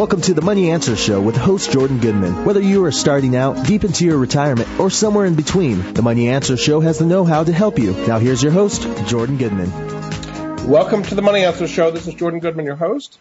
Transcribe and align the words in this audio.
Welcome 0.00 0.22
to 0.22 0.32
the 0.32 0.40
Money 0.40 0.70
Answer 0.70 0.96
Show 0.96 1.20
with 1.20 1.36
host 1.36 1.72
Jordan 1.72 1.98
Goodman. 1.98 2.46
Whether 2.46 2.62
you 2.62 2.86
are 2.86 2.90
starting 2.90 3.36
out, 3.36 3.66
deep 3.66 3.84
into 3.84 4.06
your 4.06 4.16
retirement, 4.16 4.80
or 4.80 4.88
somewhere 4.88 5.26
in 5.26 5.34
between, 5.34 5.92
the 5.92 6.00
Money 6.00 6.30
Answer 6.30 6.56
Show 6.56 6.80
has 6.80 6.98
the 6.98 7.04
know-how 7.04 7.44
to 7.44 7.52
help 7.52 7.78
you. 7.78 7.92
Now 8.06 8.18
here's 8.18 8.42
your 8.42 8.50
host, 8.50 8.88
Jordan 9.08 9.36
Goodman. 9.36 9.70
Welcome 10.66 11.02
to 11.02 11.14
the 11.14 11.20
Money 11.20 11.44
Answer 11.44 11.68
Show. 11.68 11.90
This 11.90 12.06
is 12.06 12.14
Jordan 12.14 12.40
Goodman, 12.40 12.64
your 12.64 12.76
host. 12.76 13.18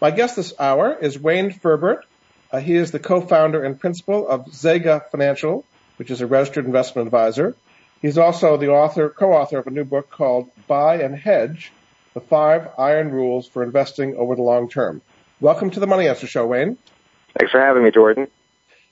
My 0.00 0.10
guest 0.10 0.36
this 0.36 0.54
hour 0.58 0.96
is 0.98 1.18
Wayne 1.18 1.50
Ferbert. 1.50 2.06
Uh, 2.50 2.60
he 2.60 2.76
is 2.76 2.92
the 2.92 2.98
co-founder 2.98 3.62
and 3.62 3.78
principal 3.78 4.26
of 4.26 4.46
Zega 4.46 5.10
Financial, 5.10 5.66
which 5.98 6.10
is 6.10 6.22
a 6.22 6.26
registered 6.26 6.64
investment 6.64 7.08
advisor. 7.08 7.54
He's 8.00 8.16
also 8.16 8.56
the 8.56 8.70
author, 8.70 9.10
co-author 9.10 9.58
of 9.58 9.66
a 9.66 9.70
new 9.70 9.84
book 9.84 10.08
called 10.08 10.50
Buy 10.66 11.02
and 11.02 11.14
Hedge, 11.14 11.72
The 12.14 12.20
Five 12.20 12.70
Iron 12.78 13.10
Rules 13.10 13.46
for 13.46 13.62
Investing 13.62 14.16
Over 14.16 14.34
the 14.34 14.40
Long 14.40 14.70
Term. 14.70 15.02
Welcome 15.42 15.70
to 15.70 15.80
the 15.80 15.88
Money 15.88 16.06
Answer 16.06 16.28
Show, 16.28 16.46
Wayne. 16.46 16.78
Thanks 17.36 17.50
for 17.50 17.60
having 17.60 17.82
me, 17.82 17.90
Jordan. 17.90 18.28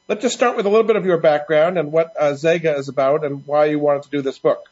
Let's 0.09 0.23
just 0.23 0.35
start 0.35 0.57
with 0.57 0.67
a 0.67 0.69
little 0.69 0.85
bit 0.85 0.97
of 0.97 1.07
your 1.07 1.19
background 1.19 1.79
and 1.79 1.93
what 1.93 2.13
uh, 2.19 2.33
Zega 2.33 2.77
is 2.77 2.89
about 2.89 3.25
and 3.25 3.47
why 3.47 3.67
you 3.67 3.79
wanted 3.79 4.03
to 4.03 4.11
do 4.11 4.21
this 4.21 4.41
book. 4.41 4.69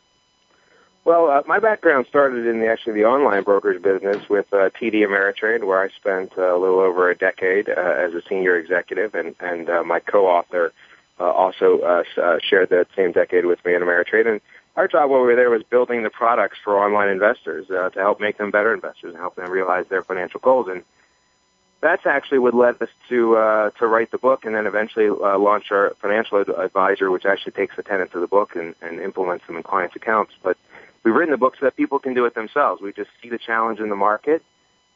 Well, 1.04 1.30
uh, 1.30 1.42
my 1.46 1.60
background 1.60 2.06
started 2.08 2.46
in 2.46 2.58
the, 2.58 2.66
actually 2.66 2.94
the 2.94 3.04
online 3.04 3.44
brokerage 3.44 3.80
business 3.80 4.28
with 4.28 4.52
uh, 4.52 4.70
TD 4.70 5.06
Ameritrade, 5.06 5.62
where 5.62 5.80
I 5.80 5.90
spent 5.90 6.32
uh, 6.36 6.52
a 6.52 6.58
little 6.58 6.80
over 6.80 7.10
a 7.10 7.16
decade 7.16 7.68
uh, 7.68 7.74
as 7.74 8.12
a 8.12 8.22
senior 8.28 8.58
executive, 8.58 9.14
and 9.14 9.36
and 9.38 9.70
uh, 9.70 9.84
my 9.84 10.00
co-author 10.00 10.72
uh, 11.20 11.30
also 11.30 12.02
shared 12.42 12.70
that 12.70 12.88
same 12.96 13.12
decade 13.12 13.46
with 13.46 13.64
me 13.64 13.76
in 13.76 13.82
Ameritrade. 13.82 14.26
And 14.26 14.40
our 14.74 14.88
job 14.88 15.12
over 15.12 15.36
there 15.36 15.48
was 15.48 15.62
building 15.62 16.02
the 16.02 16.10
products 16.10 16.58
for 16.64 16.76
online 16.76 17.08
investors 17.08 17.70
uh, 17.70 17.90
to 17.90 18.00
help 18.00 18.20
make 18.20 18.36
them 18.36 18.50
better 18.50 18.74
investors 18.74 19.10
and 19.10 19.16
help 19.16 19.36
them 19.36 19.48
realize 19.48 19.86
their 19.88 20.02
financial 20.02 20.40
goals. 20.40 20.66
And 20.68 20.82
that's 21.80 22.06
actually 22.06 22.40
what 22.40 22.54
led 22.54 22.80
us 22.82 22.88
to 23.08 23.36
uh, 23.36 23.70
to 23.78 23.86
write 23.86 24.10
the 24.10 24.18
book 24.18 24.44
and 24.44 24.54
then 24.54 24.66
eventually 24.66 25.08
uh, 25.08 25.38
launch 25.38 25.70
our 25.70 25.94
financial 26.00 26.38
advisor, 26.38 27.10
which 27.10 27.24
actually 27.24 27.52
takes 27.52 27.76
the 27.76 27.82
tenets 27.82 28.14
of 28.14 28.20
the 28.20 28.26
book 28.26 28.56
and, 28.56 28.74
and 28.82 29.00
implements 29.00 29.46
them 29.46 29.56
in 29.56 29.62
clients' 29.62 29.94
accounts. 29.94 30.32
But 30.42 30.56
we've 31.04 31.14
written 31.14 31.30
the 31.30 31.38
book 31.38 31.56
so 31.58 31.66
that 31.66 31.76
people 31.76 31.98
can 31.98 32.14
do 32.14 32.24
it 32.24 32.34
themselves. 32.34 32.82
We 32.82 32.92
just 32.92 33.10
see 33.22 33.28
the 33.28 33.38
challenge 33.38 33.78
in 33.80 33.88
the 33.88 33.96
market. 33.96 34.42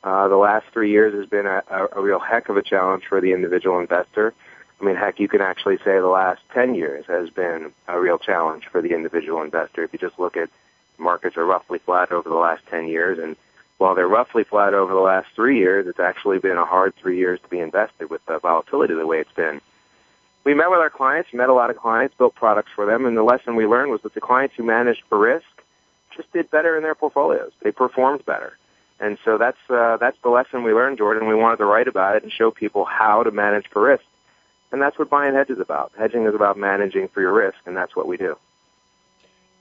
Uh, 0.02 0.26
the 0.26 0.36
last 0.36 0.66
three 0.72 0.90
years 0.90 1.14
has 1.14 1.26
been 1.26 1.46
a, 1.46 1.62
a, 1.70 1.88
a 1.92 2.00
real 2.00 2.18
heck 2.18 2.48
of 2.48 2.56
a 2.56 2.62
challenge 2.62 3.04
for 3.06 3.20
the 3.20 3.32
individual 3.32 3.78
investor. 3.78 4.34
I 4.80 4.84
mean, 4.84 4.96
heck, 4.96 5.20
you 5.20 5.28
can 5.28 5.40
actually 5.40 5.78
say 5.78 6.00
the 6.00 6.08
last 6.08 6.42
10 6.54 6.74
years 6.74 7.06
has 7.06 7.30
been 7.30 7.72
a 7.86 8.00
real 8.00 8.18
challenge 8.18 8.66
for 8.66 8.82
the 8.82 8.94
individual 8.94 9.42
investor. 9.42 9.84
If 9.84 9.92
you 9.92 10.00
just 10.00 10.18
look 10.18 10.36
at 10.36 10.50
markets 10.98 11.36
are 11.36 11.46
roughly 11.46 11.78
flat 11.78 12.10
over 12.10 12.28
the 12.28 12.34
last 12.34 12.66
10 12.66 12.88
years 12.88 13.18
and 13.20 13.36
while 13.78 13.94
they're 13.94 14.08
roughly 14.08 14.44
flat 14.44 14.74
over 14.74 14.92
the 14.92 15.00
last 15.00 15.28
three 15.34 15.58
years, 15.58 15.86
it's 15.86 16.00
actually 16.00 16.38
been 16.38 16.56
a 16.56 16.64
hard 16.64 16.94
three 16.96 17.18
years 17.18 17.40
to 17.40 17.48
be 17.48 17.58
invested 17.58 18.10
with 18.10 18.24
the 18.26 18.38
volatility 18.38 18.94
the 18.94 19.06
way 19.06 19.20
it's 19.20 19.32
been. 19.32 19.60
We 20.44 20.54
met 20.54 20.70
with 20.70 20.80
our 20.80 20.90
clients, 20.90 21.32
met 21.32 21.48
a 21.48 21.54
lot 21.54 21.70
of 21.70 21.76
clients, 21.76 22.14
built 22.16 22.34
products 22.34 22.70
for 22.74 22.84
them, 22.86 23.06
and 23.06 23.16
the 23.16 23.22
lesson 23.22 23.54
we 23.54 23.66
learned 23.66 23.90
was 23.90 24.02
that 24.02 24.14
the 24.14 24.20
clients 24.20 24.54
who 24.56 24.64
managed 24.64 25.02
for 25.08 25.18
risk 25.18 25.46
just 26.16 26.32
did 26.32 26.50
better 26.50 26.76
in 26.76 26.82
their 26.82 26.94
portfolios. 26.94 27.52
They 27.62 27.70
performed 27.70 28.24
better. 28.24 28.58
And 29.00 29.18
so 29.24 29.38
that's 29.38 29.58
uh, 29.68 29.96
that's 29.96 30.16
the 30.22 30.28
lesson 30.28 30.62
we 30.62 30.72
learned, 30.72 30.98
Jordan. 30.98 31.26
We 31.26 31.34
wanted 31.34 31.56
to 31.56 31.64
write 31.64 31.88
about 31.88 32.16
it 32.16 32.22
and 32.22 32.32
show 32.32 32.50
people 32.50 32.84
how 32.84 33.22
to 33.22 33.30
manage 33.30 33.66
for 33.68 33.82
risk. 33.82 34.04
And 34.70 34.80
that's 34.80 34.98
what 34.98 35.10
buy 35.10 35.26
and 35.26 35.36
hedge 35.36 35.50
is 35.50 35.58
about. 35.58 35.92
Hedging 35.98 36.24
is 36.24 36.34
about 36.34 36.56
managing 36.56 37.08
for 37.08 37.20
your 37.20 37.32
risk, 37.32 37.58
and 37.66 37.76
that's 37.76 37.96
what 37.96 38.06
we 38.06 38.16
do 38.16 38.36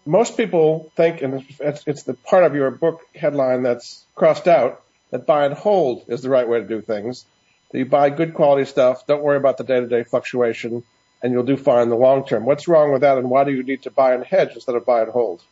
most 0.05 0.37
people 0.37 0.91
think, 0.95 1.21
and 1.21 1.45
it's, 1.59 1.83
it's 1.85 2.03
the 2.03 2.13
part 2.13 2.43
of 2.43 2.55
your 2.55 2.71
book 2.71 3.01
headline 3.15 3.63
that's 3.63 4.03
crossed 4.15 4.47
out, 4.47 4.81
that 5.11 5.25
buy 5.25 5.45
and 5.45 5.53
hold 5.53 6.05
is 6.07 6.21
the 6.21 6.29
right 6.29 6.47
way 6.47 6.59
to 6.59 6.67
do 6.67 6.81
things. 6.81 7.25
That 7.71 7.79
you 7.79 7.85
buy 7.85 8.09
good 8.09 8.33
quality 8.33 8.65
stuff, 8.65 9.05
don't 9.07 9.23
worry 9.23 9.37
about 9.37 9.57
the 9.57 9.63
day-to-day 9.63 10.03
fluctuation, 10.03 10.83
and 11.21 11.31
you'll 11.31 11.43
do 11.43 11.57
fine 11.57 11.83
in 11.83 11.89
the 11.89 11.95
long 11.95 12.25
term. 12.25 12.45
What's 12.45 12.67
wrong 12.67 12.91
with 12.91 13.01
that, 13.01 13.17
and 13.17 13.29
why 13.29 13.43
do 13.43 13.51
you 13.51 13.63
need 13.63 13.83
to 13.83 13.91
buy 13.91 14.13
and 14.13 14.23
hedge 14.23 14.51
instead 14.55 14.75
of 14.75 14.85
buy 14.85 15.01
and 15.01 15.11
hold? 15.11 15.43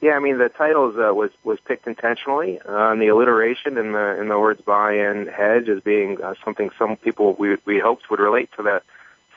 Yeah, 0.00 0.12
I 0.12 0.18
mean 0.20 0.38
the 0.38 0.50
title 0.50 0.88
uh, 0.88 1.12
was 1.14 1.30
was 1.42 1.58
picked 1.60 1.86
intentionally, 1.86 2.60
uh, 2.60 2.92
and 2.92 3.00
the 3.00 3.08
alliteration 3.08 3.78
in 3.78 3.92
the 3.92 4.20
in 4.20 4.28
the 4.28 4.38
words 4.38 4.60
buy 4.60 4.92
and 4.92 5.26
hedge 5.26 5.68
as 5.68 5.80
being 5.80 6.22
uh, 6.22 6.34
something 6.44 6.70
some 6.78 6.96
people 6.96 7.34
we 7.38 7.56
we 7.64 7.78
hoped 7.78 8.10
would 8.10 8.20
relate 8.20 8.50
to 8.56 8.62
the 8.62 8.82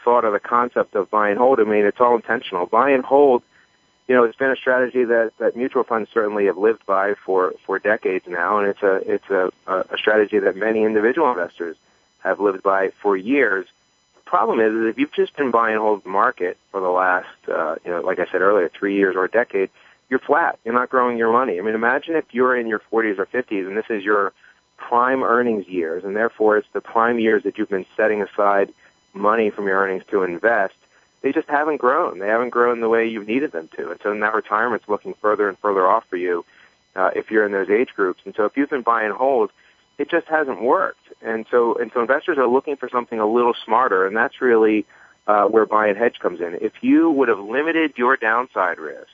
thought 0.03 0.25
or 0.25 0.31
the 0.31 0.39
concept 0.39 0.95
of 0.95 1.09
buy 1.09 1.29
and 1.29 1.37
hold. 1.37 1.61
I 1.61 1.63
mean 1.63 1.85
it's 1.85 2.01
all 2.01 2.15
intentional. 2.15 2.65
Buy 2.65 2.91
and 2.91 3.05
hold 3.05 3.41
you 4.09 4.15
know, 4.15 4.23
it's 4.23 4.35
been 4.35 4.49
a 4.49 4.55
strategy 4.55 5.03
that, 5.03 5.33
that 5.37 5.55
mutual 5.55 5.83
funds 5.83 6.09
certainly 6.11 6.47
have 6.47 6.57
lived 6.57 6.83
by 6.87 7.13
for, 7.13 7.53
for 7.63 7.77
decades 7.77 8.25
now, 8.27 8.57
and 8.57 8.67
it's 8.67 8.81
a 8.81 8.95
it's 9.13 9.29
a, 9.29 9.51
a 9.67 9.97
strategy 9.97 10.39
that 10.39 10.57
many 10.57 10.83
individual 10.83 11.29
investors 11.29 11.77
have 12.23 12.39
lived 12.39 12.63
by 12.63 12.89
for 12.89 13.15
years. 13.15 13.67
The 14.15 14.21
problem 14.23 14.59
is, 14.59 14.73
is 14.73 14.85
if 14.87 14.97
you've 14.97 15.13
just 15.13 15.35
been 15.37 15.51
buying 15.51 15.77
hold 15.77 16.07
market 16.07 16.57
for 16.71 16.81
the 16.81 16.89
last, 16.89 17.27
uh, 17.47 17.75
you 17.85 17.91
know, 17.91 18.01
like 18.01 18.17
I 18.17 18.25
said 18.25 18.41
earlier, 18.41 18.67
three 18.67 18.95
years 18.95 19.15
or 19.15 19.25
a 19.25 19.29
decade, 19.29 19.69
you're 20.09 20.19
flat. 20.19 20.57
You're 20.65 20.73
not 20.73 20.89
growing 20.89 21.19
your 21.19 21.31
money. 21.31 21.59
I 21.59 21.61
mean, 21.61 21.75
imagine 21.75 22.15
if 22.15 22.33
you're 22.33 22.57
in 22.57 22.65
your 22.65 22.81
40s 22.91 23.19
or 23.19 23.27
50s 23.27 23.67
and 23.67 23.77
this 23.77 23.91
is 23.91 24.03
your 24.03 24.33
prime 24.77 25.21
earnings 25.21 25.67
years, 25.67 26.03
and 26.03 26.15
therefore 26.15 26.57
it's 26.57 26.67
the 26.73 26.81
prime 26.81 27.19
years 27.19 27.43
that 27.43 27.59
you've 27.59 27.69
been 27.69 27.85
setting 27.95 28.23
aside 28.23 28.73
money 29.13 29.51
from 29.51 29.67
your 29.67 29.77
earnings 29.77 30.03
to 30.09 30.23
invest 30.23 30.73
they 31.21 31.31
just 31.31 31.49
haven't 31.49 31.77
grown. 31.77 32.19
They 32.19 32.27
haven't 32.27 32.49
grown 32.49 32.79
the 32.79 32.89
way 32.89 33.07
you've 33.07 33.27
needed 33.27 33.51
them 33.51 33.69
to. 33.75 33.91
And 33.91 33.99
so 34.01 34.13
now 34.13 34.33
retirement's 34.33 34.87
looking 34.87 35.13
further 35.15 35.49
and 35.49 35.57
further 35.59 35.85
off 35.85 36.05
for 36.07 36.17
you 36.17 36.45
uh, 36.95 37.11
if 37.15 37.29
you're 37.29 37.45
in 37.45 37.51
those 37.51 37.69
age 37.69 37.89
groups. 37.95 38.21
And 38.25 38.33
so 38.35 38.45
if 38.45 38.55
you've 38.55 38.69
been 38.69 38.81
buy 38.81 39.03
and 39.03 39.13
hold, 39.13 39.51
it 39.97 40.09
just 40.09 40.27
hasn't 40.27 40.61
worked. 40.61 41.07
And 41.21 41.45
so 41.51 41.75
and 41.75 41.91
so 41.93 41.99
investors 41.99 42.37
are 42.37 42.47
looking 42.47 42.77
for 42.77 42.87
something 42.89 43.19
a 43.19 43.27
little 43.27 43.53
smarter, 43.65 44.07
and 44.07 44.15
that's 44.15 44.41
really 44.41 44.85
uh, 45.27 45.45
where 45.45 45.65
buy 45.65 45.87
and 45.87 45.97
hedge 45.97 46.19
comes 46.19 46.39
in. 46.39 46.57
If 46.61 46.81
you 46.81 47.11
would 47.11 47.27
have 47.27 47.39
limited 47.39 47.93
your 47.97 48.15
downside 48.15 48.79
risk 48.79 49.09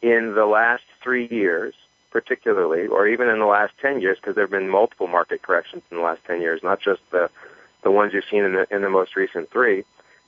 in 0.00 0.34
the 0.34 0.46
last 0.46 0.84
three 1.02 1.26
years, 1.26 1.74
particularly, 2.12 2.86
or 2.86 3.08
even 3.08 3.28
in 3.28 3.40
the 3.40 3.46
last 3.46 3.72
ten 3.82 4.00
years, 4.00 4.16
because 4.18 4.36
there 4.36 4.44
have 4.44 4.52
been 4.52 4.68
multiple 4.68 5.08
market 5.08 5.42
corrections 5.42 5.82
in 5.90 5.96
the 5.96 6.02
last 6.04 6.24
ten 6.24 6.40
years, 6.40 6.62
not 6.62 6.80
just 6.80 7.00
the 7.10 7.28
the 7.82 7.90
ones 7.90 8.12
you've 8.14 8.24
seen 8.30 8.44
in 8.44 8.52
the 8.52 8.72
in 8.72 8.82
the 8.82 8.90
most 8.90 9.16
recent 9.16 9.50
three 9.50 9.84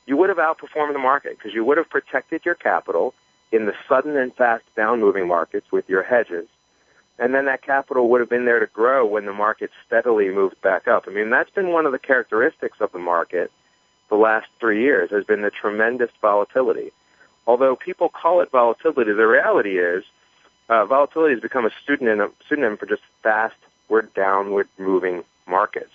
you 0.07 0.17
would 0.17 0.29
have 0.29 0.39
outperformed 0.39 0.93
the 0.93 0.99
market 0.99 1.37
because 1.37 1.55
you 1.55 1.65
would 1.65 1.79
have 1.79 1.91
protected 1.91 2.45
your 2.45 2.55
capital 2.55 3.15
in 3.53 3.67
the 3.67 3.75
sudden 3.89 4.17
and 4.17 4.35
fast 4.35 4.65
down 4.75 5.01
moving 5.01 5.27
markets 5.27 5.71
with 5.71 5.89
your 5.89 6.03
hedges. 6.03 6.49
And 7.19 7.35
then 7.35 7.47
that 7.47 7.63
capital 7.63 8.09
would 8.11 8.21
have 8.21 8.29
been 8.29 8.45
there 8.45 8.61
to 8.61 8.67
grow 8.67 9.07
when 9.07 9.25
the 9.25 9.33
market 9.33 9.71
steadily 9.87 10.29
moved 10.29 10.61
back 10.61 10.87
up. 10.87 11.05
I 11.07 11.11
mean, 11.11 11.31
that's 11.31 11.51
been 11.51 11.69
one 11.69 11.87
of 11.87 11.93
the 11.93 11.99
characteristics 11.99 12.81
of 12.81 12.93
the 12.93 12.99
market 12.99 13.51
the 14.09 14.17
last 14.17 14.47
three 14.61 14.83
years 14.83 15.11
has 15.11 15.25
been 15.25 15.43
the 15.43 15.51
tremendous 15.51 16.11
volatility. 16.21 16.93
Although 17.47 17.75
people 17.75 18.09
call 18.09 18.41
it 18.41 18.51
volatility, 18.51 19.13
the 19.13 19.27
reality 19.27 19.79
is 19.79 20.05
uh, 20.69 20.85
volatility 20.85 21.35
has 21.35 21.43
become 21.43 21.65
a 21.65 21.71
pseudonym, 21.85 22.33
pseudonym 22.49 22.77
for 22.77 22.87
just 22.87 23.03
fast, 23.23 23.55
downward 24.15 24.69
moving 24.79 25.23
markets 25.47 25.93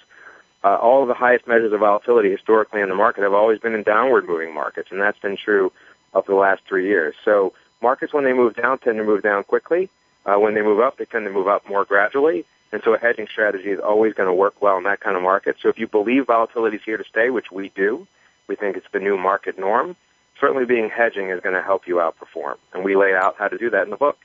uh, 0.63 0.75
all 0.75 1.01
of 1.01 1.07
the 1.07 1.13
highest 1.13 1.47
measures 1.47 1.73
of 1.73 1.79
volatility 1.79 2.31
historically 2.31 2.81
in 2.81 2.89
the 2.89 2.95
market 2.95 3.23
have 3.23 3.33
always 3.33 3.59
been 3.59 3.73
in 3.73 3.83
downward 3.83 4.27
moving 4.27 4.53
markets, 4.53 4.89
and 4.91 5.01
that's 5.01 5.19
been 5.19 5.37
true 5.37 5.71
of 6.13 6.25
the 6.25 6.35
last 6.35 6.61
three 6.67 6.87
years. 6.87 7.15
So 7.25 7.53
markets, 7.81 8.13
when 8.13 8.23
they 8.23 8.33
move 8.33 8.55
down, 8.55 8.77
tend 8.77 8.97
to 8.97 9.03
move 9.03 9.23
down 9.23 9.43
quickly. 9.43 9.89
Uh, 10.25 10.35
when 10.35 10.53
they 10.53 10.61
move 10.61 10.79
up, 10.79 10.97
they 10.97 11.05
tend 11.05 11.25
to 11.25 11.31
move 11.31 11.47
up 11.47 11.67
more 11.67 11.83
gradually. 11.83 12.45
And 12.71 12.81
so 12.83 12.93
a 12.93 12.97
hedging 12.97 13.27
strategy 13.27 13.69
is 13.69 13.79
always 13.79 14.13
going 14.13 14.27
to 14.27 14.33
work 14.33 14.61
well 14.61 14.77
in 14.77 14.83
that 14.83 14.99
kind 14.99 15.17
of 15.17 15.23
market. 15.23 15.57
So 15.61 15.69
if 15.69 15.79
you 15.79 15.87
believe 15.87 16.27
volatility 16.27 16.77
is 16.77 16.83
here 16.85 16.97
to 16.97 17.03
stay, 17.03 17.29
which 17.29 17.51
we 17.51 17.69
do, 17.69 18.07
we 18.47 18.55
think 18.55 18.77
it's 18.77 18.87
the 18.93 18.99
new 18.99 19.17
market 19.17 19.57
norm, 19.57 19.95
certainly 20.39 20.65
being 20.65 20.89
hedging 20.89 21.29
is 21.29 21.41
going 21.41 21.55
to 21.55 21.61
help 21.61 21.87
you 21.87 21.95
outperform. 21.95 22.55
And 22.73 22.83
we 22.83 22.95
lay 22.95 23.13
out 23.13 23.35
how 23.37 23.47
to 23.47 23.57
do 23.57 23.71
that 23.71 23.83
in 23.83 23.89
the 23.89 23.97
book. 23.97 24.17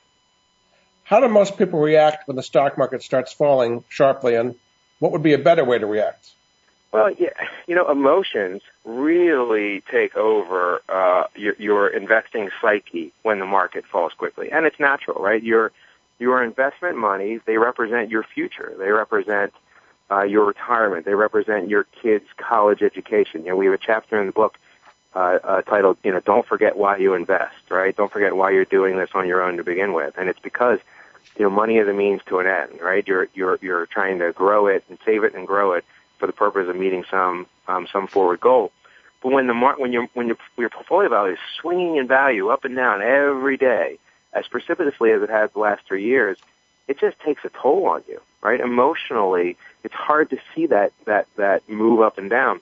How 1.03 1.19
do 1.19 1.27
most 1.29 1.57
people 1.57 1.79
react 1.79 2.27
when 2.27 2.35
the 2.35 2.43
stock 2.43 2.77
market 2.77 3.01
starts 3.01 3.33
falling 3.33 3.83
sharply 3.89 4.35
and 4.35 4.55
what 4.99 5.11
would 5.11 5.23
be 5.23 5.33
a 5.33 5.37
better 5.37 5.63
way 5.63 5.77
to 5.77 5.85
react? 5.85 6.31
Well, 6.91 7.11
yeah, 7.11 7.33
you 7.67 7.75
know, 7.75 7.89
emotions 7.91 8.61
really 8.85 9.81
take 9.91 10.15
over 10.15 10.81
uh, 10.87 11.25
your, 11.35 11.55
your 11.59 11.87
investing 11.89 12.49
psyche 12.61 13.11
when 13.23 13.39
the 13.39 13.45
market 13.45 13.85
falls 13.85 14.13
quickly, 14.13 14.51
and 14.51 14.65
it's 14.65 14.79
natural, 14.79 15.21
right? 15.21 15.43
Your 15.43 15.71
your 16.19 16.43
investment 16.43 16.97
monies 16.97 17.41
they 17.45 17.57
represent 17.57 18.09
your 18.09 18.23
future. 18.23 18.73
They 18.79 18.89
represent 18.89 19.53
uh, 20.09 20.23
your 20.23 20.45
retirement. 20.45 21.05
They 21.05 21.13
represent 21.13 21.69
your 21.69 21.83
kids' 22.01 22.25
college 22.37 22.81
education. 22.81 23.43
You 23.43 23.49
know, 23.49 23.57
we 23.57 23.65
have 23.65 23.75
a 23.75 23.77
chapter 23.77 24.19
in 24.19 24.27
the 24.27 24.33
book 24.33 24.57
uh, 25.13 25.39
uh, 25.43 25.61
titled, 25.63 25.97
you 26.03 26.11
know, 26.13 26.21
"Don't 26.21 26.47
forget 26.47 26.77
why 26.77 26.97
you 26.97 27.13
invest." 27.15 27.69
Right? 27.69 27.95
Don't 27.95 28.11
forget 28.11 28.35
why 28.35 28.51
you're 28.51 28.65
doing 28.65 28.97
this 28.97 29.09
on 29.13 29.27
your 29.27 29.41
own 29.43 29.57
to 29.57 29.63
begin 29.63 29.91
with, 29.91 30.17
and 30.17 30.29
it's 30.29 30.39
because 30.39 30.79
you 31.37 31.43
know 31.43 31.49
money 31.49 31.77
is 31.77 31.87
a 31.87 31.93
means 31.93 32.21
to 32.27 32.39
an 32.39 32.47
end. 32.47 32.79
Right? 32.81 33.07
You're 33.07 33.27
you're 33.33 33.59
you're 33.61 33.85
trying 33.85 34.19
to 34.19 34.31
grow 34.31 34.67
it 34.67 34.83
and 34.89 34.97
save 35.05 35.23
it 35.23 35.35
and 35.35 35.47
grow 35.47 35.73
it 35.73 35.85
for 36.17 36.27
the 36.27 36.33
purpose 36.33 36.67
of 36.67 36.75
meeting 36.75 37.03
some 37.09 37.47
um, 37.67 37.87
some 37.91 38.07
forward 38.07 38.39
goal. 38.39 38.71
But 39.21 39.31
when 39.31 39.47
the 39.47 39.53
mar- 39.53 39.75
when 39.77 39.93
your 39.93 40.07
when 40.13 40.27
your 40.27 40.37
your 40.57 40.69
portfolio 40.69 41.09
value 41.09 41.33
is 41.33 41.39
swinging 41.59 41.97
in 41.97 42.07
value 42.07 42.49
up 42.49 42.65
and 42.65 42.75
down 42.75 43.01
every 43.01 43.57
day 43.57 43.97
as 44.33 44.47
precipitously 44.47 45.11
as 45.11 45.21
it 45.21 45.29
has 45.29 45.51
the 45.51 45.59
last 45.59 45.83
three 45.87 46.03
years, 46.03 46.37
it 46.87 46.99
just 46.99 47.19
takes 47.19 47.43
a 47.43 47.49
toll 47.49 47.87
on 47.87 48.03
you, 48.07 48.21
right? 48.41 48.59
Emotionally, 48.59 49.57
it's 49.83 49.93
hard 49.93 50.29
to 50.29 50.37
see 50.53 50.67
that 50.67 50.91
that 51.05 51.27
that 51.35 51.67
move 51.69 52.01
up 52.01 52.17
and 52.17 52.29
down. 52.29 52.61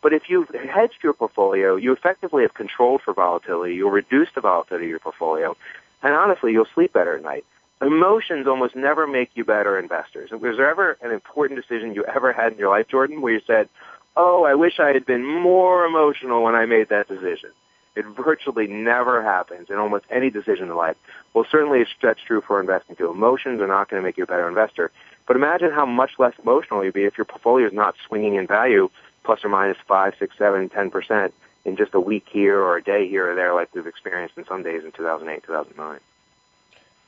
But 0.00 0.12
if 0.12 0.30
you've 0.30 0.48
hedged 0.50 1.02
your 1.02 1.12
portfolio, 1.12 1.74
you 1.74 1.92
effectively 1.92 2.42
have 2.42 2.54
controlled 2.54 3.02
for 3.02 3.12
volatility. 3.12 3.74
You'll 3.74 3.90
reduce 3.90 4.28
the 4.32 4.40
volatility 4.40 4.86
of 4.86 4.90
your 4.90 5.00
portfolio, 5.00 5.56
and 6.02 6.14
honestly, 6.14 6.52
you'll 6.52 6.68
sleep 6.74 6.92
better 6.92 7.16
at 7.16 7.22
night 7.22 7.44
emotions 7.80 8.46
almost 8.46 8.74
never 8.74 9.06
make 9.06 9.30
you 9.34 9.44
better 9.44 9.78
investors. 9.78 10.30
Was 10.30 10.56
there 10.56 10.70
ever 10.70 10.98
an 11.02 11.12
important 11.12 11.60
decision 11.60 11.94
you 11.94 12.04
ever 12.04 12.32
had 12.32 12.52
in 12.52 12.58
your 12.58 12.70
life, 12.70 12.88
Jordan, 12.88 13.20
where 13.20 13.34
you 13.34 13.40
said, 13.46 13.68
oh, 14.16 14.44
I 14.44 14.54
wish 14.54 14.80
I 14.80 14.92
had 14.92 15.06
been 15.06 15.24
more 15.24 15.84
emotional 15.84 16.42
when 16.42 16.54
I 16.54 16.66
made 16.66 16.88
that 16.88 17.08
decision? 17.08 17.50
It 17.94 18.04
virtually 18.06 18.68
never 18.68 19.22
happens 19.22 19.70
in 19.70 19.76
almost 19.76 20.04
any 20.10 20.30
decision 20.30 20.68
in 20.68 20.76
life. 20.76 20.96
Well, 21.34 21.44
certainly 21.50 21.84
that's 22.00 22.20
true 22.22 22.40
for 22.40 22.60
investing 22.60 22.96
too. 22.96 23.10
Emotions 23.10 23.60
are 23.60 23.66
not 23.66 23.88
going 23.88 24.00
to 24.00 24.06
make 24.06 24.16
you 24.16 24.24
a 24.24 24.26
better 24.26 24.48
investor. 24.48 24.92
But 25.26 25.36
imagine 25.36 25.72
how 25.72 25.84
much 25.84 26.12
less 26.18 26.34
emotional 26.42 26.84
you'd 26.84 26.94
be 26.94 27.04
if 27.04 27.18
your 27.18 27.24
portfolio 27.24 27.66
is 27.66 27.72
not 27.72 27.96
swinging 28.06 28.36
in 28.36 28.46
value 28.46 28.88
plus 29.24 29.44
or 29.44 29.48
minus 29.48 29.76
five, 29.86 30.14
six, 30.18 30.36
seven, 30.38 30.68
ten 30.68 30.90
percent 30.90 31.34
in 31.64 31.76
just 31.76 31.94
a 31.94 32.00
week 32.00 32.26
here 32.30 32.58
or 32.60 32.76
a 32.76 32.82
day 32.82 33.08
here 33.08 33.30
or 33.30 33.34
there 33.34 33.52
like 33.52 33.74
we've 33.74 33.86
experienced 33.86 34.38
in 34.38 34.46
some 34.46 34.62
days 34.62 34.84
in 34.84 34.92
2008, 34.92 35.42
2009. 35.44 36.00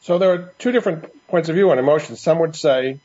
So 0.02 0.18
there 0.18 0.32
are 0.32 0.52
two 0.58 0.72
different 0.72 1.06
points 1.28 1.48
of 1.48 1.54
view 1.54 1.70
on 1.70 1.78
emotions. 1.78 2.20
Some 2.20 2.38
would 2.40 2.56
say 2.56 2.98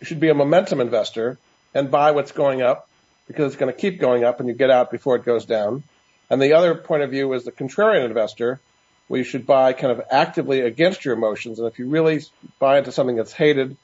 you 0.00 0.06
should 0.06 0.20
be 0.20 0.28
a 0.28 0.34
momentum 0.34 0.80
investor 0.80 1.38
and 1.74 1.90
buy 1.90 2.10
what's 2.10 2.32
going 2.32 2.62
up 2.62 2.88
because 3.26 3.52
it's 3.52 3.56
going 3.60 3.72
to 3.72 3.78
keep 3.78 3.98
going 3.98 4.24
up 4.24 4.40
and 4.40 4.48
you 4.48 4.54
get 4.54 4.70
out 4.70 4.90
before 4.90 5.16
it 5.16 5.24
goes 5.24 5.46
down. 5.46 5.82
And 6.30 6.40
the 6.40 6.54
other 6.54 6.74
point 6.74 7.02
of 7.02 7.10
view 7.10 7.32
is 7.32 7.44
the 7.44 7.52
contrarian 7.52 8.04
investor, 8.04 8.60
where 9.08 9.18
you 9.18 9.24
should 9.24 9.46
buy 9.46 9.72
kind 9.72 9.92
of 9.92 10.02
actively 10.10 10.60
against 10.60 11.04
your 11.04 11.14
emotions. 11.14 11.58
And 11.58 11.68
if 11.68 11.78
you 11.78 11.88
really 11.88 12.22
buy 12.58 12.78
into 12.78 12.92
something 12.92 13.16
that's 13.16 13.32
hated, 13.32 13.76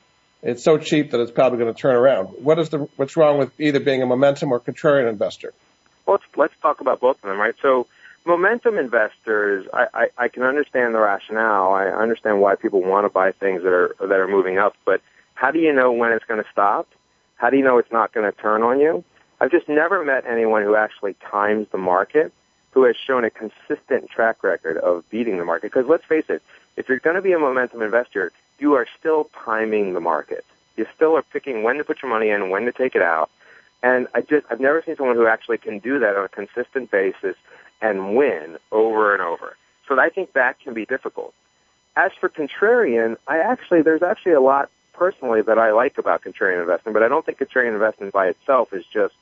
it's 0.42 0.62
so 0.62 0.78
cheap 0.78 1.10
that 1.10 1.20
it's 1.20 1.30
probably 1.30 1.58
going 1.58 1.72
to 1.72 1.78
turn 1.78 1.94
around. 1.94 2.26
What 2.26 2.58
is 2.58 2.70
the 2.70 2.88
what's 2.96 3.16
wrong 3.16 3.38
with 3.38 3.58
either 3.60 3.80
being 3.80 4.02
a 4.02 4.06
momentum 4.06 4.52
or 4.52 4.60
contrarian 4.60 5.08
investor? 5.08 5.52
Well, 6.06 6.18
let's 6.18 6.36
let's 6.36 6.54
talk 6.62 6.80
about 6.80 7.00
both 7.00 7.16
of 7.16 7.28
them, 7.28 7.38
right? 7.38 7.54
So 7.60 7.86
momentum 8.24 8.78
investors, 8.78 9.66
I, 9.72 9.86
I, 9.94 10.08
I 10.18 10.28
can 10.28 10.42
understand 10.42 10.94
the 10.94 11.00
rationale. 11.00 11.72
I 11.72 11.86
understand 11.86 12.40
why 12.40 12.54
people 12.54 12.82
want 12.82 13.04
to 13.04 13.08
buy 13.08 13.32
things 13.32 13.62
that 13.62 13.72
are 13.72 13.94
that 14.00 14.20
are 14.20 14.28
moving 14.28 14.58
up, 14.58 14.76
but 14.84 15.00
how 15.34 15.50
do 15.50 15.58
you 15.58 15.72
know 15.72 15.92
when 15.92 16.12
it's 16.12 16.24
going 16.24 16.42
to 16.42 16.50
stop? 16.50 16.86
How 17.36 17.48
do 17.50 17.56
you 17.56 17.64
know 17.64 17.78
it's 17.78 17.92
not 17.92 18.12
going 18.12 18.30
to 18.30 18.38
turn 18.38 18.62
on 18.62 18.80
you? 18.80 19.02
I've 19.40 19.50
just 19.50 19.68
never 19.68 20.04
met 20.04 20.26
anyone 20.26 20.62
who 20.62 20.76
actually 20.76 21.14
times 21.14 21.66
the 21.72 21.78
market 21.78 22.32
who 22.72 22.84
has 22.84 22.94
shown 22.94 23.24
a 23.24 23.30
consistent 23.30 24.10
track 24.10 24.44
record 24.44 24.76
of 24.76 25.08
beating 25.10 25.38
the 25.38 25.44
market. 25.44 25.72
Because 25.72 25.86
let's 25.88 26.04
face 26.04 26.26
it, 26.28 26.42
if 26.76 26.88
you're 26.88 26.98
going 26.98 27.16
to 27.16 27.22
be 27.22 27.32
a 27.32 27.38
momentum 27.38 27.82
investor, 27.82 28.32
you 28.58 28.74
are 28.74 28.86
still 28.98 29.30
timing 29.44 29.94
the 29.94 30.00
market. 30.00 30.44
You 30.76 30.86
still 30.94 31.16
are 31.16 31.22
picking 31.22 31.62
when 31.62 31.78
to 31.78 31.84
put 31.84 32.02
your 32.02 32.10
money 32.10 32.28
in, 32.28 32.50
when 32.50 32.66
to 32.66 32.72
take 32.72 32.94
it 32.94 33.02
out. 33.02 33.30
And 33.82 34.06
I 34.14 34.20
just, 34.20 34.46
I've 34.50 34.60
never 34.60 34.82
seen 34.84 34.96
someone 34.96 35.16
who 35.16 35.26
actually 35.26 35.58
can 35.58 35.78
do 35.78 35.98
that 35.98 36.16
on 36.16 36.24
a 36.24 36.28
consistent 36.28 36.90
basis 36.90 37.36
and 37.80 38.16
win 38.16 38.58
over 38.70 39.12
and 39.12 39.22
over. 39.22 39.56
So 39.88 39.98
I 39.98 40.08
think 40.08 40.32
that 40.34 40.60
can 40.60 40.74
be 40.74 40.86
difficult. 40.86 41.34
As 41.96 42.12
for 42.20 42.28
contrarian, 42.28 43.16
I 43.26 43.38
actually, 43.38 43.82
there's 43.82 44.02
actually 44.02 44.32
a 44.32 44.40
lot 44.40 44.70
personally 44.92 45.42
that 45.42 45.58
I 45.58 45.72
like 45.72 45.98
about 45.98 46.22
contrarian 46.22 46.60
investing, 46.60 46.92
but 46.92 47.02
I 47.02 47.08
don't 47.08 47.24
think 47.24 47.38
contrarian 47.38 47.72
investing 47.72 48.10
by 48.10 48.28
itself 48.28 48.72
is 48.72 48.84
just 48.92 49.14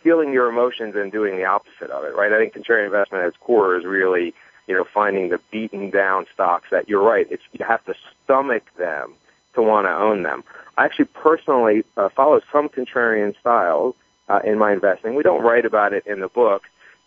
feeling 0.00 0.32
your 0.32 0.48
emotions 0.48 0.94
and 0.96 1.10
doing 1.10 1.36
the 1.36 1.44
opposite 1.44 1.90
of 1.90 2.04
it, 2.04 2.14
right? 2.14 2.32
I 2.32 2.38
think 2.38 2.54
contrarian 2.54 2.86
investment 2.86 3.24
at 3.24 3.28
its 3.28 3.36
core 3.38 3.76
is 3.76 3.84
really, 3.84 4.34
you 4.66 4.74
know, 4.74 4.84
finding 4.84 5.30
the 5.30 5.40
beaten 5.50 5.90
down 5.90 6.26
stocks 6.32 6.68
that 6.70 6.88
you're 6.88 7.02
right. 7.02 7.26
It's, 7.30 7.42
you 7.52 7.64
have 7.64 7.84
to 7.86 7.94
stomach 8.24 8.64
them 8.76 9.14
to 9.54 9.62
want 9.62 9.86
to 9.86 9.94
own 9.94 10.22
them. 10.22 10.44
I 10.76 10.84
actually 10.84 11.06
personally 11.06 11.84
uh, 11.96 12.08
follow 12.10 12.40
some 12.52 12.68
contrarian 12.68 13.38
styles 13.40 13.94
uh, 14.28 14.40
in 14.44 14.58
my 14.58 14.72
investing. 14.72 15.14
We 15.14 15.22
don't 15.22 15.42
write 15.42 15.64
about 15.64 15.92
it 15.92 16.06
in 16.06 16.20
the 16.20 16.28
book, 16.28 16.64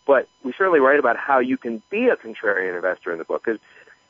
but 0.08 0.26
we 0.42 0.52
certainly 0.56 0.80
write 0.80 0.98
about 0.98 1.18
how 1.18 1.38
you 1.38 1.58
can 1.58 1.82
be 1.90 2.08
a 2.08 2.16
contrarian 2.16 2.74
investor 2.74 3.12
in 3.12 3.18
the 3.18 3.24
book. 3.24 3.44
Because, 3.44 3.60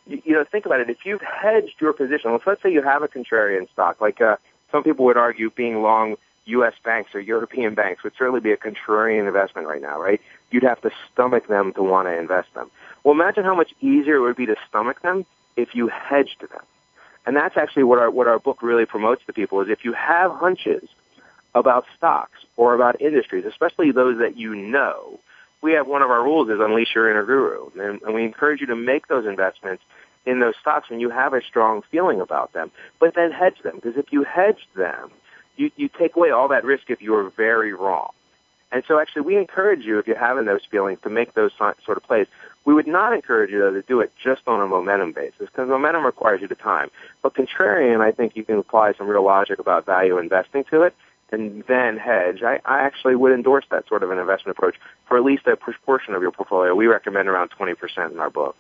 you, 0.06 0.33
know, 0.33 0.45
think 0.45 0.65
about 0.65 0.79
it. 0.81 0.89
If 0.89 1.05
you've 1.05 1.21
hedged 1.21 1.75
your 1.81 1.93
position, 1.93 2.31
let's, 2.31 2.47
let's 2.47 2.62
say 2.62 2.73
you 2.73 2.83
have 2.83 3.03
a 3.03 3.09
contrarian 3.09 3.69
stock, 3.73 4.00
like 4.00 4.21
uh, 4.21 4.37
some 4.71 4.85
people 4.85 5.06
would 5.06 5.17
argue 5.17 5.50
being 5.50 5.83
long 5.83 6.15
U.S. 6.47 6.75
banks 6.85 7.17
or 7.17 7.21
European 7.21 7.75
banks 7.75 8.05
would 8.05 8.12
certainly 8.17 8.39
be 8.39 8.53
a 8.53 8.56
contrarian 8.56 9.27
investment 9.27 9.67
right 9.67 9.83
now, 9.83 10.00
right? 10.00 10.21
You'd 10.53 10.62
have 10.62 10.81
to 10.83 10.93
stomach 11.12 11.49
them 11.49 11.73
to 11.73 11.83
want 11.83 12.06
to 12.06 12.17
invest 12.17 12.55
them. 12.55 12.71
Well, 13.03 13.12
imagine 13.12 13.43
how 13.43 13.56
much 13.56 13.75
easier 13.81 14.19
it 14.19 14.21
would 14.21 14.37
be 14.37 14.47
to 14.47 14.56
stomach 14.69 15.03
them 15.03 15.27
if 15.56 15.75
you 15.75 15.89
hedged 15.89 16.43
them. 16.43 16.62
And 17.27 17.35
that's 17.35 17.56
actually 17.56 17.83
what 17.83 17.99
our, 17.99 18.09
what 18.09 18.29
our 18.29 18.39
book 18.39 18.62
really 18.62 18.87
promotes 18.87 19.27
to 19.27 19.33
people 19.33 19.61
is 19.62 19.69
if 19.69 19.85
you 19.85 19.95
have 19.95 20.31
hunches 20.31 20.89
about 21.56 21.87
stocks 21.97 22.39
or 22.56 22.75
about 22.75 23.00
industries, 23.00 23.45
especially 23.45 23.91
those 23.91 24.19
that 24.19 24.37
you 24.37 24.55
know, 24.55 25.19
we 25.62 25.72
have 25.72 25.87
one 25.87 26.02
of 26.02 26.10
our 26.10 26.22
rules 26.22 26.49
is 26.49 26.60
unleash 26.60 26.94
your 26.94 27.10
inner 27.10 27.25
guru, 27.25 27.70
and, 27.81 28.00
and 28.02 28.14
we 28.14 28.25
encourage 28.25 28.60
you 28.60 28.66
to 28.69 28.76
make 28.76 29.08
those 29.08 29.26
investments 29.26 29.82
in 30.26 30.40
those 30.40 30.55
stocks 30.60 30.90
when 30.90 31.00
you 31.00 31.10
have 31.10 31.32
a 31.34 31.43
strong 31.43 31.82
feeling 31.90 32.20
about 32.20 32.52
them. 32.52 32.70
But 33.00 33.14
then 33.14 33.32
hedge 33.32 33.60
them, 33.62 33.76
because 33.76 33.96
if 33.96 34.12
you 34.12 34.25
hedge 34.25 34.69
them, 34.76 35.10
you, 35.56 35.70
you 35.76 35.88
take 35.88 36.16
away 36.16 36.31
all 36.31 36.49
that 36.49 36.64
risk 36.64 36.90
if 36.90 37.02
you 37.02 37.14
are 37.14 37.31
very 37.31 37.72
wrong. 37.72 38.10
And 38.70 38.84
so 38.87 39.00
actually 39.00 39.22
we 39.22 39.37
encourage 39.37 39.84
you, 39.84 39.99
if 39.99 40.06
you're 40.06 40.19
having 40.19 40.44
those 40.44 40.64
feelings, 40.71 41.00
to 41.02 41.09
make 41.09 41.35
those 41.35 41.52
sort 41.56 41.97
of 41.97 42.02
plays. 42.02 42.26
We 42.64 42.75
would 42.75 42.87
not 42.87 43.14
encourage 43.14 43.50
you, 43.50 43.61
though, 43.61 43.73
to 43.73 43.80
do 43.80 44.00
it 44.00 44.12
just 44.23 44.42
on 44.47 44.61
a 44.61 44.66
momentum 44.66 45.12
basis, 45.12 45.49
because 45.49 45.68
momentum 45.68 46.04
requires 46.04 46.42
you 46.42 46.49
to 46.49 46.54
time. 46.54 46.90
But 47.23 47.35
contrarian, 47.35 48.00
I 48.02 48.12
think 48.12 48.37
you 48.37 48.44
can 48.44 48.59
apply 48.59 48.92
some 48.92 49.09
real 49.09 49.25
logic 49.25 49.59
about 49.59 49.87
value 49.87 50.18
investing 50.18 50.64
to 50.64 50.83
it, 50.83 50.94
and 51.30 51.62
then 51.68 51.97
hedge, 51.97 52.42
I, 52.42 52.61
I 52.64 52.80
actually 52.80 53.16
would 53.16 53.32
endorse 53.32 53.64
that 53.70 53.87
sort 53.88 54.02
of 54.02 54.11
an 54.11 54.18
investment 54.18 54.56
approach 54.56 54.76
for 55.06 55.16
at 55.16 55.25
least 55.25 55.47
a 55.47 55.56
portion 55.56 56.14
of 56.14 56.23
your 56.23 56.30
portfolio. 56.30 56.75
We 56.75 56.87
recommend 56.87 57.28
around 57.28 57.50
20% 57.58 58.11
in 58.11 58.18
our 58.18 58.30
book. 58.30 58.56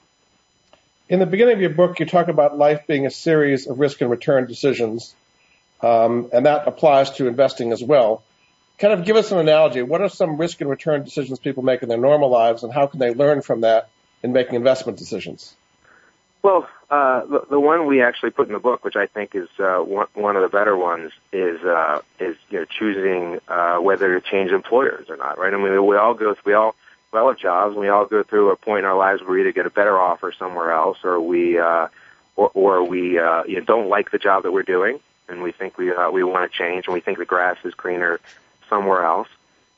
In 1.08 1.20
the 1.20 1.26
beginning 1.26 1.54
of 1.54 1.60
your 1.60 1.70
book, 1.70 1.98
you 2.00 2.06
talk 2.06 2.28
about 2.28 2.58
life 2.58 2.86
being 2.86 3.06
a 3.06 3.10
series 3.10 3.66
of 3.66 3.78
risk 3.78 4.02
and 4.02 4.10
return 4.10 4.46
decisions, 4.46 5.14
um, 5.80 6.28
and 6.32 6.44
that 6.44 6.68
applies 6.68 7.10
to 7.12 7.26
investing 7.26 7.72
as 7.72 7.82
well. 7.82 8.22
Kind 8.78 8.92
of 8.92 9.06
give 9.06 9.16
us 9.16 9.32
an 9.32 9.38
analogy. 9.38 9.82
What 9.82 10.02
are 10.02 10.10
some 10.10 10.36
risk 10.36 10.60
and 10.60 10.68
return 10.68 11.04
decisions 11.04 11.38
people 11.38 11.62
make 11.62 11.82
in 11.82 11.88
their 11.88 11.98
normal 11.98 12.28
lives, 12.28 12.62
and 12.62 12.72
how 12.72 12.86
can 12.86 13.00
they 13.00 13.14
learn 13.14 13.40
from 13.40 13.62
that 13.62 13.88
in 14.22 14.32
making 14.32 14.54
investment 14.56 14.98
decisions? 14.98 15.54
Well, 16.42 16.68
uh, 16.90 17.24
the, 17.26 17.42
the 17.50 17.60
one 17.60 17.86
we 17.86 18.00
actually 18.00 18.30
put 18.30 18.46
in 18.46 18.52
the 18.52 18.60
book, 18.60 18.84
which 18.84 18.96
I 18.96 19.06
think 19.06 19.34
is 19.34 19.48
uh, 19.58 19.78
one, 19.78 20.36
of 20.36 20.42
the 20.42 20.48
better 20.48 20.76
ones, 20.76 21.12
is 21.32 21.60
uh, 21.62 22.00
is 22.18 22.36
you 22.50 22.60
know 22.60 22.64
choosing 22.64 23.40
uh, 23.48 23.78
whether 23.78 24.18
to 24.18 24.26
change 24.26 24.52
employers 24.52 25.10
or 25.10 25.16
not. 25.16 25.38
Right? 25.38 25.52
I 25.52 25.56
mean, 25.56 25.84
we 25.84 25.96
all 25.96 26.14
go, 26.14 26.36
we 26.44 26.54
all 26.54 26.74
we 27.12 27.18
all 27.18 27.28
have 27.28 27.38
jobs, 27.38 27.72
and 27.72 27.80
we 27.80 27.88
all 27.88 28.06
go 28.06 28.22
through 28.22 28.50
a 28.50 28.56
point 28.56 28.80
in 28.80 28.84
our 28.84 28.96
lives 28.96 29.20
where 29.22 29.32
we 29.32 29.40
either 29.40 29.52
get 29.52 29.66
a 29.66 29.70
better 29.70 29.98
offer 29.98 30.32
somewhere 30.32 30.72
else, 30.72 30.98
or 31.04 31.20
we 31.20 31.58
uh, 31.58 31.88
or, 32.36 32.50
or 32.54 32.84
we 32.84 33.18
uh, 33.18 33.42
you 33.44 33.56
know, 33.56 33.64
don't 33.64 33.88
like 33.88 34.10
the 34.10 34.18
job 34.18 34.44
that 34.44 34.52
we're 34.52 34.62
doing, 34.62 35.00
and 35.28 35.42
we 35.42 35.52
think 35.52 35.76
we 35.76 35.92
uh, 35.92 36.10
we 36.10 36.22
want 36.22 36.50
to 36.50 36.56
change, 36.56 36.86
and 36.86 36.94
we 36.94 37.00
think 37.00 37.18
the 37.18 37.24
grass 37.24 37.56
is 37.64 37.74
greener 37.74 38.20
somewhere 38.68 39.04
else. 39.04 39.28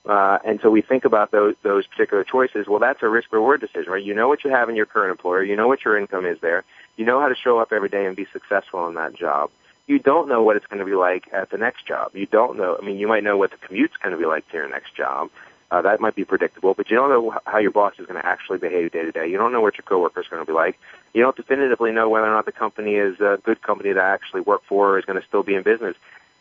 Uh, 0.06 0.38
and 0.44 0.60
so 0.62 0.70
we 0.70 0.80
think 0.80 1.04
about 1.04 1.30
those 1.30 1.54
those 1.62 1.86
particular 1.86 2.24
choices. 2.24 2.66
Well, 2.66 2.78
that's 2.78 3.02
a 3.02 3.08
risk 3.08 3.32
reward 3.32 3.60
decision, 3.60 3.92
right? 3.92 4.02
You 4.02 4.14
know 4.14 4.28
what 4.28 4.44
you 4.44 4.50
have 4.50 4.68
in 4.68 4.76
your 4.76 4.86
current 4.86 5.10
employer. 5.10 5.42
You 5.42 5.56
know 5.56 5.68
what 5.68 5.84
your 5.84 5.98
income 5.98 6.24
is 6.24 6.38
there. 6.40 6.64
You 6.96 7.04
know 7.04 7.20
how 7.20 7.28
to 7.28 7.34
show 7.34 7.58
up 7.58 7.72
every 7.72 7.90
day 7.90 8.06
and 8.06 8.16
be 8.16 8.26
successful 8.32 8.88
in 8.88 8.94
that 8.94 9.14
job. 9.14 9.50
You 9.86 9.98
don't 9.98 10.28
know 10.28 10.42
what 10.42 10.56
it's 10.56 10.66
going 10.66 10.78
to 10.78 10.84
be 10.84 10.94
like 10.94 11.28
at 11.32 11.50
the 11.50 11.58
next 11.58 11.86
job. 11.86 12.14
You 12.14 12.26
don't 12.26 12.56
know. 12.56 12.78
I 12.80 12.84
mean, 12.84 12.98
you 12.98 13.08
might 13.08 13.24
know 13.24 13.36
what 13.36 13.50
the 13.50 13.56
commute's 13.58 13.96
going 13.96 14.12
to 14.12 14.18
be 14.18 14.24
like 14.24 14.48
to 14.50 14.56
your 14.56 14.68
next 14.68 14.94
job. 14.94 15.30
Uh, 15.70 15.82
that 15.82 16.00
might 16.00 16.16
be 16.16 16.24
predictable, 16.24 16.74
but 16.74 16.90
you 16.90 16.96
don't 16.96 17.10
know 17.10 17.38
how 17.46 17.58
your 17.58 17.70
boss 17.70 17.92
is 17.98 18.06
going 18.06 18.20
to 18.20 18.26
actually 18.26 18.58
behave 18.58 18.90
day 18.90 19.04
to 19.04 19.12
day. 19.12 19.28
You 19.28 19.36
don't 19.36 19.52
know 19.52 19.60
what 19.60 19.76
your 19.76 19.84
coworkers 19.84 20.26
are 20.26 20.30
going 20.30 20.44
to 20.44 20.50
be 20.50 20.54
like. 20.54 20.78
You 21.12 21.22
don't 21.22 21.36
definitively 21.36 21.92
know 21.92 22.08
whether 22.08 22.26
or 22.26 22.30
not 22.30 22.44
the 22.44 22.52
company 22.52 22.96
is 22.96 23.20
a 23.20 23.38
good 23.44 23.62
company 23.62 23.94
to 23.94 24.02
actually 24.02 24.40
work 24.40 24.62
for 24.64 24.90
or 24.90 24.98
is 24.98 25.04
going 25.04 25.20
to 25.20 25.26
still 25.26 25.44
be 25.44 25.54
in 25.54 25.62
business 25.62 25.96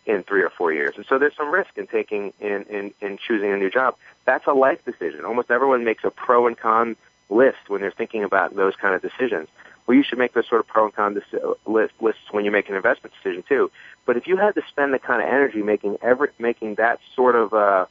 in 0.10 0.24
three 0.24 0.42
or 0.42 0.50
four 0.50 0.74
years. 0.74 0.96
And 0.98 1.06
so 1.06 1.20
there's 1.20 1.36
some 1.36 1.52
risk 1.52 1.78
in 1.78 1.86
taking 1.86 2.34
in, 2.40 2.64
in, 2.64 2.94
in 3.00 3.18
choosing 3.18 3.52
a 3.52 3.58
new 3.58 3.70
job. 3.70 3.96
That's 4.26 4.48
a 4.48 4.54
life 4.54 4.84
decision. 4.84 5.24
Almost 5.24 5.52
everyone 5.52 5.84
makes 5.84 6.04
a 6.04 6.10
pro 6.10 6.48
and 6.48 6.58
con 6.58 6.96
list 7.30 7.60
when 7.68 7.82
they're 7.82 7.92
thinking 7.92 8.24
about 8.24 8.56
those 8.56 8.76
kind 8.76 8.96
of 8.96 9.02
decisions. 9.04 9.48
Well, 9.86 9.96
you 9.96 10.04
should 10.04 10.18
make 10.18 10.34
those 10.34 10.48
sort 10.48 10.62
of 10.62 10.68
pro 10.68 10.86
and 10.86 10.94
con 10.96 11.22
list, 11.68 11.94
lists 12.00 12.24
when 12.32 12.44
you 12.44 12.52
make 12.52 12.70
an 12.70 12.76
investment 12.76 13.14
decision 13.22 13.44
too. 13.48 13.72
But 14.08 14.18
if 14.18 14.26
you 14.26 14.36
had 14.36 14.56
to 14.56 14.64
spend 14.68 14.94
the 14.94 15.00
kind 15.00 15.22
of 15.22 15.30
energy 15.30 15.62
making 15.62 16.00
every 16.02 16.30
making 16.40 16.76
that 16.76 17.00
sort 17.16 17.36
of 17.36 17.54
uh, 17.54 17.86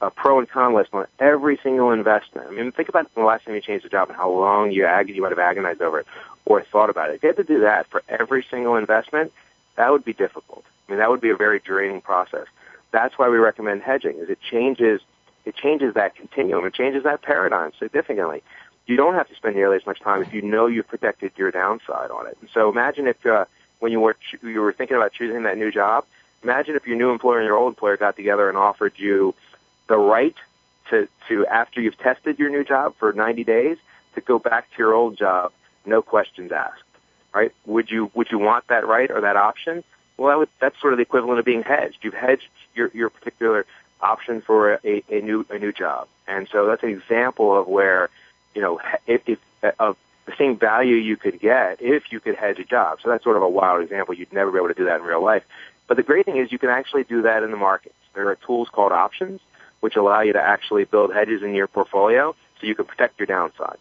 a 0.00 0.10
pro 0.10 0.40
and 0.40 0.48
con 0.48 0.74
list 0.74 0.90
on 0.92 1.06
every 1.18 1.58
single 1.62 1.92
investment. 1.92 2.48
I 2.48 2.50
mean, 2.50 2.72
think 2.72 2.88
about 2.88 3.14
the 3.14 3.22
last 3.22 3.44
time 3.44 3.54
you 3.54 3.60
changed 3.60 3.84
a 3.84 3.88
job 3.88 4.08
and 4.08 4.16
how 4.16 4.30
long 4.30 4.72
you 4.72 4.86
ag- 4.86 5.10
you 5.10 5.22
might 5.22 5.30
have 5.30 5.38
agonized 5.38 5.82
over 5.82 6.00
it 6.00 6.06
or 6.46 6.62
thought 6.62 6.90
about 6.90 7.10
it. 7.10 7.16
If 7.16 7.22
you 7.22 7.28
had 7.28 7.36
to 7.36 7.44
do 7.44 7.60
that 7.60 7.86
for 7.88 8.02
every 8.08 8.44
single 8.50 8.76
investment, 8.76 9.32
that 9.76 9.92
would 9.92 10.04
be 10.04 10.12
difficult. 10.12 10.64
I 10.90 10.92
mean, 10.92 10.98
that 10.98 11.08
would 11.08 11.20
be 11.20 11.30
a 11.30 11.36
very 11.36 11.60
draining 11.60 12.00
process. 12.00 12.46
That's 12.90 13.16
why 13.16 13.28
we 13.28 13.38
recommend 13.38 13.82
hedging. 13.82 14.16
Is 14.18 14.28
it 14.28 14.40
changes 14.40 15.00
it 15.44 15.54
changes 15.56 15.94
that 15.94 16.16
continuum. 16.16 16.66
It 16.66 16.74
changes 16.74 17.04
that 17.04 17.22
paradigm 17.22 17.72
significantly. 17.78 18.42
You 18.86 18.96
don't 18.96 19.14
have 19.14 19.28
to 19.28 19.34
spend 19.36 19.56
nearly 19.56 19.76
as 19.76 19.86
much 19.86 20.00
time 20.00 20.20
if 20.22 20.34
you 20.34 20.42
know 20.42 20.66
you've 20.66 20.88
protected 20.88 21.32
your 21.36 21.50
downside 21.50 22.10
on 22.10 22.26
it. 22.26 22.36
So 22.52 22.68
imagine 22.68 23.06
if 23.06 23.24
uh, 23.24 23.44
when 23.78 23.92
you 23.92 24.00
were 24.00 24.16
you 24.42 24.60
were 24.60 24.72
thinking 24.72 24.96
about 24.96 25.12
choosing 25.12 25.44
that 25.44 25.56
new 25.56 25.70
job, 25.70 26.04
imagine 26.42 26.74
if 26.74 26.86
your 26.86 26.96
new 26.96 27.10
employer 27.10 27.38
and 27.38 27.46
your 27.46 27.56
old 27.56 27.72
employer 27.72 27.96
got 27.96 28.16
together 28.16 28.48
and 28.48 28.58
offered 28.58 28.94
you 28.96 29.34
the 29.86 29.96
right 29.96 30.34
to, 30.90 31.08
to 31.28 31.46
after 31.46 31.80
you've 31.80 31.98
tested 31.98 32.38
your 32.38 32.50
new 32.50 32.64
job 32.64 32.94
for 32.98 33.12
90 33.12 33.44
days 33.44 33.78
to 34.16 34.20
go 34.20 34.38
back 34.38 34.68
to 34.72 34.78
your 34.78 34.92
old 34.92 35.16
job, 35.16 35.52
no 35.86 36.02
questions 36.02 36.50
asked. 36.50 36.82
Right? 37.32 37.52
Would 37.64 37.90
you 37.90 38.10
would 38.14 38.30
you 38.32 38.38
want 38.38 38.66
that 38.66 38.86
right 38.86 39.10
or 39.10 39.20
that 39.20 39.36
option? 39.36 39.84
Well, 40.20 40.28
that 40.28 40.38
would, 40.38 40.48
that's 40.60 40.78
sort 40.82 40.92
of 40.92 40.98
the 40.98 41.02
equivalent 41.02 41.38
of 41.38 41.46
being 41.46 41.62
hedged. 41.62 41.96
You've 42.02 42.12
hedged 42.12 42.46
your 42.74 42.90
your 42.92 43.08
particular 43.08 43.64
option 44.02 44.42
for 44.42 44.74
a, 44.84 45.02
a 45.08 45.22
new 45.22 45.46
a 45.48 45.58
new 45.58 45.72
job, 45.72 46.08
and 46.28 46.46
so 46.52 46.66
that's 46.66 46.82
an 46.82 46.90
example 46.90 47.58
of 47.58 47.66
where 47.66 48.10
you 48.54 48.60
know 48.60 48.82
if, 49.06 49.22
if 49.26 49.38
of 49.78 49.96
the 50.26 50.32
same 50.36 50.58
value 50.58 50.96
you 50.96 51.16
could 51.16 51.40
get 51.40 51.80
if 51.80 52.12
you 52.12 52.20
could 52.20 52.34
hedge 52.34 52.58
a 52.58 52.64
job. 52.64 52.98
So 53.02 53.08
that's 53.08 53.24
sort 53.24 53.36
of 53.38 53.42
a 53.42 53.48
wild 53.48 53.82
example. 53.82 54.14
You'd 54.14 54.30
never 54.30 54.50
be 54.52 54.58
able 54.58 54.68
to 54.68 54.74
do 54.74 54.84
that 54.84 55.00
in 55.00 55.06
real 55.06 55.24
life. 55.24 55.42
But 55.86 55.96
the 55.96 56.02
great 56.02 56.26
thing 56.26 56.36
is 56.36 56.52
you 56.52 56.58
can 56.58 56.68
actually 56.68 57.04
do 57.04 57.22
that 57.22 57.42
in 57.42 57.50
the 57.50 57.56
markets. 57.56 57.94
There 58.12 58.28
are 58.28 58.36
tools 58.36 58.68
called 58.68 58.92
options 58.92 59.40
which 59.80 59.96
allow 59.96 60.20
you 60.20 60.34
to 60.34 60.42
actually 60.42 60.84
build 60.84 61.14
hedges 61.14 61.42
in 61.42 61.54
your 61.54 61.66
portfolio 61.66 62.34
so 62.60 62.66
you 62.66 62.74
can 62.74 62.84
protect 62.84 63.18
your 63.18 63.26
downside. 63.26 63.78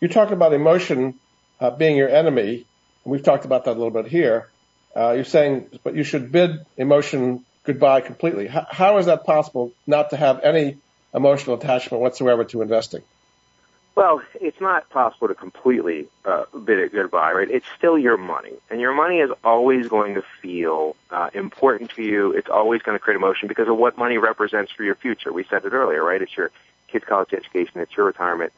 You 0.00 0.08
talked 0.08 0.32
about 0.32 0.52
emotion 0.52 1.18
uh, 1.60 1.70
being 1.70 1.96
your 1.96 2.10
enemy, 2.10 2.66
we've 3.04 3.22
talked 3.22 3.46
about 3.46 3.64
that 3.64 3.70
a 3.70 3.78
little 3.78 3.90
bit 3.90 4.06
here. 4.06 4.51
Uh, 4.94 5.12
you're 5.12 5.24
saying, 5.24 5.66
but 5.84 5.94
you 5.94 6.04
should 6.04 6.30
bid 6.30 6.64
emotion 6.76 7.44
goodbye 7.64 8.00
completely. 8.00 8.46
How 8.48 8.98
is 8.98 9.06
that 9.06 9.24
possible 9.24 9.72
not 9.86 10.10
to 10.10 10.16
have 10.16 10.40
any 10.42 10.78
emotional 11.14 11.56
attachment 11.56 12.02
whatsoever 12.02 12.44
to 12.44 12.62
investing? 12.62 13.02
Well, 13.94 14.22
it's 14.40 14.60
not 14.60 14.88
possible 14.88 15.28
to 15.28 15.34
completely 15.34 16.06
uh, 16.24 16.44
bid 16.64 16.78
it 16.78 16.92
goodbye, 16.92 17.32
right? 17.32 17.50
It's 17.50 17.66
still 17.76 17.98
your 17.98 18.16
money, 18.16 18.52
and 18.70 18.80
your 18.80 18.94
money 18.94 19.18
is 19.18 19.30
always 19.44 19.88
going 19.88 20.14
to 20.14 20.22
feel 20.40 20.96
uh, 21.10 21.28
important 21.34 21.90
to 21.96 22.02
you. 22.02 22.32
It's 22.32 22.48
always 22.48 22.80
going 22.80 22.96
to 22.96 22.98
create 22.98 23.16
emotion 23.16 23.48
because 23.48 23.68
of 23.68 23.76
what 23.76 23.98
money 23.98 24.16
represents 24.16 24.72
for 24.72 24.82
your 24.82 24.94
future. 24.94 25.30
We 25.30 25.44
said 25.44 25.66
it 25.66 25.74
earlier, 25.74 26.02
right? 26.02 26.22
It's 26.22 26.34
your 26.34 26.50
kids' 26.88 27.04
college 27.06 27.34
education, 27.34 27.80
it's 27.80 27.94
your 27.94 28.06
retirement. 28.06 28.54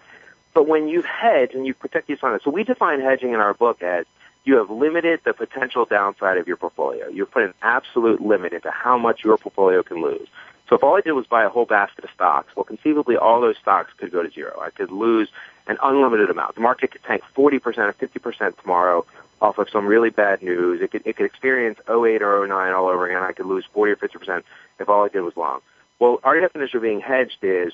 But 0.54 0.68
when 0.68 0.86
you 0.86 1.02
hedge 1.02 1.50
and 1.52 1.66
you 1.66 1.74
protect 1.74 2.08
yourself, 2.08 2.32
on 2.32 2.40
so 2.40 2.50
we 2.50 2.62
define 2.62 3.00
hedging 3.00 3.32
in 3.32 3.40
our 3.40 3.54
book 3.54 3.82
as 3.82 4.06
you 4.44 4.56
have 4.56 4.70
limited 4.70 5.20
the 5.24 5.32
potential 5.32 5.86
downside 5.86 6.36
of 6.38 6.46
your 6.46 6.56
portfolio. 6.56 7.08
You've 7.08 7.30
put 7.30 7.42
an 7.42 7.54
absolute 7.62 8.20
limit 8.20 8.52
into 8.52 8.70
how 8.70 8.98
much 8.98 9.24
your 9.24 9.38
portfolio 9.38 9.82
can 9.82 10.02
lose. 10.02 10.28
So 10.68 10.76
if 10.76 10.82
all 10.82 10.96
I 10.96 11.00
did 11.00 11.12
was 11.12 11.26
buy 11.26 11.44
a 11.44 11.48
whole 11.48 11.66
basket 11.66 12.04
of 12.04 12.10
stocks, 12.10 12.54
well, 12.56 12.64
conceivably 12.64 13.16
all 13.16 13.40
those 13.40 13.56
stocks 13.58 13.92
could 13.96 14.12
go 14.12 14.22
to 14.22 14.30
zero. 14.30 14.58
I 14.60 14.70
could 14.70 14.90
lose 14.90 15.28
an 15.66 15.76
unlimited 15.82 16.30
amount. 16.30 16.54
The 16.54 16.60
market 16.60 16.90
could 16.90 17.02
tank 17.04 17.22
40% 17.36 17.62
or 17.78 17.92
50% 17.92 18.60
tomorrow 18.60 19.06
off 19.40 19.58
of 19.58 19.68
some 19.68 19.86
really 19.86 20.10
bad 20.10 20.42
news. 20.42 20.80
It 20.80 20.90
could, 20.90 21.06
it 21.06 21.16
could 21.16 21.26
experience 21.26 21.78
08 21.88 22.22
or 22.22 22.46
09 22.46 22.72
all 22.72 22.88
over 22.88 23.06
again. 23.06 23.22
I 23.22 23.32
could 23.32 23.46
lose 23.46 23.64
40 23.72 23.92
or 23.92 23.96
50% 23.96 24.42
if 24.78 24.88
all 24.88 25.04
I 25.04 25.08
did 25.08 25.20
was 25.20 25.36
long. 25.36 25.60
Well, 25.98 26.20
our 26.24 26.40
definition 26.40 26.78
of 26.78 26.82
being 26.82 27.00
hedged 27.00 27.38
is 27.42 27.72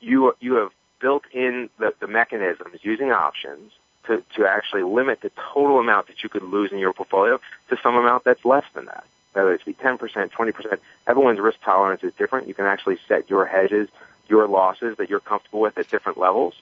you, 0.00 0.34
you 0.40 0.54
have 0.54 0.70
built 1.00 1.24
in 1.32 1.68
the, 1.78 1.94
the 2.00 2.06
mechanisms 2.06 2.78
using 2.82 3.12
options 3.12 3.72
to, 4.06 4.22
to 4.36 4.46
actually 4.46 4.82
limit 4.82 5.20
the 5.20 5.30
total 5.52 5.78
amount 5.78 6.08
that 6.08 6.22
you 6.22 6.28
could 6.28 6.42
lose 6.42 6.72
in 6.72 6.78
your 6.78 6.92
portfolio 6.92 7.40
to 7.68 7.76
some 7.82 7.96
amount 7.96 8.24
that's 8.24 8.44
less 8.44 8.64
than 8.74 8.86
that 8.86 9.04
whether 9.32 9.52
it's 9.54 9.64
be 9.64 9.74
10%, 9.74 9.98
20%. 9.98 10.78
Everyone's 11.06 11.40
risk 11.40 11.60
tolerance 11.62 12.02
is 12.02 12.12
different. 12.14 12.48
You 12.48 12.54
can 12.54 12.66
actually 12.66 12.98
set 13.08 13.30
your 13.30 13.44
hedges, 13.46 13.88
your 14.28 14.46
losses 14.46 14.96
that 14.98 15.10
you're 15.10 15.20
comfortable 15.20 15.60
with 15.60 15.78
at 15.78 15.88
different 15.88 16.18
levels. 16.18 16.54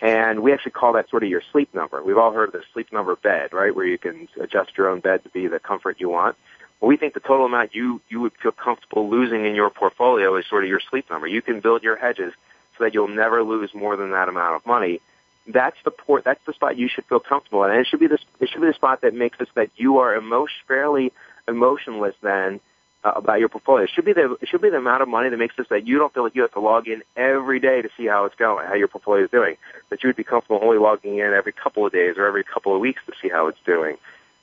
And 0.00 0.42
we 0.42 0.52
actually 0.52 0.72
call 0.72 0.94
that 0.94 1.08
sort 1.10 1.22
of 1.22 1.28
your 1.28 1.42
sleep 1.52 1.74
number. 1.74 2.02
We've 2.02 2.18
all 2.18 2.32
heard 2.32 2.48
of 2.48 2.52
the 2.52 2.64
sleep 2.72 2.92
number 2.92 3.14
bed, 3.16 3.52
right, 3.52 3.74
where 3.74 3.86
you 3.86 3.98
can 3.98 4.28
adjust 4.40 4.76
your 4.76 4.88
own 4.88 5.00
bed 5.00 5.22
to 5.22 5.30
be 5.30 5.46
the 5.46 5.60
comfort 5.60 6.00
you 6.00 6.08
want. 6.08 6.36
Well, 6.80 6.88
we 6.88 6.96
think 6.96 7.14
the 7.14 7.20
total 7.20 7.46
amount 7.46 7.74
you, 7.74 8.00
you 8.08 8.20
would 8.20 8.32
feel 8.32 8.52
comfortable 8.52 9.08
losing 9.08 9.46
in 9.46 9.54
your 9.54 9.70
portfolio 9.70 10.34
is 10.36 10.46
sort 10.46 10.64
of 10.64 10.70
your 10.70 10.80
sleep 10.80 11.08
number. 11.08 11.28
You 11.28 11.40
can 11.40 11.60
build 11.60 11.84
your 11.84 11.96
hedges 11.96 12.34
so 12.76 12.84
that 12.84 12.94
you'll 12.94 13.08
never 13.08 13.44
lose 13.44 13.72
more 13.72 13.96
than 13.96 14.10
that 14.10 14.28
amount 14.28 14.56
of 14.56 14.66
money. 14.66 15.00
That's 15.46 15.76
the 15.84 15.90
port, 15.90 16.24
that's 16.24 16.44
the 16.46 16.52
spot 16.52 16.76
you 16.76 16.88
should 16.88 17.04
feel 17.06 17.20
comfortable 17.20 17.64
in. 17.64 17.70
And 17.70 17.80
it 17.80 17.86
should 17.86 18.00
be 18.00 18.06
the, 18.06 18.18
it 18.40 18.48
should 18.48 18.60
be 18.60 18.68
the 18.68 18.74
spot 18.74 19.00
that 19.00 19.14
makes 19.14 19.40
us 19.40 19.48
that 19.54 19.70
you 19.76 19.98
are 19.98 20.14
emotion, 20.14 20.56
fairly 20.68 21.12
emotionless 21.48 22.14
then 22.22 22.60
uh, 23.04 23.12
about 23.16 23.40
your 23.40 23.48
portfolio. 23.48 23.84
It 23.84 23.90
should 23.92 24.04
be 24.04 24.12
the 24.12 24.36
it 24.40 24.48
should 24.48 24.62
be 24.62 24.70
the 24.70 24.76
amount 24.76 25.02
of 25.02 25.08
money 25.08 25.28
that 25.28 25.36
makes 25.36 25.58
us 25.58 25.66
that 25.70 25.86
you 25.86 25.98
don't 25.98 26.12
feel 26.14 26.22
like 26.22 26.34
you 26.34 26.42
have 26.42 26.52
to 26.52 26.60
log 26.60 26.88
in 26.88 27.02
every 27.16 27.60
day 27.60 27.82
to 27.82 27.88
see 27.96 28.06
how 28.06 28.24
it's 28.26 28.36
going, 28.36 28.66
how 28.66 28.74
your 28.74 28.88
portfolio 28.88 29.24
is 29.24 29.30
doing. 29.30 29.56
That 29.90 30.02
you 30.02 30.08
would 30.08 30.16
be 30.16 30.24
comfortable 30.24 30.60
only 30.62 30.78
logging 30.78 31.18
in 31.18 31.32
every 31.32 31.52
couple 31.52 31.84
of 31.84 31.92
days 31.92 32.16
or 32.16 32.26
every 32.26 32.44
couple 32.44 32.74
of 32.74 32.80
weeks 32.80 33.02
to 33.06 33.12
see 33.20 33.28
how 33.28 33.48
it's 33.48 33.58
doing, 33.66 33.96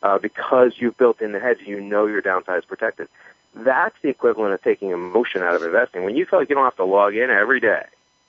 uh, 0.03 0.18
because 0.18 0.74
you've 0.77 0.98
built 0.98 1.22
in 1.22 1.32
the 1.32 1.39
hedge. 1.39 1.60
You 1.65 1.79
know 1.79 2.06
your 2.06 2.22
downside 2.22 2.60
is 2.60 2.65
protected. 2.65 3.08
That's 3.56 3.96
the 4.01 4.10
equivalent 4.10 4.53
of 4.53 4.62
taking 4.62 4.91
emotion 4.91 5.41
out 5.41 5.56
of 5.56 5.63
investing. 5.63 6.03
When 6.03 6.15
you 6.15 6.25
feel 6.25 6.39
like 6.39 6.50
you 6.50 6.56
don't 6.56 6.65
have 6.65 6.75
to 6.75 6.86
log 6.86 7.15
in 7.15 7.29
every 7.29 7.60
day 7.60 7.86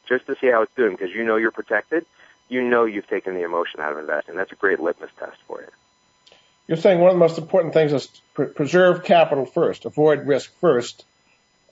just 0.09 0.27
to 0.27 0.37
see 0.41 0.47
how 0.47 0.63
it's 0.63 0.75
doing 0.77 0.93
because 0.93 1.15
you 1.15 1.25
know 1.25 1.37
you're 1.37 1.51
protected, 1.51 2.07
you 2.51 2.63
know 2.63 2.85
you've 2.85 3.09
taken 3.09 3.35
the 3.35 3.45
emotion 3.45 3.81
out 3.81 3.93
of 3.93 3.99
investing. 3.99 4.37
That's 4.37 4.53
a 4.53 4.57
great 4.57 4.81
litmus 4.81 5.11
test 5.19 5.37
for 5.47 5.61
you. 5.61 5.69
You're 6.67 6.77
saying 6.77 7.01
one 7.01 7.11
of 7.11 7.15
the 7.15 7.21
most 7.21 7.39
important 7.39 7.75
things 7.75 7.93
is 7.93 8.07
pr- 8.35 8.45
preserve 8.45 9.05
capital 9.05 9.47
first, 9.47 9.87
avoid 9.87 10.27
risk 10.27 10.53
first. 10.61 11.05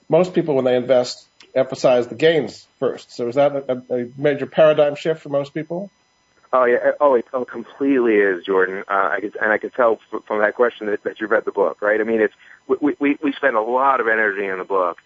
Most 0.09 0.33
people, 0.33 0.55
when 0.55 0.65
they 0.65 0.75
invest, 0.75 1.27
emphasize 1.53 2.07
the 2.07 2.15
gains 2.15 2.67
first. 2.79 3.11
So 3.11 3.27
is 3.27 3.35
that 3.35 3.55
a, 3.55 3.83
a 3.93 4.09
major 4.17 4.45
paradigm 4.45 4.95
shift 4.95 5.21
for 5.21 5.29
most 5.29 5.53
people? 5.53 5.91
Oh 6.51 6.65
yeah, 6.65 6.91
oh 6.99 7.13
it 7.15 7.25
oh, 7.31 7.45
completely 7.45 8.15
is, 8.15 8.43
Jordan. 8.43 8.83
Uh, 8.87 9.09
I 9.13 9.19
could, 9.21 9.37
and 9.39 9.51
I 9.51 9.59
can 9.59 9.69
tell 9.69 9.99
from 10.25 10.39
that 10.39 10.55
question 10.55 10.87
that, 10.87 11.03
that 11.03 11.21
you've 11.21 11.29
read 11.29 11.45
the 11.45 11.51
book, 11.51 11.81
right? 11.81 12.01
I 12.01 12.03
mean, 12.03 12.21
it's 12.21 12.33
we 12.67 12.95
we 12.99 13.17
we 13.21 13.33
spend 13.33 13.55
a 13.55 13.61
lot 13.61 13.99
of 13.99 14.07
energy 14.07 14.45
in 14.45 14.57
the 14.57 14.63
book 14.63 14.97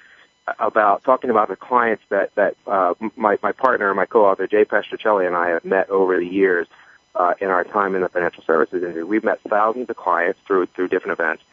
about 0.60 1.04
talking 1.04 1.30
about 1.30 1.48
the 1.48 1.56
clients 1.56 2.04
that 2.10 2.34
that 2.36 2.56
uh, 2.68 2.94
my 3.16 3.38
my 3.42 3.52
partner, 3.52 3.94
my 3.94 4.06
co-author 4.06 4.48
Jay 4.48 4.66
Petrocelli, 4.66 5.26
and 5.26 5.36
I 5.36 5.50
have 5.50 5.66
met 5.66 5.90
over 5.90 6.18
the 6.18 6.26
years 6.26 6.68
uh, 7.16 7.34
in 7.40 7.50
our 7.50 7.64
time 7.64 7.96
in 7.96 8.02
the 8.02 8.10
financial 8.10 8.44
services 8.44 8.82
industry. 8.82 9.04
We've 9.04 9.24
met 9.24 9.40
thousands 9.42 9.90
of 9.90 9.96
clients 9.96 10.40
through 10.46 10.68
through 10.68 10.90
different 10.90 11.20
events, 11.20 11.44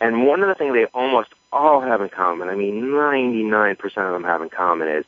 and 0.00 0.26
one 0.26 0.42
of 0.42 0.48
the 0.48 0.54
things 0.54 0.74
they 0.74 0.86
almost 0.86 1.30
all 1.54 1.80
have 1.80 2.00
in 2.00 2.08
common, 2.08 2.48
I 2.48 2.56
mean, 2.56 2.82
99% 2.82 3.82
of 3.82 3.94
them 3.94 4.24
have 4.24 4.42
in 4.42 4.50
common 4.50 4.88
is 4.88 5.04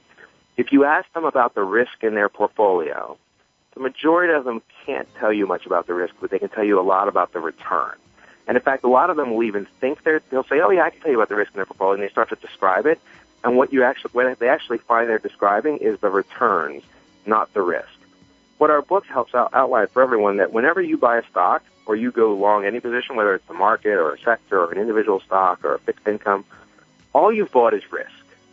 if 0.56 0.72
you 0.72 0.84
ask 0.84 1.12
them 1.12 1.24
about 1.24 1.54
the 1.54 1.62
risk 1.62 2.02
in 2.02 2.14
their 2.14 2.28
portfolio, 2.28 3.18
the 3.74 3.80
majority 3.80 4.32
of 4.32 4.44
them 4.44 4.62
can't 4.86 5.12
tell 5.16 5.32
you 5.32 5.46
much 5.46 5.66
about 5.66 5.86
the 5.86 5.94
risk, 5.94 6.14
but 6.20 6.30
they 6.30 6.38
can 6.38 6.48
tell 6.48 6.64
you 6.64 6.80
a 6.80 6.82
lot 6.82 7.08
about 7.08 7.32
the 7.32 7.40
return. 7.40 7.94
And 8.46 8.56
in 8.56 8.62
fact, 8.62 8.84
a 8.84 8.88
lot 8.88 9.10
of 9.10 9.16
them 9.16 9.34
will 9.34 9.42
even 9.42 9.66
think 9.80 10.02
they're, 10.04 10.22
they'll 10.30 10.44
say, 10.44 10.60
oh 10.60 10.70
yeah, 10.70 10.84
I 10.84 10.90
can 10.90 11.00
tell 11.00 11.10
you 11.10 11.18
about 11.18 11.28
the 11.28 11.34
risk 11.34 11.52
in 11.52 11.56
their 11.56 11.66
portfolio, 11.66 11.94
and 11.94 12.02
they 12.02 12.08
start 12.08 12.28
to 12.30 12.36
describe 12.36 12.86
it. 12.86 13.00
And 13.42 13.56
what 13.56 13.72
you 13.72 13.82
actually, 13.82 14.10
what 14.12 14.38
they 14.38 14.48
actually 14.48 14.78
find 14.78 15.08
they're 15.08 15.18
describing 15.18 15.78
is 15.78 15.98
the 16.00 16.10
returns, 16.10 16.82
not 17.26 17.52
the 17.54 17.62
risk 17.62 17.88
what 18.58 18.70
our 18.70 18.82
book 18.82 19.06
helps 19.06 19.34
out, 19.34 19.50
outline 19.52 19.86
for 19.88 20.02
everyone 20.02 20.38
that 20.38 20.52
whenever 20.52 20.80
you 20.80 20.96
buy 20.96 21.18
a 21.18 21.26
stock 21.26 21.62
or 21.84 21.94
you 21.94 22.10
go 22.10 22.34
long 22.34 22.64
any 22.64 22.80
position, 22.80 23.16
whether 23.16 23.34
it's 23.34 23.46
the 23.46 23.54
market 23.54 23.92
or 23.92 24.14
a 24.14 24.18
sector 24.20 24.60
or 24.60 24.72
an 24.72 24.78
individual 24.78 25.20
stock 25.20 25.64
or 25.64 25.74
a 25.74 25.78
fixed 25.78 26.06
income, 26.06 26.44
all 27.12 27.32
you've 27.32 27.52
bought 27.52 27.74
is 27.74 27.82
risk, 27.92 28.10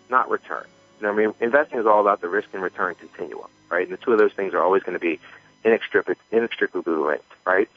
not 0.09 0.29
return. 0.29 0.65
You 0.99 1.07
know, 1.07 1.13
I 1.13 1.15
mean, 1.15 1.33
investing 1.39 1.79
is 1.79 1.85
all 1.85 2.01
about 2.01 2.21
the 2.21 2.29
risk 2.29 2.49
and 2.53 2.61
return 2.61 2.95
continuum, 2.95 3.47
right? 3.69 3.87
And 3.87 3.97
the 3.97 4.03
two 4.03 4.11
of 4.11 4.19
those 4.19 4.33
things 4.33 4.53
are 4.53 4.61
always 4.61 4.83
going 4.83 4.93
to 4.93 4.99
be 4.99 5.19
inextricably 5.63 6.93
linked, 6.93 7.25
right? 7.45 7.69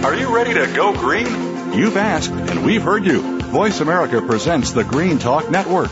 Are 0.03 0.15
you 0.15 0.35
ready 0.35 0.53
to 0.53 0.67
go 0.75 0.91
green? 0.91 1.27
You've 1.71 1.95
asked, 1.95 2.31
and 2.31 2.65
we've 2.65 2.83
heard 2.83 3.05
you. 3.05 3.39
Voice 3.39 3.79
America 3.79 4.21
presents 4.21 4.71
the 4.71 4.83
Green 4.83 5.17
Talk 5.17 5.49
Network. 5.49 5.91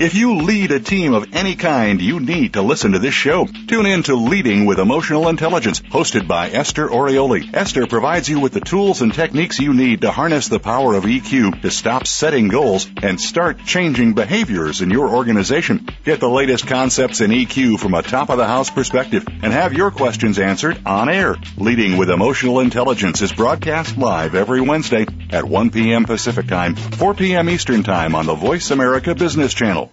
If 0.00 0.14
you 0.14 0.38
lead 0.38 0.72
a 0.72 0.80
team 0.80 1.14
of 1.14 1.34
any 1.34 1.54
kind, 1.54 2.02
you 2.02 2.18
need 2.18 2.54
to 2.54 2.62
listen 2.62 2.92
to 2.92 2.98
this 2.98 3.14
show. 3.14 3.46
Tune 3.46 3.86
in 3.86 4.02
to 4.04 4.16
Leading 4.16 4.66
with 4.66 4.80
Emotional 4.80 5.28
Intelligence, 5.28 5.80
hosted 5.80 6.26
by 6.26 6.50
Esther 6.50 6.88
Orioli. 6.88 7.54
Esther 7.54 7.86
provides 7.86 8.28
you 8.28 8.40
with 8.40 8.52
the 8.52 8.60
tools 8.60 9.02
and 9.02 9.14
techniques 9.14 9.60
you 9.60 9.72
need 9.72 10.00
to 10.00 10.10
harness 10.10 10.48
the 10.48 10.58
power 10.58 10.94
of 10.94 11.04
EQ 11.04 11.62
to 11.62 11.70
stop 11.70 12.08
setting 12.08 12.48
goals 12.48 12.88
and 13.02 13.20
start 13.20 13.64
changing 13.64 14.14
behaviors 14.14 14.80
in 14.80 14.90
your 14.90 15.14
organization. 15.14 15.86
Get 16.04 16.18
the 16.18 16.28
latest 16.28 16.66
concepts 16.66 17.20
in 17.20 17.30
EQ 17.30 17.78
from 17.78 17.94
a 17.94 18.02
top 18.02 18.30
of 18.30 18.38
the 18.38 18.46
house 18.46 18.70
perspective 18.70 19.24
and 19.28 19.52
have 19.52 19.74
your 19.74 19.92
questions 19.92 20.40
answered 20.40 20.80
on 20.84 21.08
air. 21.08 21.36
Leading 21.56 21.98
with 21.98 22.10
Emotional 22.10 22.58
Intelligence 22.58 23.22
is 23.22 23.32
broadcast 23.32 23.96
live 23.96 24.34
every 24.34 24.60
Wednesday 24.60 25.06
at 25.30 25.44
1 25.44 25.70
p.m. 25.70 26.04
Pacific 26.04 26.48
Time, 26.48 26.74
4 26.74 27.14
p.m. 27.14 27.48
Eastern 27.48 27.84
Time 27.84 28.16
on 28.16 28.26
the 28.26 28.34
Voice 28.34 28.72
America 28.72 29.14
Business 29.14 29.54
Channel. 29.54 29.83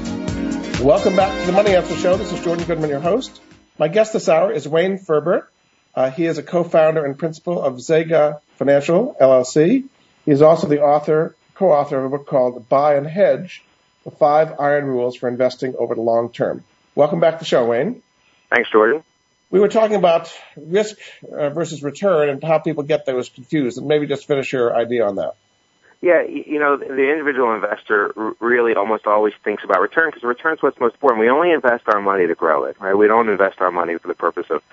Welcome 0.82 1.16
back 1.16 1.38
to 1.38 1.46
the 1.46 1.52
Money 1.52 1.76
Answer 1.76 1.96
Show. 1.96 2.16
This 2.16 2.32
is 2.32 2.42
Jordan 2.42 2.64
Goodman, 2.64 2.88
your 2.88 3.00
host. 3.00 3.42
My 3.78 3.88
guest 3.88 4.14
this 4.14 4.30
hour 4.30 4.50
is 4.50 4.66
Wayne 4.66 4.96
Ferbert. 4.96 5.52
Uh, 5.94 6.10
he 6.10 6.24
is 6.24 6.38
a 6.38 6.42
co-founder 6.42 7.04
and 7.04 7.18
principal 7.18 7.60
of 7.60 7.74
Zega 7.74 8.40
Financial 8.56 9.14
LLC. 9.20 9.84
He 10.24 10.30
is 10.30 10.40
also 10.40 10.66
the 10.66 10.80
author, 10.80 11.36
co-author 11.62 11.96
of 11.96 12.12
a 12.12 12.16
book 12.16 12.26
called 12.26 12.68
Buy 12.68 12.96
and 12.96 13.06
Hedge: 13.06 13.62
The 14.02 14.10
Five 14.10 14.58
Iron 14.58 14.84
Rules 14.86 15.14
for 15.14 15.28
Investing 15.28 15.76
Over 15.78 15.94
the 15.94 16.00
Long 16.00 16.32
Term. 16.32 16.64
Welcome 16.96 17.20
back 17.20 17.34
to 17.34 17.38
the 17.38 17.44
show, 17.44 17.64
Wayne. 17.66 18.02
Thanks, 18.50 18.68
Jordan. 18.72 19.04
We 19.48 19.60
were 19.60 19.68
talking 19.68 19.94
about 19.94 20.36
risk 20.56 20.96
uh, 21.30 21.50
versus 21.50 21.80
return 21.84 22.30
and 22.30 22.42
how 22.42 22.58
people 22.58 22.82
get 22.82 23.06
those 23.06 23.28
confused, 23.28 23.78
and 23.78 23.86
maybe 23.86 24.08
just 24.08 24.26
finish 24.26 24.52
your 24.52 24.74
idea 24.74 25.06
on 25.06 25.16
that. 25.16 25.36
Yeah, 26.00 26.22
you 26.22 26.58
know, 26.58 26.76
the 26.76 27.12
individual 27.12 27.54
investor 27.54 28.12
really 28.40 28.74
almost 28.74 29.06
always 29.06 29.34
thinks 29.44 29.62
about 29.62 29.80
return 29.80 30.08
because 30.08 30.24
return 30.24 30.54
is 30.54 30.62
what's 30.64 30.80
most 30.80 30.94
important. 30.94 31.20
We 31.20 31.28
only 31.28 31.52
invest 31.52 31.84
our 31.86 32.00
money 32.00 32.26
to 32.26 32.34
grow 32.34 32.64
it, 32.64 32.76
right? 32.80 32.94
We 32.94 33.06
don't 33.06 33.28
invest 33.28 33.60
our 33.60 33.70
money 33.70 33.96
for 33.98 34.08
the 34.08 34.14
purpose 34.14 34.46
of 34.50 34.64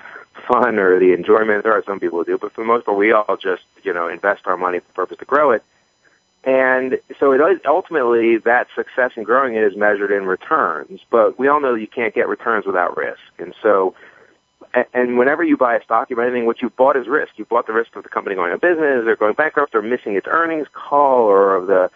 fun 0.47 0.80
or 0.80 0.97
the 0.97 1.13
enjoyment. 1.13 1.62
There 1.62 1.73
are 1.73 1.84
some 1.84 1.99
people 1.99 2.17
who 2.17 2.25
do, 2.25 2.39
but 2.39 2.54
for 2.54 2.62
the 2.62 2.67
most 2.67 2.88
part, 2.88 2.97
we 2.97 3.12
all 3.12 3.38
just, 3.38 3.62
you 3.84 3.93
know, 3.93 4.08
invest 4.08 4.47
our 4.47 4.58
money 4.58 4.80
for 4.80 4.88
the 4.88 4.93
purpose 4.93 5.17
to 5.19 5.25
grow 5.25 5.52
it. 5.52 5.62
And 6.43 6.99
so 7.19 7.34
it 7.34 7.65
ultimately 7.65 8.38
that 8.38 8.67
success 8.73 9.12
in 9.17 9.23
growing 9.23 9.56
it 9.56 9.63
is 9.63 9.75
measured 9.75 10.12
in 10.12 10.25
returns, 10.25 11.02
but 11.10 11.38
we 11.38 11.47
all 11.49 11.60
know 11.60 11.73
that 11.73 11.82
you 11.82 11.88
can't 11.88 12.15
get 12.15 12.30
returns 12.30 12.65
without 12.65 12.95
risk. 12.95 13.19
And 13.38 13.54
so 13.62 13.93
and 14.93 15.17
whenever 15.17 15.43
you 15.43 15.58
buy 15.58 15.75
a 15.75 15.84
stock, 15.84 16.10
you 16.10 16.15
buy 16.15 16.25
anything, 16.25 16.45
what 16.45 16.62
you've 16.62 16.75
bought 16.75 16.95
is 16.95 17.08
risk. 17.08 17.34
You've 17.38 17.49
bought 17.49 17.65
the 17.67 17.73
risk 17.73 17.95
of 17.95 18.04
the 18.04 18.10
company 18.10 18.36
going 18.36 18.52
out 18.52 18.56
of 18.56 18.62
business, 18.62 19.08
or 19.08 19.15
going 19.15 19.34
bankrupt, 19.34 19.73
or 19.73 19.82
missing 19.82 20.15
its 20.15 20.28
earnings 20.30 20.67
call, 20.71 21.23
or 21.23 21.56
of 21.56 21.67
the 21.67 21.89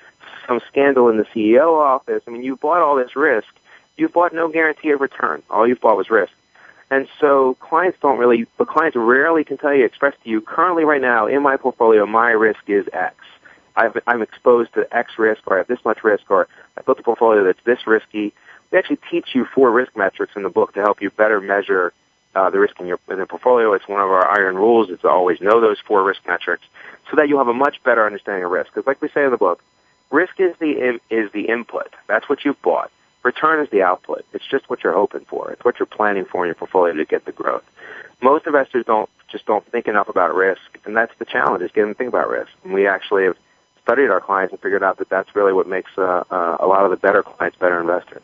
some 0.48 0.60
scandal 0.68 1.10
in 1.10 1.18
the 1.18 1.26
CEO 1.26 1.78
office. 1.78 2.24
I 2.28 2.32
mean, 2.32 2.44
you 2.44 2.56
bought 2.56 2.82
all 2.82 2.96
this 2.96 3.16
risk. 3.16 3.48
You 3.96 4.10
bought 4.10 4.34
no 4.34 4.50
guarantee 4.50 4.90
of 4.90 5.02
return. 5.02 5.44
All 5.50 5.68
you 5.68 5.76
bought 5.76 5.98
was 5.98 6.10
risk. 6.10 6.34
And 6.90 7.08
so 7.20 7.56
clients 7.56 8.00
don't 8.02 8.20
really, 8.20 8.46
but 8.58 8.68
clients 8.68 8.96
rarely 8.96 9.44
can 9.44 9.58
tell 9.58 9.74
you, 9.74 9.86
express 9.86 10.16
to 10.24 10.30
you, 10.30 10.42
currently 10.42 10.84
right 10.84 11.02
now 11.02 11.28
in 11.28 11.42
my 11.42 11.58
portfolio, 11.58 12.06
my 12.06 12.32
risk 12.32 12.62
is 12.68 12.88
X. 12.92 13.16
I've, 13.76 13.98
I'm 14.06 14.22
exposed 14.22 14.74
to 14.74 14.88
X 14.96 15.18
risk, 15.18 15.42
or 15.48 15.56
I 15.56 15.58
have 15.60 15.68
this 15.68 15.84
much 15.84 16.04
risk, 16.04 16.30
or 16.30 16.48
I 16.78 16.82
built 16.82 17.00
a 17.00 17.04
portfolio 17.04 17.44
that's 17.44 17.64
this 17.64 17.86
risky. 17.88 18.34
We 18.72 18.78
actually 18.78 19.00
teach 19.10 19.30
you 19.34 19.46
four 19.46 19.72
risk 19.72 19.96
metrics 19.96 20.36
in 20.36 20.44
the 20.44 20.50
book 20.50 20.74
to 20.74 20.82
help 20.82 21.02
you 21.02 21.10
better 21.10 21.40
measure 21.40 21.94
uh, 22.36 22.50
the 22.50 22.60
risk 22.60 22.80
in 22.80 22.88
your 22.88 23.00
in 23.10 23.20
the 23.20 23.26
portfolio. 23.26 23.74
It's 23.74 23.88
one 23.88 24.02
of 24.02 24.10
our 24.10 24.28
iron 24.28 24.56
rules 24.56 24.90
is 24.90 25.00
to 25.02 25.10
always 25.10 25.42
know 25.42 25.62
those 25.62 25.80
four 25.80 26.04
risk 26.04 26.22
metrics 26.28 26.64
so 27.10 27.18
that 27.18 27.30
you'll 27.30 27.40
have 27.40 27.48
a 27.48 27.54
much 27.54 27.84
better 27.84 28.06
understanding 28.06 28.44
of 28.44 28.52
risk. 28.52 28.74
Because 28.74 28.88
like 28.88 29.02
we 29.02 29.10
say 29.10 29.24
in 29.24 29.32
the 29.32 29.38
book, 29.38 29.64
risk 30.12 30.40
is 30.40 30.56
the 30.60 31.00
is 31.10 31.32
the 31.32 31.48
input. 31.50 31.94
That's 32.08 32.28
what 32.28 32.44
you've 32.44 32.62
bought. 32.62 32.92
Return 33.24 33.64
is 33.64 33.70
the 33.70 33.84
output. 33.84 34.26
It's 34.34 34.46
just 34.46 34.70
what 34.70 34.84
you're 34.84 34.94
hoping 34.94 35.26
for. 35.26 35.52
It's 35.52 35.64
what 35.64 35.80
you're 35.80 35.86
planning 35.86 36.26
for 36.26 36.44
in 36.44 36.48
your 36.48 36.56
portfolio 36.56 36.94
to 36.94 37.06
get 37.06 37.26
the 37.26 37.32
growth. 37.32 37.64
Most 38.22 38.46
investors 38.46 38.86
don't 38.86 39.10
just 39.30 39.46
don't 39.46 39.66
think 39.68 39.88
enough 39.88 40.10
about 40.10 40.36
risk, 40.36 40.80
and 40.86 40.96
that's 40.96 41.14
the 41.20 41.26
challenge 41.26 41.64
is 41.64 41.72
getting 41.72 41.90
them 41.90 41.94
to 41.94 41.98
think 41.98 42.10
about 42.10 42.30
risk. 42.30 42.52
And 42.64 42.74
we 42.74 42.88
actually 42.88 43.26
have 43.26 43.38
studied 43.84 44.10
our 44.10 44.22
clients 44.22 44.54
and 44.54 44.62
figured 44.62 44.84
out 44.84 44.98
that 44.98 45.10
that's 45.10 45.36
really 45.36 45.54
what 45.54 45.68
makes 45.68 45.92
uh, 45.98 46.24
uh, 46.32 46.58
a 46.60 46.66
lot 46.66 46.86
of 46.86 46.92
the 46.92 46.98
better 46.98 47.22
clients 47.22 47.58
better 47.58 47.80
investors. 47.80 48.24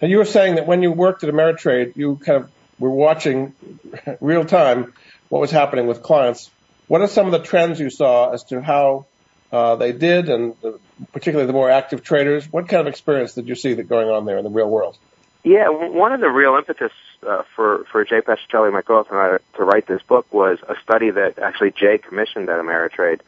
And 0.00 0.10
you 0.10 0.18
were 0.18 0.24
saying 0.24 0.56
that 0.56 0.66
when 0.66 0.82
you 0.82 0.90
worked 0.90 1.22
at 1.22 1.32
Ameritrade, 1.32 1.96
you 1.96 2.16
kind 2.16 2.42
of 2.42 2.50
were 2.78 2.90
watching 2.90 3.54
real 4.20 4.44
time 4.44 4.92
what 5.28 5.40
was 5.40 5.50
happening 5.50 5.86
with 5.86 6.02
clients. 6.02 6.50
What 6.88 7.00
are 7.00 7.08
some 7.08 7.26
of 7.26 7.32
the 7.32 7.38
trends 7.38 7.78
you 7.78 7.88
saw 7.88 8.32
as 8.32 8.42
to 8.44 8.60
how 8.60 9.06
uh, 9.52 9.76
they 9.76 9.92
did, 9.92 10.28
and 10.28 10.54
the, 10.60 10.78
particularly 11.12 11.46
the 11.46 11.52
more 11.52 11.70
active 11.70 12.02
traders? 12.02 12.50
What 12.52 12.68
kind 12.68 12.80
of 12.80 12.88
experience 12.88 13.34
did 13.34 13.48
you 13.48 13.54
see 13.54 13.74
that 13.74 13.84
going 13.84 14.08
on 14.08 14.24
there 14.26 14.38
in 14.38 14.44
the 14.44 14.50
real 14.50 14.68
world? 14.68 14.98
Yeah, 15.44 15.68
one 15.68 16.12
of 16.12 16.20
the 16.20 16.28
real 16.28 16.56
impetus 16.56 16.92
uh, 17.26 17.42
for 17.54 17.84
for 17.90 18.04
Jay 18.04 18.20
Petrocelli, 18.20 18.72
my 18.72 18.82
co-author, 18.82 19.20
and 19.20 19.40
I 19.40 19.56
to 19.56 19.64
write 19.64 19.86
this 19.86 20.02
book 20.02 20.32
was 20.32 20.58
a 20.68 20.74
study 20.82 21.10
that 21.10 21.38
actually 21.38 21.72
Jay 21.72 21.98
commissioned 21.98 22.48
at 22.48 22.60
Ameritrade 22.60 23.20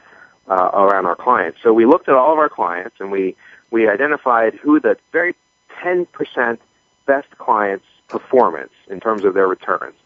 uh, 0.48 0.70
around 0.72 1.06
our 1.06 1.16
clients. 1.16 1.58
So 1.62 1.72
we 1.72 1.86
looked 1.86 2.08
at 2.08 2.14
all 2.14 2.32
of 2.32 2.38
our 2.38 2.48
clients 2.48 2.96
and 3.00 3.10
we 3.10 3.36
we 3.70 3.88
identified 3.88 4.54
who 4.54 4.78
the 4.78 4.96
very 5.12 5.34
10% 5.82 6.58
best 7.06 7.30
clients 7.38 7.86
performance 8.08 8.72
in 8.88 9.00
terms 9.00 9.24
of 9.24 9.34
their 9.34 9.48
returns. 9.48 9.96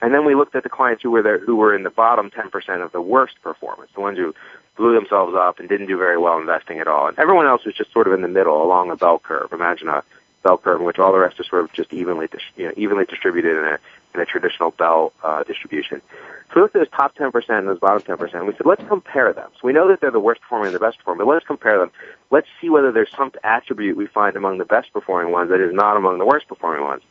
And 0.00 0.12
then 0.12 0.24
we 0.24 0.34
looked 0.34 0.56
at 0.56 0.64
the 0.64 0.68
clients 0.68 1.02
who 1.02 1.12
were 1.12 1.22
there, 1.22 1.38
who 1.38 1.54
were 1.54 1.74
in 1.74 1.84
the 1.84 1.90
bottom 1.90 2.30
10% 2.30 2.84
of 2.84 2.90
the 2.90 3.00
worst 3.00 3.40
performance, 3.42 3.90
the 3.94 4.00
ones 4.00 4.18
who 4.18 4.34
blew 4.76 4.94
themselves 4.94 5.34
up 5.36 5.60
and 5.60 5.68
didn't 5.68 5.86
do 5.86 5.96
very 5.96 6.18
well 6.18 6.38
investing 6.38 6.80
at 6.80 6.88
all. 6.88 7.06
And 7.06 7.18
everyone 7.18 7.46
else 7.46 7.64
was 7.64 7.74
just 7.74 7.92
sort 7.92 8.08
of 8.08 8.12
in 8.12 8.22
the 8.22 8.28
middle 8.28 8.60
along 8.62 8.90
a 8.90 8.96
bell 8.96 9.20
curve. 9.20 9.52
Imagine 9.52 9.88
a 9.88 10.02
bell 10.42 10.58
curve 10.58 10.80
in 10.80 10.86
which 10.86 10.98
all 10.98 11.12
the 11.12 11.18
rest 11.18 11.38
are 11.38 11.44
sort 11.44 11.62
of 11.62 11.72
just 11.72 11.92
evenly, 11.92 12.28
you 12.56 12.66
know, 12.66 12.72
evenly 12.76 13.04
distributed 13.04 13.56
in 13.56 13.64
a, 13.64 13.78
in 14.14 14.20
a 14.20 14.26
traditional 14.26 14.70
bell 14.70 15.12
uh, 15.22 15.42
distribution. 15.44 16.00
So 16.48 16.56
we 16.56 16.62
looked 16.62 16.76
at 16.76 16.80
those 16.80 16.90
top 16.90 17.16
10% 17.16 17.32
and 17.48 17.68
those 17.68 17.78
bottom 17.78 18.02
10%, 18.02 18.34
and 18.34 18.46
we 18.46 18.52
said, 18.52 18.66
let's 18.66 18.82
compare 18.86 19.32
them. 19.32 19.50
So 19.54 19.66
we 19.66 19.72
know 19.72 19.88
that 19.88 20.00
they're 20.00 20.10
the 20.10 20.20
worst 20.20 20.42
performing 20.42 20.68
and 20.68 20.74
the 20.74 20.80
best 20.80 20.98
performing, 20.98 21.26
but 21.26 21.32
let's 21.32 21.46
compare 21.46 21.78
them. 21.78 21.90
Let's 22.30 22.48
see 22.60 22.68
whether 22.68 22.92
there's 22.92 23.10
some 23.16 23.32
attribute 23.42 23.96
we 23.96 24.06
find 24.06 24.36
among 24.36 24.58
the 24.58 24.64
best 24.64 24.92
performing 24.92 25.32
ones 25.32 25.50
that 25.50 25.60
is 25.60 25.72
not 25.72 25.96
among 25.96 26.18
the 26.18 26.26
worst 26.26 26.48
performing 26.48 26.84
ones. 26.84 27.02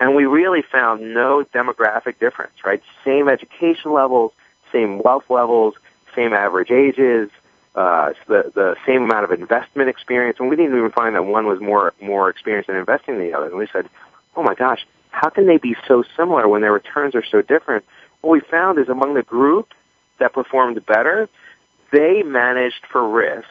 And 0.00 0.14
we 0.14 0.26
really 0.26 0.62
found 0.62 1.12
no 1.12 1.44
demographic 1.52 2.18
difference, 2.18 2.52
right? 2.64 2.82
Same 3.04 3.28
education 3.28 3.92
levels, 3.92 4.32
same 4.72 5.00
wealth 5.02 5.28
levels, 5.28 5.74
same 6.14 6.32
average 6.32 6.70
ages, 6.70 7.30
uh, 7.74 8.12
the 8.26 8.50
the 8.54 8.76
same 8.86 9.02
amount 9.02 9.24
of 9.24 9.32
investment 9.32 9.88
experience, 9.88 10.38
and 10.40 10.48
we 10.48 10.56
didn't 10.56 10.76
even 10.76 10.90
find 10.90 11.14
that 11.14 11.24
one 11.24 11.46
was 11.46 11.60
more 11.60 11.94
more 12.00 12.28
experienced 12.28 12.68
in 12.68 12.76
investing 12.76 13.18
than 13.18 13.24
the 13.24 13.34
other. 13.34 13.46
And 13.46 13.56
we 13.56 13.68
said, 13.72 13.88
"Oh 14.34 14.42
my 14.42 14.54
gosh, 14.54 14.84
how 15.10 15.28
can 15.28 15.46
they 15.46 15.58
be 15.58 15.76
so 15.86 16.04
similar 16.16 16.48
when 16.48 16.60
their 16.60 16.72
returns 16.72 17.14
are 17.14 17.24
so 17.24 17.42
different?" 17.42 17.84
What 18.20 18.30
we 18.30 18.40
found 18.40 18.78
is 18.78 18.88
among 18.88 19.14
the 19.14 19.22
group 19.22 19.72
that 20.18 20.32
performed 20.32 20.84
better, 20.86 21.28
they 21.90 22.22
managed 22.22 22.84
for 22.86 23.08
risk 23.08 23.48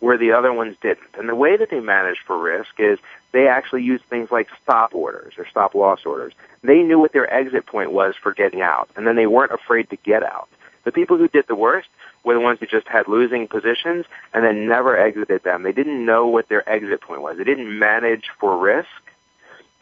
where 0.00 0.18
the 0.18 0.32
other 0.32 0.52
ones 0.52 0.76
didn't. 0.80 1.08
And 1.18 1.28
the 1.28 1.34
way 1.34 1.56
that 1.56 1.70
they 1.70 1.80
managed 1.80 2.20
for 2.26 2.38
risk 2.38 2.78
is 2.78 2.98
they 3.32 3.48
actually 3.48 3.82
used 3.82 4.04
things 4.04 4.30
like 4.30 4.48
stop 4.62 4.94
orders 4.94 5.34
or 5.38 5.46
stop 5.46 5.74
loss 5.74 6.04
orders. 6.04 6.32
They 6.62 6.82
knew 6.82 6.98
what 6.98 7.12
their 7.12 7.32
exit 7.32 7.66
point 7.66 7.92
was 7.92 8.14
for 8.14 8.32
getting 8.32 8.60
out, 8.60 8.88
and 8.96 9.06
then 9.06 9.16
they 9.16 9.26
weren't 9.26 9.52
afraid 9.52 9.90
to 9.90 9.96
get 9.96 10.22
out. 10.22 10.48
The 10.84 10.92
people 10.92 11.16
who 11.16 11.28
did 11.28 11.46
the 11.48 11.56
worst 11.56 11.88
were 12.24 12.34
the 12.34 12.40
ones 12.40 12.60
who 12.60 12.66
just 12.66 12.86
had 12.86 13.08
losing 13.08 13.48
positions 13.48 14.06
and 14.32 14.44
then 14.44 14.68
never 14.68 14.96
exited 14.96 15.42
them. 15.42 15.62
They 15.62 15.72
didn't 15.72 16.04
know 16.04 16.26
what 16.26 16.48
their 16.48 16.68
exit 16.68 17.00
point 17.00 17.22
was. 17.22 17.38
They 17.38 17.44
didn't 17.44 17.76
manage 17.78 18.30
for 18.38 18.56
risk. 18.56 18.88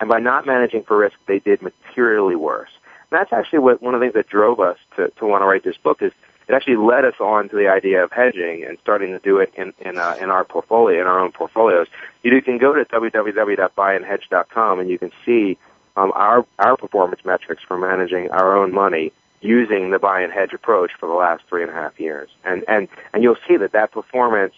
And 0.00 0.08
by 0.08 0.20
not 0.20 0.46
managing 0.46 0.82
for 0.82 0.98
risk, 0.98 1.16
they 1.26 1.38
did 1.38 1.62
materially 1.62 2.36
worse. 2.36 2.70
And 3.10 3.18
that's 3.20 3.32
actually 3.32 3.60
what 3.60 3.80
one 3.82 3.94
of 3.94 4.00
the 4.00 4.06
things 4.06 4.14
that 4.14 4.28
drove 4.28 4.60
us 4.60 4.78
to, 4.96 5.08
to 5.10 5.26
want 5.26 5.42
to 5.42 5.46
write 5.46 5.64
this 5.64 5.76
book 5.76 6.02
is 6.02 6.12
it 6.46 6.52
actually 6.52 6.76
led 6.76 7.04
us 7.04 7.14
on 7.20 7.48
to 7.48 7.56
the 7.56 7.68
idea 7.68 8.04
of 8.04 8.12
hedging 8.12 8.64
and 8.64 8.76
starting 8.82 9.12
to 9.12 9.18
do 9.18 9.38
it 9.38 9.52
in 9.56 9.72
in, 9.80 9.96
uh, 9.98 10.16
in 10.20 10.30
our 10.30 10.44
portfolio, 10.44 11.00
in 11.00 11.06
our 11.06 11.20
own 11.20 11.32
portfolios. 11.32 11.86
You 12.22 12.42
can 12.42 12.58
go 12.58 12.74
to 12.74 12.84
www.buyandhedge.com 12.84 14.80
and 14.80 14.90
you 14.90 14.98
can 14.98 15.12
see 15.24 15.56
um, 15.96 16.12
our 16.14 16.44
our 16.58 16.76
performance 16.76 17.24
metrics 17.24 17.62
for 17.62 17.78
managing 17.78 18.30
our 18.30 18.56
own 18.56 18.72
money 18.72 19.12
using 19.40 19.90
the 19.90 19.98
buy 19.98 20.22
and 20.22 20.32
hedge 20.32 20.52
approach 20.52 20.90
for 20.98 21.06
the 21.06 21.14
last 21.14 21.44
three 21.48 21.62
and 21.62 21.70
a 21.70 21.74
half 21.74 21.98
years. 22.00 22.28
And 22.44 22.64
and 22.68 22.88
and 23.12 23.22
you'll 23.22 23.38
see 23.46 23.56
that 23.56 23.72
that 23.72 23.92
performance, 23.92 24.54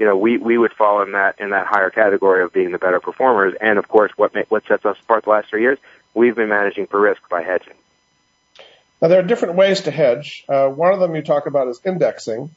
you 0.00 0.06
know, 0.06 0.16
we 0.16 0.38
we 0.38 0.56
would 0.56 0.72
fall 0.72 1.02
in 1.02 1.12
that 1.12 1.38
in 1.38 1.50
that 1.50 1.66
higher 1.66 1.90
category 1.90 2.42
of 2.42 2.54
being 2.54 2.72
the 2.72 2.78
better 2.78 3.00
performers. 3.00 3.54
And 3.60 3.78
of 3.78 3.86
course, 3.86 4.10
what 4.16 4.34
what 4.48 4.66
sets 4.66 4.86
us 4.86 4.96
apart 4.98 5.24
the 5.24 5.30
last 5.30 5.50
three 5.50 5.60
years, 5.60 5.78
we've 6.14 6.34
been 6.34 6.48
managing 6.48 6.86
for 6.86 6.98
risk 6.98 7.20
by 7.28 7.42
hedging. 7.42 7.74
Now 9.02 9.08
there 9.08 9.20
are 9.20 9.22
different 9.22 9.56
ways 9.56 9.82
to 9.82 9.90
hedge. 9.90 10.44
Uh, 10.48 10.68
one 10.68 10.94
of 10.94 11.00
them 11.00 11.14
you 11.14 11.20
talk 11.20 11.46
about 11.46 11.68
is 11.68 11.80
indexing. 11.84 12.50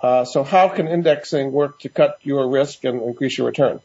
Uh, 0.00 0.24
so 0.24 0.42
how 0.42 0.68
can 0.68 0.88
indexing 0.88 1.52
work 1.52 1.80
to 1.80 1.90
cut 1.90 2.18
your 2.22 2.48
risk 2.48 2.84
and 2.84 3.02
increase 3.02 3.36
your 3.36 3.46
return? 3.46 3.80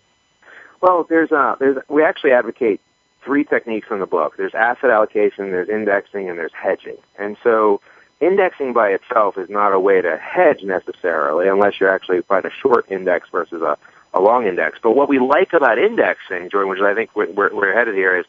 Well, 0.81 1.05
there's 1.07 1.33
uh, 1.33 1.55
there's 1.59 1.77
we 1.89 2.05
actually 2.05 2.31
advocate 2.31 2.79
three 3.25 3.43
techniques 3.43 3.89
in 3.91 3.99
the 3.99 4.05
book. 4.05 4.37
There's 4.37 4.55
asset 4.55 4.89
allocation, 4.89 5.51
there's 5.51 5.67
indexing, 5.67 6.29
and 6.29 6.39
there's 6.39 6.53
hedging. 6.53 6.97
And 7.19 7.35
so 7.43 7.81
indexing 8.21 8.71
by 8.73 8.89
itself 8.89 9.37
is 9.37 9.49
not 9.49 9.73
a 9.73 9.79
way 9.79 10.01
to 10.01 10.17
hedge 10.17 10.63
necessarily 10.63 11.47
unless 11.47 11.79
you're 11.79 11.93
actually 11.93 12.21
buying 12.21 12.45
a 12.45 12.51
short 12.51 12.85
index 12.89 13.27
versus 13.29 13.61
a, 13.61 13.77
a 14.13 14.21
long 14.21 14.45
index. 14.45 14.79
But 14.81 14.95
what 14.95 15.09
we 15.09 15.19
like 15.19 15.53
about 15.53 15.77
indexing, 15.77 16.49
Jordan, 16.49 16.69
which 16.69 16.79
I 16.79 16.93
think 16.93 17.15
we're, 17.15 17.53
we're 17.53 17.73
headed 17.73 17.95
here 17.95 18.17
is, 18.17 18.25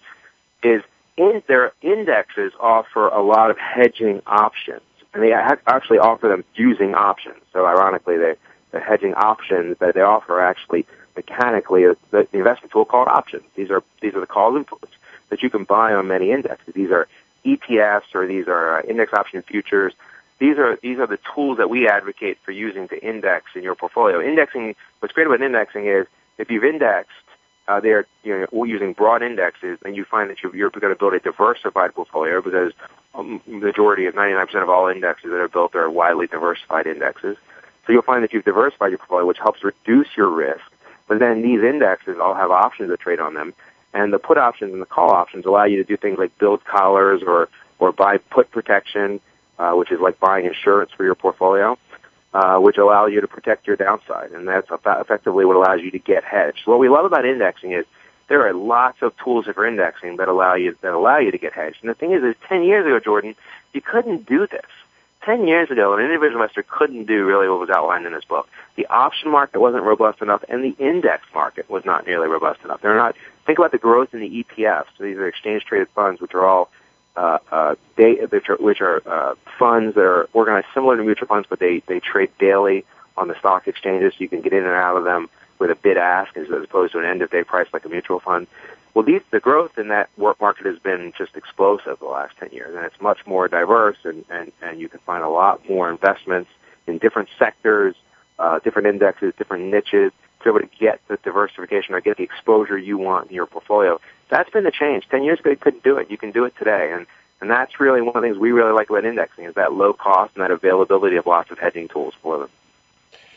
is 0.62 0.82
in, 1.16 1.42
their 1.46 1.72
indexes 1.82 2.52
offer 2.58 3.08
a 3.08 3.22
lot 3.22 3.50
of 3.50 3.58
hedging 3.58 4.22
options. 4.26 4.80
And 5.14 5.22
they 5.22 5.32
actually 5.32 5.98
offer 5.98 6.26
them 6.28 6.42
using 6.54 6.94
options. 6.94 7.36
So 7.52 7.66
ironically, 7.66 8.16
they, 8.16 8.34
the 8.70 8.80
hedging 8.80 9.12
options 9.12 9.76
that 9.78 9.94
they 9.94 10.00
offer 10.00 10.40
actually 10.40 10.86
mechanically 11.14 11.84
the, 12.10 12.26
investment 12.32 12.72
tool 12.72 12.86
called 12.86 13.08
options. 13.08 13.44
These 13.54 13.70
are 13.70 13.82
these 14.00 14.14
are 14.14 14.20
the 14.20 14.26
call 14.26 14.52
inputs 14.52 14.88
that 15.28 15.42
you 15.42 15.50
can 15.50 15.64
buy 15.64 15.92
on 15.92 16.08
many 16.08 16.32
indexes. 16.32 16.74
These 16.74 16.90
are 16.90 17.06
ETFs 17.44 18.14
or 18.14 18.26
these 18.26 18.48
are 18.48 18.78
uh, 18.78 18.82
index 18.82 19.12
option 19.12 19.42
futures. 19.42 19.92
These 20.38 20.58
are 20.58 20.76
these 20.82 20.98
are 20.98 21.06
the 21.06 21.18
tools 21.34 21.58
that 21.58 21.70
we 21.70 21.88
advocate 21.88 22.38
for 22.42 22.50
using 22.50 22.88
to 22.88 23.04
index 23.04 23.46
in 23.54 23.62
your 23.62 23.74
portfolio. 23.74 24.20
Indexing. 24.20 24.74
What's 25.00 25.14
great 25.14 25.26
about 25.26 25.42
indexing 25.42 25.86
is 25.86 26.06
if 26.38 26.50
you've 26.50 26.64
indexed, 26.64 27.10
uh, 27.68 27.80
they're 27.80 28.06
you 28.24 28.46
know 28.52 28.64
using 28.64 28.92
broad 28.92 29.22
indexes, 29.22 29.78
and 29.84 29.94
you 29.94 30.04
find 30.04 30.30
that 30.30 30.42
you're, 30.42 30.54
you're 30.54 30.70
going 30.70 30.92
to 30.92 30.98
build 30.98 31.14
a 31.14 31.20
diversified 31.20 31.94
portfolio 31.94 32.42
because 32.42 32.72
um, 33.14 33.40
majority 33.46 34.06
of 34.06 34.14
99% 34.14 34.62
of 34.62 34.68
all 34.68 34.88
indexes 34.88 35.30
that 35.30 35.38
are 35.38 35.48
built 35.48 35.74
are 35.74 35.88
widely 35.90 36.26
diversified 36.26 36.86
indexes. 36.86 37.36
So 37.86 37.92
you'll 37.92 38.02
find 38.02 38.22
that 38.22 38.32
you've 38.32 38.44
diversified 38.44 38.88
your 38.88 38.98
portfolio, 38.98 39.26
which 39.26 39.38
helps 39.38 39.62
reduce 39.62 40.08
your 40.16 40.30
risk 40.30 40.62
but 41.12 41.18
then 41.18 41.42
these 41.42 41.62
indexes 41.62 42.18
all 42.18 42.34
have 42.34 42.50
options 42.50 42.88
that 42.88 43.00
trade 43.00 43.20
on 43.20 43.34
them. 43.34 43.52
And 43.94 44.12
the 44.12 44.18
put 44.18 44.38
options 44.38 44.72
and 44.72 44.80
the 44.80 44.86
call 44.86 45.10
options 45.10 45.44
allow 45.44 45.64
you 45.64 45.76
to 45.78 45.84
do 45.84 45.96
things 45.96 46.18
like 46.18 46.36
build 46.38 46.64
collars 46.64 47.22
or, 47.22 47.48
or 47.78 47.92
buy 47.92 48.18
put 48.18 48.50
protection, 48.50 49.20
uh, 49.58 49.72
which 49.72 49.90
is 49.90 50.00
like 50.00 50.18
buying 50.18 50.46
insurance 50.46 50.90
for 50.92 51.04
your 51.04 51.14
portfolio, 51.14 51.78
uh, 52.32 52.58
which 52.58 52.78
allow 52.78 53.06
you 53.06 53.20
to 53.20 53.28
protect 53.28 53.66
your 53.66 53.76
downside. 53.76 54.32
And 54.32 54.48
that's 54.48 54.68
effectively 54.70 55.44
what 55.44 55.56
allows 55.56 55.82
you 55.82 55.90
to 55.90 55.98
get 55.98 56.24
hedged. 56.24 56.66
What 56.66 56.78
we 56.78 56.88
love 56.88 57.04
about 57.04 57.26
indexing 57.26 57.72
is 57.72 57.84
there 58.28 58.46
are 58.46 58.54
lots 58.54 59.02
of 59.02 59.14
tools 59.18 59.44
for 59.44 59.66
indexing 59.66 60.16
that 60.16 60.28
allow 60.28 60.54
you, 60.54 60.76
that 60.80 60.94
allow 60.94 61.18
you 61.18 61.30
to 61.30 61.38
get 61.38 61.52
hedged. 61.52 61.78
And 61.82 61.90
the 61.90 61.94
thing 61.94 62.12
is, 62.12 62.22
is 62.22 62.34
10 62.48 62.62
years 62.62 62.86
ago, 62.86 62.98
Jordan, 62.98 63.34
you 63.74 63.82
couldn't 63.82 64.24
do 64.26 64.46
this. 64.46 64.64
10 65.24 65.46
years 65.46 65.70
ago, 65.70 65.94
an 65.94 66.04
individual 66.04 66.42
investor 66.42 66.62
couldn't 66.62 67.06
do 67.06 67.24
really 67.24 67.48
what 67.48 67.60
was 67.60 67.70
outlined 67.70 68.06
in 68.06 68.12
this 68.12 68.24
book. 68.24 68.48
The 68.76 68.86
option 68.86 69.30
market 69.30 69.60
wasn't 69.60 69.84
robust 69.84 70.20
enough, 70.20 70.44
and 70.48 70.64
the 70.64 70.74
index 70.78 71.24
market 71.34 71.68
was 71.70 71.84
not 71.84 72.06
nearly 72.06 72.28
robust 72.28 72.64
enough. 72.64 72.80
They're 72.80 72.96
not, 72.96 73.16
think 73.46 73.58
about 73.58 73.72
the 73.72 73.78
growth 73.78 74.14
in 74.14 74.20
the 74.20 74.44
ETFs. 74.44 74.86
So 74.96 75.04
these 75.04 75.16
are 75.16 75.26
exchange 75.26 75.64
traded 75.64 75.88
funds, 75.90 76.20
which 76.20 76.34
are 76.34 76.44
all, 76.44 76.70
uh, 77.16 77.38
uh, 77.50 77.74
day, 77.96 78.24
which 78.24 78.48
are, 78.48 78.56
which 78.56 78.80
are 78.80 79.02
uh, 79.06 79.34
funds 79.58 79.94
that 79.94 80.04
are 80.04 80.28
organized 80.32 80.66
similar 80.74 80.96
to 80.96 81.04
mutual 81.04 81.28
funds, 81.28 81.46
but 81.48 81.58
they, 81.58 81.80
they 81.86 82.00
trade 82.00 82.30
daily 82.38 82.84
on 83.16 83.28
the 83.28 83.38
stock 83.38 83.68
exchanges. 83.68 84.14
So 84.14 84.18
you 84.20 84.28
can 84.28 84.40
get 84.40 84.52
in 84.52 84.64
and 84.64 84.72
out 84.72 84.96
of 84.96 85.04
them 85.04 85.28
with 85.58 85.70
a 85.70 85.76
bid 85.76 85.96
ask 85.96 86.36
as 86.36 86.50
opposed 86.50 86.92
to 86.92 86.98
an 86.98 87.04
end 87.04 87.22
of 87.22 87.30
day 87.30 87.44
price 87.44 87.68
like 87.72 87.84
a 87.84 87.88
mutual 87.88 88.18
fund. 88.18 88.48
Well, 88.94 89.04
these, 89.04 89.22
the 89.30 89.40
growth 89.40 89.78
in 89.78 89.88
that 89.88 90.10
work 90.18 90.40
market 90.40 90.66
has 90.66 90.78
been 90.78 91.12
just 91.16 91.36
explosive 91.36 91.98
the 91.98 92.06
last 92.06 92.36
10 92.38 92.50
years, 92.50 92.74
and 92.74 92.84
it's 92.84 93.00
much 93.00 93.26
more 93.26 93.48
diverse, 93.48 93.96
and, 94.04 94.24
and, 94.28 94.52
and 94.60 94.80
you 94.80 94.88
can 94.88 95.00
find 95.00 95.24
a 95.24 95.28
lot 95.28 95.66
more 95.68 95.90
investments 95.90 96.50
in 96.86 96.98
different 96.98 97.30
sectors, 97.38 97.94
uh, 98.38 98.58
different 98.58 98.88
indexes, 98.88 99.32
different 99.38 99.64
niches, 99.64 100.12
to 100.40 100.44
be 100.44 100.50
able 100.50 100.68
to 100.68 100.78
get 100.78 101.00
the 101.08 101.16
diversification 101.22 101.94
or 101.94 102.00
get 102.00 102.18
the 102.18 102.24
exposure 102.24 102.76
you 102.76 102.98
want 102.98 103.30
in 103.30 103.34
your 103.34 103.46
portfolio. 103.46 103.98
That's 104.28 104.50
been 104.50 104.64
the 104.64 104.70
change. 104.70 105.08
10 105.08 105.22
years 105.22 105.40
ago, 105.40 105.50
you 105.50 105.56
couldn't 105.56 105.84
do 105.84 105.96
it. 105.98 106.10
You 106.10 106.18
can 106.18 106.32
do 106.32 106.44
it 106.44 106.54
today, 106.58 106.92
and, 106.92 107.06
and 107.40 107.48
that's 107.48 107.80
really 107.80 108.02
one 108.02 108.16
of 108.16 108.22
the 108.22 108.28
things 108.28 108.36
we 108.36 108.52
really 108.52 108.72
like 108.72 108.90
about 108.90 109.06
indexing 109.06 109.44
is 109.44 109.54
that 109.54 109.72
low 109.72 109.94
cost 109.94 110.34
and 110.34 110.42
that 110.42 110.50
availability 110.50 111.16
of 111.16 111.26
lots 111.26 111.50
of 111.50 111.58
hedging 111.58 111.88
tools 111.88 112.12
for 112.20 112.38
them. 112.38 112.50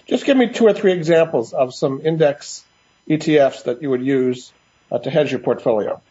Just 0.08 0.26
give 0.26 0.36
me 0.36 0.50
two 0.50 0.66
or 0.66 0.74
three 0.74 0.92
examples 0.92 1.54
of 1.54 1.74
some 1.74 2.02
index 2.04 2.64
ETFs 3.08 3.64
that 3.64 3.82
you 3.82 3.90
would 3.90 4.04
use 4.04 4.52
uh, 4.92 5.00
to 5.00 5.10
hedge 5.10 5.32
your 5.32 5.40
portfolio? 5.40 6.02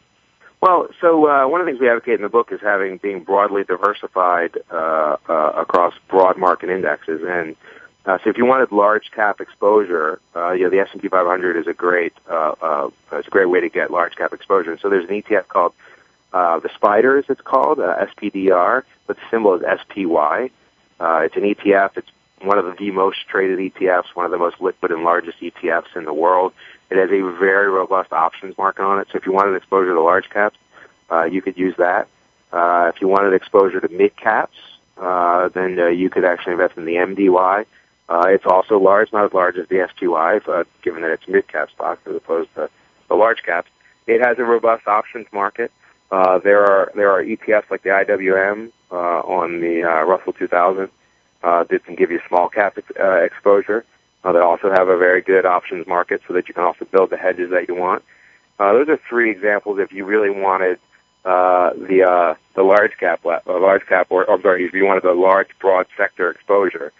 Well, 0.61 0.89
so 1.01 1.29
uh, 1.29 1.47
one 1.47 1.61
of 1.61 1.67
the 1.67 1.73
things 1.73 1.81
we 1.81 1.91
advocate 1.91 2.15
in 2.15 2.23
the 2.23 2.29
book 2.31 2.51
is 2.51 2.61
having 2.61 2.97
being 2.97 3.23
broadly 3.23 3.65
diversified 3.65 4.57
uh, 4.71 5.17
uh, 5.29 5.53
across 5.57 5.95
broad 6.09 6.39
market 6.39 6.71
indexes, 6.71 7.23
and 7.23 7.55
uh, 8.07 8.19
so 8.23 8.31
if 8.31 8.37
you 8.37 8.45
wanted 8.45 8.71
large 8.71 9.11
cap 9.11 9.41
exposure, 9.41 10.21
uh, 10.37 10.53
you 10.53 10.65
know 10.65 10.71
the 10.71 10.81
S 10.81 10.89
and 10.93 11.01
P 11.01 11.09
500 11.09 11.57
is 11.57 11.67
a 11.67 11.73
great 11.73 12.13
uh, 12.29 12.55
uh, 12.61 12.91
it's 13.13 13.29
a 13.29 13.31
great 13.31 13.47
way 13.47 13.61
to 13.61 13.69
get 13.69 13.91
large 13.91 14.15
cap 14.17 14.33
exposure. 14.33 14.73
And 14.73 14.81
so 14.81 14.91
there's 14.91 15.09
an 15.09 15.23
ETF 15.23 15.49
called 15.49 15.73
uh, 16.33 16.59
the 16.59 16.69
Spiders. 16.75 17.25
It's 17.29 17.41
called 17.41 17.81
uh, 17.81 18.07
SPDR, 18.07 18.83
but 19.07 19.17
the 19.17 19.23
symbol 19.31 19.55
is 19.55 19.63
SPY. 19.63 20.51
Uh, 21.01 21.21
it's 21.25 21.37
an 21.37 21.43
ETF. 21.43 21.97
It's 21.97 22.11
one 22.43 22.59
of 22.59 22.77
the 22.77 22.91
most 22.91 23.27
traded 23.27 23.59
ETFs, 23.59 24.15
one 24.15 24.27
of 24.27 24.33
the 24.33 24.39
most 24.39 24.61
liquid 24.61 24.93
and 24.93 25.03
largest 25.03 25.41
ETFs 25.41 25.97
in 25.97 26.05
the 26.05 26.13
world. 26.13 26.53
It 26.94 27.00
has 27.00 27.11
a 27.11 27.22
very 27.38 27.68
robust 27.68 28.12
options 28.12 28.57
market 28.57 28.83
on 28.83 29.00
it. 29.00 29.09
So 29.11 29.18
if 29.18 29.26
you 29.26 29.33
wanted 29.33 29.57
exposure 29.57 29.92
to 29.92 30.00
large 30.00 30.30
caps, 30.30 30.57
uh, 31.11 31.24
you 31.24 31.42
could 31.42 31.59
use 31.59 31.74
that. 31.76 32.09
Uh, 32.52 32.92
if 32.94 33.00
you 33.00 33.09
wanted 33.09 33.35
exposure 33.35 33.80
to 33.80 33.88
mid 33.88 34.16
caps, 34.16 34.57
uh, 34.96 35.48
then 35.48 35.78
uh, 35.78 35.87
you 35.87 36.09
could 36.09 36.24
actually 36.24 36.52
invest 36.52 36.76
in 36.76 36.85
the 36.85 36.94
MDY. 36.94 37.66
Uh, 38.09 38.26
it's 38.28 38.46
also 38.46 38.78
large, 38.78 39.12
not 39.12 39.24
as 39.24 39.33
large 39.33 39.57
as 39.57 39.66
the 39.68 39.88
SPY, 39.96 40.40
but 40.46 40.68
given 40.83 41.02
that 41.02 41.11
it's 41.11 41.26
mid 41.26 41.48
cap 41.48 41.70
stock 41.70 41.98
as 42.07 42.14
opposed 42.14 42.54
to 42.54 42.70
the 43.09 43.14
large 43.14 43.42
caps. 43.42 43.68
It 44.07 44.20
has 44.20 44.38
a 44.38 44.44
robust 44.44 44.87
options 44.87 45.26
market. 45.33 45.72
Uh, 46.11 46.38
there 46.38 46.64
are 46.64 46.92
there 46.94 47.11
are 47.11 47.24
ETFs 47.24 47.70
like 47.70 47.83
the 47.83 47.90
IWM 47.90 48.70
uh, 48.92 48.94
on 48.94 49.61
the 49.61 49.83
uh, 49.83 50.04
Russell 50.04 50.35
2000 50.35 50.88
uh, 51.42 51.64
that 51.64 51.85
can 51.85 51.94
give 51.94 52.11
you 52.11 52.20
small 52.28 52.48
cap 52.48 52.78
ex- 52.78 52.98
uh, 53.00 53.16
exposure. 53.22 53.85
Uh, 54.25 54.33
they 54.33 54.39
also 54.39 54.71
have 54.71 54.89
a 54.89 54.97
very 54.97 55.21
good 55.21 55.45
options 55.45 55.87
market 55.87 56.23
so 56.27 56.33
that 56.33 56.49
you 56.49 56.55
can 56.55 56.65
also 56.65 56.87
build 56.87 57.11
the 57.11 57.17
hedges 57.17 57.51
that 57.51 57.69
you 57.69 57.75
want. 57.75 58.03
Uh, 58.59 58.73
those 58.73 58.89
are 58.89 58.97
three 59.09 59.31
examples 59.31 59.79
if 59.79 59.93
you 59.93 60.05
really 60.05 60.31
wanted 60.31 60.79
uh, 61.25 61.73
the 61.75 62.03
uh, 62.03 62.35
the 62.55 62.63
large 62.63 62.97
cap, 62.99 63.25
uh, 63.27 63.41
large 63.47 63.87
cap, 63.87 64.07
or, 64.11 64.25
or 64.25 64.41
sorry, 64.41 64.65
if 64.65 64.73
you 64.73 64.85
wanted 64.85 65.03
the 65.03 65.13
large 65.13 65.49
broad 65.59 65.87
sector 65.97 66.31
exposure. 66.31 66.93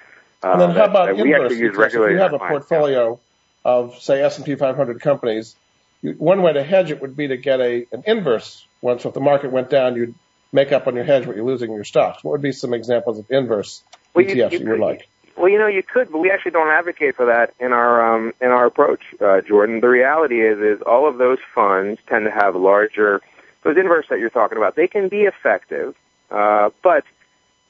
Uh, 0.43 0.53
and 0.53 0.61
then 0.61 0.71
how 0.71 0.85
about 0.85 1.07
that, 1.07 1.23
we 1.23 1.35
actually 1.35 1.59
use 1.59 1.77
regularly? 1.77 2.15
If 2.15 2.19
you 2.19 2.23
have 2.23 2.33
a 2.35 2.39
portfolio 2.39 3.21
of 3.65 3.99
say 4.03 4.23
S 4.23 4.37
and 4.37 4.45
P 4.45 4.55
500 4.57 5.01
companies, 5.01 5.57
you, 6.03 6.13
one 6.13 6.43
way 6.43 6.53
to 6.53 6.63
hedge 6.63 6.91
it 6.91 7.01
would 7.01 7.17
be 7.17 7.29
to 7.29 7.37
get 7.37 7.61
a 7.61 7.87
an 7.93 8.03
inverse 8.07 8.67
one. 8.81 8.99
So 8.99 9.09
if 9.09 9.15
the 9.15 9.21
market 9.21 9.53
went 9.53 9.71
down, 9.71 9.97
you'd 9.97 10.15
make 10.53 10.73
up 10.73 10.87
on 10.87 10.95
your 10.95 11.05
hedge 11.05 11.27
what 11.27 11.37
you're 11.37 11.47
losing 11.47 11.71
in 11.71 11.77
your 11.77 11.85
stocks. 11.85 12.23
What 12.25 12.33
would 12.33 12.43
be 12.43 12.53
some 12.53 12.75
examples 12.75 13.19
of 13.19 13.31
inverse 13.31 13.83
well, 14.15 14.25
ETFs 14.25 14.53
you, 14.53 14.59
you, 14.59 14.65
you 14.65 14.71
would 14.71 14.81
like? 14.81 15.09
Well, 15.37 15.49
you 15.49 15.59
know, 15.59 15.67
you 15.67 15.83
could, 15.83 16.13
but 16.13 16.19
we 16.19 16.31
actually 16.31 16.53
don't 16.53 16.69
advocate 16.69 17.17
for 17.17 17.27
that 17.27 17.55
in 17.59 17.73
our 17.73 18.15
um, 18.15 18.35
in 18.41 18.49
our 18.49 18.67
approach, 18.67 19.03
uh, 19.21 19.41
Jordan. 19.41 19.81
The 19.81 19.89
reality 19.89 20.41
is, 20.41 20.59
is 20.59 20.83
all 20.83 21.09
of 21.09 21.19
those 21.19 21.39
funds 21.55 22.01
tend 22.07 22.25
to 22.27 22.31
have 22.31 22.55
larger 22.55 23.21
those 23.63 23.77
inverse 23.77 24.07
that 24.11 24.21
you're 24.21 24.31
talking 24.31 24.59
about. 24.59 24.77
They 24.77 24.87
can 24.87 25.09
be 25.09 25.23
effective, 25.23 25.97
uh, 26.31 26.71
but 26.83 27.05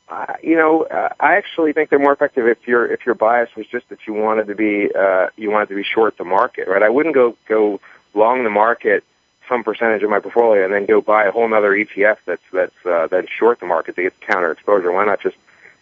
uh, 0.09 0.35
you 0.42 0.57
know, 0.57 0.83
uh, 0.83 1.09
I 1.18 1.37
actually 1.37 1.72
think 1.72 1.88
they're 1.88 1.98
more 1.98 2.12
effective 2.12 2.46
if 2.46 2.68
your 2.68 2.87
if 2.87 3.07
your 3.07 3.14
bias 3.14 3.48
was 3.57 3.66
just 3.66 3.88
that 3.88 4.07
you 4.07 4.12
wanted 4.12 4.48
to 4.48 4.55
be 4.55 4.90
uh, 4.94 5.29
you 5.37 5.50
wanted 5.50 5.70
to 5.70 5.74
be 5.74 5.85
short 5.85 6.18
the 6.18 6.24
market, 6.24 6.68
right? 6.68 6.83
I 6.83 6.90
wouldn't 6.90 7.14
go 7.14 7.37
go 7.48 7.81
long 8.12 8.44
the 8.44 8.50
market 8.50 9.05
some 9.48 9.64
percentage 9.64 10.03
of 10.03 10.11
my 10.11 10.20
portfolio 10.20 10.64
and 10.64 10.72
then 10.72 10.87
go 10.87 11.00
buy 11.00 11.24
a 11.24 11.31
whole 11.31 11.53
other 11.53 11.72
ETF 11.72 12.18
that's 12.27 12.42
that's 12.53 12.87
uh, 12.87 13.07
that's 13.11 13.31
short 13.31 13.61
the 13.61 13.66
market 13.66 13.96
to 13.96 14.03
get 14.03 14.20
counter 14.20 14.50
exposure. 14.50 14.92
Why 14.92 15.07
not 15.07 15.20
just 15.20 15.37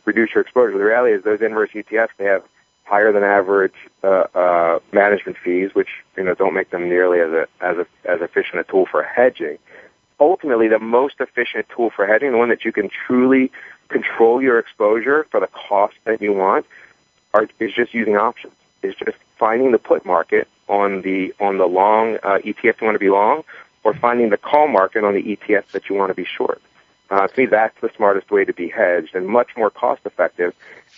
reduce 0.04 0.34
your 0.34 0.42
exposure? 0.42 0.76
The 0.76 0.84
reality 0.84 1.14
is 1.14 1.24
those 1.24 1.40
inverse 1.40 1.70
ETFs 1.70 2.10
they 2.18 2.24
have 2.24 2.44
higher 2.84 3.12
than 3.12 3.22
average 3.22 3.74
uh, 4.02 4.26
uh, 4.34 4.78
management 4.92 5.38
fees, 5.38 5.74
which 5.74 5.88
you 6.16 6.24
know 6.24 6.34
don't 6.34 6.54
make 6.54 6.70
them 6.70 6.88
nearly 6.88 7.20
as 7.20 7.30
a, 7.30 7.48
as 7.60 7.78
a, 7.78 7.86
as 8.04 8.20
efficient 8.20 8.60
a 8.60 8.64
tool 8.64 8.86
for 8.86 9.02
hedging. 9.02 9.58
Ultimately, 10.20 10.68
the 10.68 10.78
most 10.78 11.16
efficient 11.20 11.66
tool 11.74 11.90
for 11.90 12.06
hedging, 12.06 12.32
the 12.32 12.38
one 12.38 12.48
that 12.50 12.64
you 12.64 12.72
can 12.72 12.88
truly 12.88 13.50
control 13.88 14.42
your 14.42 14.58
exposure 14.58 15.26
for 15.30 15.40
the 15.40 15.48
cost 15.48 15.94
that 16.04 16.20
you 16.20 16.32
want 16.32 16.66
are, 17.34 17.48
is 17.58 17.72
just 17.72 17.94
using 17.94 18.16
options. 18.16 18.54
Is 18.82 18.94
just 18.96 19.16
finding 19.36 19.72
the 19.72 19.78
put 19.78 20.04
market 20.04 20.48
on 20.68 21.02
the 21.02 21.32
on 21.40 21.58
the 21.58 21.66
long 21.66 22.16
uh, 22.16 22.38
ETF 22.44 22.80
you 22.80 22.84
want 22.86 22.94
to 22.96 22.98
be 22.98 23.10
long, 23.10 23.44
or 23.84 23.94
finding 23.94 24.30
the 24.30 24.36
call 24.36 24.68
market 24.68 25.04
on 25.04 25.14
the 25.14 25.22
ETF 25.22 25.68
that 25.68 25.88
you 25.88 25.96
want 25.96 26.10
to 26.10 26.14
be 26.14 26.24
short. 26.24 26.60
Uh, 27.12 27.28
to 27.28 27.40
me, 27.40 27.44
that's 27.44 27.78
the 27.82 27.90
smartest 27.94 28.30
way 28.30 28.42
to 28.42 28.54
be 28.54 28.68
hedged 28.68 29.14
and 29.14 29.28
much 29.28 29.50
more 29.54 29.68
cost 29.68 30.00
effective, 30.06 30.54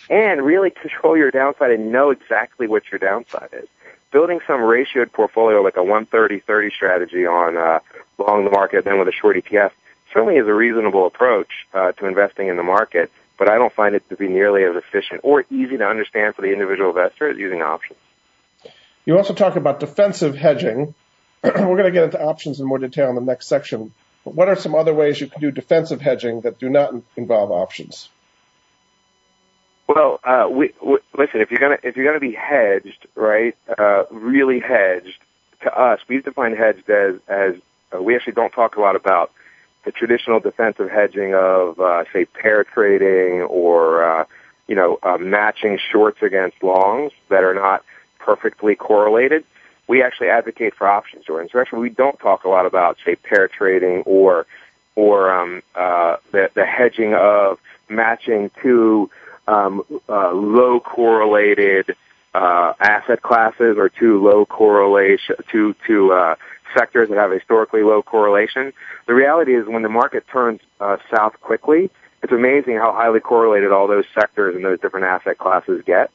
and 0.09 0.41
really 0.41 0.69
control 0.69 1.17
your 1.17 1.29
downside 1.29 1.71
and 1.71 1.91
know 1.91 2.09
exactly 2.09 2.67
what 2.67 2.83
your 2.89 2.99
downside 2.99 3.49
is. 3.51 3.67
Building 4.11 4.39
some 4.47 4.61
ratioed 4.61 5.11
portfolio 5.11 5.61
like 5.61 5.75
a 5.75 5.81
130-30 5.81 6.71
strategy 6.71 7.25
on 7.25 7.57
uh, 7.57 7.79
long 8.17 8.45
the 8.45 8.49
market, 8.49 8.85
then 8.85 8.97
with 8.97 9.09
a 9.09 9.11
short 9.11 9.35
ETF 9.35 9.71
certainly 10.13 10.37
is 10.37 10.47
a 10.47 10.53
reasonable 10.53 11.05
approach 11.05 11.49
uh, 11.73 11.91
to 11.91 12.05
investing 12.05 12.47
in 12.47 12.55
the 12.55 12.63
market, 12.63 13.11
but 13.37 13.49
I 13.49 13.55
don't 13.55 13.73
find 13.73 13.93
it 13.93 14.07
to 14.07 14.15
be 14.15 14.29
nearly 14.29 14.63
as 14.63 14.77
efficient 14.77 15.19
or 15.25 15.43
easy 15.51 15.75
to 15.75 15.85
understand 15.85 16.35
for 16.35 16.43
the 16.43 16.53
individual 16.53 16.91
investor 16.91 17.29
as 17.29 17.37
using 17.37 17.61
options. 17.61 17.99
You 19.03 19.17
also 19.17 19.33
talk 19.33 19.57
about 19.57 19.81
defensive 19.81 20.37
hedging. 20.37 20.95
We're 21.43 21.51
going 21.51 21.83
to 21.83 21.91
get 21.91 22.05
into 22.05 22.23
options 22.23 22.61
in 22.61 22.67
more 22.67 22.77
detail 22.77 23.09
in 23.09 23.15
the 23.15 23.21
next 23.21 23.47
section. 23.47 23.91
What 24.25 24.49
are 24.49 24.55
some 24.55 24.75
other 24.75 24.93
ways 24.93 25.21
you 25.21 25.27
can 25.27 25.39
do 25.39 25.51
defensive 25.51 26.01
hedging 26.01 26.41
that 26.41 26.59
do 26.59 26.69
not 26.69 26.93
involve 27.15 27.51
options? 27.51 28.09
Well, 29.87 30.19
uh, 30.23 30.47
we, 30.49 30.73
we, 30.83 30.97
listen. 31.15 31.41
If 31.41 31.51
you're 31.51 31.59
gonna 31.59 31.77
if 31.83 31.95
you're 31.95 32.05
gonna 32.05 32.19
be 32.19 32.33
hedged, 32.33 33.05
right, 33.15 33.55
uh, 33.77 34.05
really 34.09 34.59
hedged, 34.59 35.19
to 35.61 35.73
us, 35.73 35.99
we've 36.07 36.23
defined 36.23 36.57
hedged 36.57 36.89
as 36.89 37.19
as 37.27 37.55
uh, 37.93 38.01
we 38.01 38.15
actually 38.15 38.33
don't 38.33 38.51
talk 38.51 38.77
a 38.77 38.81
lot 38.81 38.95
about 38.95 39.31
the 39.85 39.91
traditional 39.91 40.39
defensive 40.39 40.89
hedging 40.89 41.35
of, 41.35 41.79
uh, 41.79 42.03
say, 42.11 42.25
pair 42.25 42.63
trading 42.63 43.43
or, 43.43 44.03
uh, 44.03 44.25
you 44.67 44.75
know, 44.75 44.97
uh, 45.03 45.17
matching 45.17 45.77
shorts 45.91 46.21
against 46.23 46.61
longs 46.63 47.11
that 47.29 47.43
are 47.43 47.53
not 47.53 47.85
perfectly 48.19 48.75
correlated. 48.75 49.45
We 49.87 50.01
actually 50.01 50.29
advocate 50.29 50.73
for 50.73 50.87
options. 50.87 51.25
So 51.27 51.39
actually, 51.59 51.79
we 51.79 51.89
don't 51.89 52.19
talk 52.19 52.43
a 52.43 52.49
lot 52.49 52.65
about, 52.65 52.97
say, 53.05 53.15
pair 53.15 53.47
trading 53.47 54.01
or 54.05 54.45
or 54.95 55.29
um, 55.29 55.61
uh, 55.75 56.17
the, 56.31 56.49
the 56.53 56.65
hedging 56.65 57.13
of 57.13 57.59
matching 57.89 58.49
two 58.61 59.09
um, 59.47 59.83
uh, 60.07 60.31
low 60.31 60.79
correlated 60.79 61.95
uh, 62.33 62.73
asset 62.79 63.21
classes 63.21 63.77
or 63.77 63.89
two 63.89 64.23
low 64.23 64.45
correlation, 64.45 65.35
two 65.51 65.75
two 65.85 66.11
uh, 66.13 66.35
sectors 66.75 67.09
that 67.09 67.17
have 67.17 67.31
historically 67.31 67.83
low 67.83 68.01
correlation. 68.01 68.73
The 69.05 69.13
reality 69.13 69.55
is 69.55 69.67
when 69.67 69.83
the 69.83 69.89
market 69.89 70.27
turns 70.27 70.61
uh, 70.79 70.97
south 71.09 71.39
quickly, 71.41 71.89
it's 72.23 72.33
amazing 72.33 72.77
how 72.77 72.91
highly 72.91 73.19
correlated 73.19 73.71
all 73.71 73.87
those 73.87 74.05
sectors 74.13 74.55
and 74.55 74.65
those 74.65 74.79
different 74.79 75.05
asset 75.05 75.37
classes 75.37 75.83
get. 75.85 76.11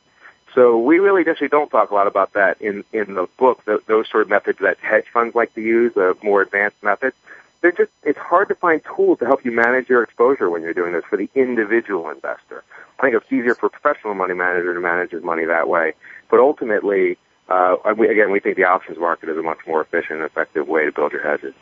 So 0.55 0.79
we 0.79 0.99
really 0.99 1.29
actually 1.29 1.49
don't 1.49 1.71
talk 1.71 1.91
a 1.91 1.95
lot 1.95 2.07
about 2.07 2.33
that 2.33 2.61
in, 2.61 2.85
in 2.93 3.15
the 3.15 3.29
book, 3.39 3.65
the, 3.65 3.81
those 3.87 4.09
sort 4.09 4.23
of 4.23 4.29
methods 4.29 4.59
that 4.61 4.79
hedge 4.81 5.07
funds 5.13 5.35
like 5.35 5.55
to 5.55 5.61
use, 5.61 5.95
the 5.95 6.17
more 6.23 6.43
advanced 6.43 6.83
methods. 6.83 7.15
They're 7.61 7.73
just, 7.73 7.91
it's 8.03 8.19
hard 8.19 8.49
to 8.49 8.55
find 8.55 8.81
tools 8.97 9.19
to 9.19 9.27
help 9.27 9.45
you 9.45 9.53
manage 9.53 9.89
your 9.89 10.03
exposure 10.03 10.49
when 10.49 10.63
you're 10.63 10.75
doing 10.75 10.93
this 10.93 11.05
for 11.05 11.17
the 11.17 11.29
individual 11.35 12.11
investor. 12.11 12.65
I 12.99 13.03
think 13.03 13.15
it's 13.15 13.33
easier 13.33 13.55
for 13.55 13.67
a 13.67 13.71
professional 13.71 14.15
money 14.15 14.35
manager 14.35 14.75
to 14.75 14.81
manage 14.81 15.11
his 15.11 15.23
money 15.23 15.45
that 15.45 15.69
way. 15.69 15.93
But 16.31 16.41
ultimately, 16.41 17.19
uh, 17.49 17.77
we, 17.97 18.09
again, 18.09 18.31
we 18.31 18.41
think 18.41 18.57
the 18.57 18.65
options 18.65 18.99
market 18.99 19.29
is 19.29 19.37
a 19.37 19.43
much 19.43 19.59
more 19.67 19.83
efficient 19.83 20.21
and 20.21 20.25
effective 20.25 20.69
way 20.69 20.85
to 20.87 20.93
build 20.93 21.13
your 21.13 21.23
hedges. 21.23 21.55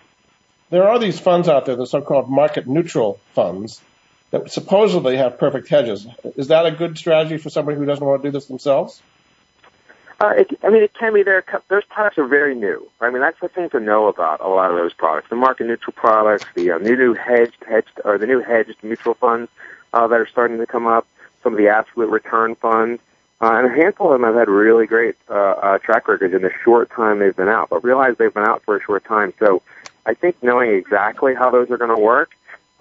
There 0.70 0.88
are 0.88 0.98
these 0.98 1.18
funds 1.18 1.48
out 1.48 1.66
there, 1.66 1.76
the 1.76 1.86
so-called 1.86 2.30
market 2.30 2.66
neutral 2.66 3.20
funds, 3.32 3.80
that 4.30 4.50
supposedly 4.50 5.16
have 5.16 5.38
perfect 5.38 5.68
hedges. 5.68 6.06
Is 6.36 6.48
that 6.48 6.66
a 6.66 6.70
good 6.70 6.98
strategy 6.98 7.38
for 7.38 7.50
somebody 7.50 7.78
who 7.78 7.84
doesn't 7.84 8.04
want 8.04 8.22
to 8.22 8.28
do 8.28 8.32
this 8.32 8.46
themselves? 8.46 9.02
Uh, 10.20 10.34
it, 10.36 10.58
I 10.64 10.70
mean, 10.70 10.82
it 10.82 10.92
can 10.94 11.14
be. 11.14 11.22
There, 11.22 11.44
those 11.68 11.84
products 11.84 12.18
are 12.18 12.26
very 12.26 12.54
new. 12.54 12.90
I 13.00 13.10
mean, 13.10 13.20
that's 13.20 13.38
the 13.40 13.48
thing 13.48 13.70
to 13.70 13.78
know 13.78 14.08
about 14.08 14.40
a 14.40 14.48
lot 14.48 14.70
of 14.70 14.76
those 14.76 14.92
products. 14.92 15.28
The 15.30 15.36
market 15.36 15.66
neutral 15.68 15.92
products, 15.92 16.44
the 16.54 16.72
uh, 16.72 16.78
new 16.78 16.96
new 16.96 17.14
hedged 17.14 17.56
hedged 17.66 18.00
or 18.04 18.18
the 18.18 18.26
new 18.26 18.40
hedged 18.40 18.76
mutual 18.82 19.14
funds 19.14 19.48
uh, 19.92 20.08
that 20.08 20.18
are 20.20 20.26
starting 20.26 20.58
to 20.58 20.66
come 20.66 20.88
up. 20.88 21.06
Some 21.44 21.52
of 21.52 21.58
the 21.58 21.68
absolute 21.68 22.10
return 22.10 22.56
funds. 22.56 23.00
Uh, 23.40 23.52
and 23.52 23.66
a 23.68 23.70
handful 23.70 24.12
of 24.12 24.20
them 24.20 24.24
have 24.24 24.34
had 24.34 24.48
really 24.48 24.88
great 24.88 25.14
uh, 25.30 25.32
uh, 25.32 25.78
track 25.78 26.08
records 26.08 26.34
in 26.34 26.42
the 26.42 26.50
short 26.64 26.90
time 26.90 27.20
they've 27.20 27.36
been 27.36 27.48
out. 27.48 27.68
But 27.68 27.84
realize 27.84 28.16
they've 28.16 28.34
been 28.34 28.42
out 28.42 28.64
for 28.64 28.76
a 28.76 28.82
short 28.82 29.04
time. 29.04 29.32
So 29.38 29.62
I 30.04 30.14
think 30.14 30.42
knowing 30.42 30.70
exactly 30.70 31.36
how 31.36 31.50
those 31.50 31.70
are 31.70 31.78
going 31.78 31.94
to 31.94 32.02
work, 32.02 32.32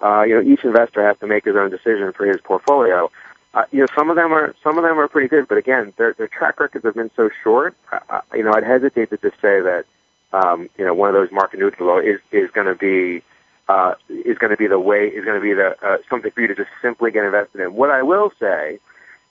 uh, 0.02 0.22
you 0.22 0.34
know, 0.34 0.42
each 0.42 0.64
investor 0.64 1.06
has 1.06 1.18
to 1.18 1.26
make 1.26 1.44
his 1.44 1.56
own 1.56 1.70
decision 1.70 2.12
for 2.12 2.26
his 2.26 2.40
portfolio. 2.40 3.10
Uh, 3.54 3.64
you 3.72 3.80
know, 3.80 3.86
some 3.94 4.10
of 4.10 4.16
them 4.16 4.32
are 4.32 4.54
some 4.62 4.76
of 4.78 4.84
them 4.84 4.98
are 4.98 5.08
pretty 5.08 5.28
good, 5.28 5.48
but 5.48 5.58
again, 5.58 5.92
their 5.96 6.12
their 6.14 6.28
track 6.28 6.60
records 6.60 6.84
have 6.84 6.94
been 6.94 7.10
so 7.16 7.30
short. 7.42 7.74
Uh, 7.90 8.20
you 8.34 8.42
know, 8.42 8.52
I'd 8.52 8.64
hesitate 8.64 9.10
to 9.10 9.16
just 9.16 9.40
say 9.40 9.60
that 9.60 9.84
um, 10.32 10.68
you 10.78 10.84
know 10.84 10.94
one 10.94 11.08
of 11.08 11.14
those 11.14 11.32
market 11.32 11.58
neutral 11.58 11.98
is 11.98 12.20
is 12.30 12.50
going 12.50 12.66
to 12.66 12.74
be 12.74 13.22
uh, 13.68 13.94
is 14.08 14.38
going 14.38 14.50
to 14.50 14.56
be 14.56 14.66
the 14.66 14.78
way 14.78 15.08
is 15.08 15.24
going 15.24 15.36
to 15.36 15.42
be 15.42 15.54
the 15.54 15.76
uh, 15.84 15.98
something 16.10 16.30
for 16.30 16.40
you 16.42 16.48
to 16.48 16.54
just 16.54 16.70
simply 16.82 17.10
get 17.10 17.24
invested 17.24 17.60
in. 17.60 17.74
What 17.74 17.90
I 17.90 18.02
will 18.02 18.32
say 18.38 18.78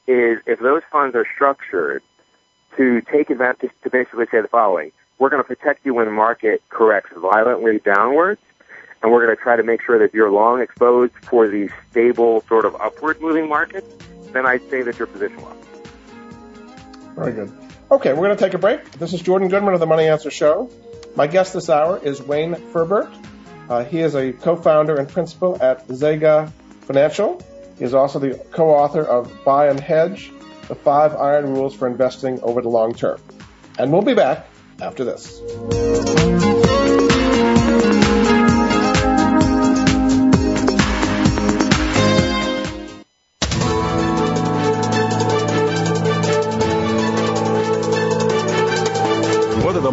is 0.07 0.39
if 0.45 0.59
those 0.59 0.81
funds 0.91 1.15
are 1.15 1.25
structured 1.35 2.01
to 2.77 3.01
take 3.01 3.29
advantage, 3.29 3.71
to 3.83 3.89
basically 3.89 4.25
say 4.31 4.41
the 4.41 4.47
following, 4.47 4.91
we're 5.19 5.29
going 5.29 5.41
to 5.41 5.47
protect 5.47 5.85
you 5.85 5.93
when 5.93 6.05
the 6.05 6.11
market 6.11 6.61
corrects 6.69 7.11
violently 7.15 7.79
downwards, 7.79 8.41
and 9.01 9.11
we're 9.11 9.25
going 9.25 9.35
to 9.35 9.41
try 9.41 9.55
to 9.55 9.63
make 9.63 9.81
sure 9.81 9.99
that 9.99 10.13
you're 10.13 10.31
long 10.31 10.61
exposed 10.61 11.13
for 11.23 11.47
the 11.47 11.69
stable 11.91 12.43
sort 12.47 12.65
of 12.65 12.75
upward 12.75 13.21
moving 13.21 13.47
markets, 13.47 13.87
then 14.31 14.45
I'd 14.45 14.67
say 14.69 14.81
that 14.81 14.97
your 14.97 15.07
position 15.07 15.41
well. 15.41 15.57
Very 17.15 17.33
good. 17.33 17.51
Okay, 17.89 18.13
we're 18.13 18.25
going 18.25 18.37
to 18.37 18.43
take 18.43 18.53
a 18.53 18.57
break. 18.57 18.91
This 18.91 19.13
is 19.13 19.21
Jordan 19.21 19.47
Goodman 19.47 19.73
of 19.73 19.79
the 19.79 19.85
Money 19.85 20.07
Answer 20.07 20.29
Show. 20.29 20.69
My 21.15 21.27
guest 21.27 21.53
this 21.53 21.69
hour 21.69 21.97
is 21.97 22.21
Wayne 22.21 22.55
Ferbert. 22.55 23.09
Uh, 23.69 23.83
he 23.83 23.99
is 23.99 24.15
a 24.15 24.33
co-founder 24.33 24.95
and 24.95 25.09
principal 25.09 25.57
at 25.61 25.87
Zega 25.87 26.51
Financial. 26.81 27.41
He 27.77 27.85
is 27.85 27.93
also 27.93 28.19
the 28.19 28.35
co-author 28.51 29.03
of 29.03 29.43
Buy 29.43 29.67
and 29.67 29.79
Hedge, 29.79 30.31
the 30.67 30.75
five 30.75 31.15
iron 31.15 31.53
rules 31.53 31.75
for 31.75 31.87
investing 31.87 32.41
over 32.41 32.61
the 32.61 32.69
long 32.69 32.93
term. 32.93 33.19
And 33.79 33.91
we'll 33.91 34.01
be 34.01 34.13
back 34.13 34.47
after 34.81 35.03
this. 35.03 35.41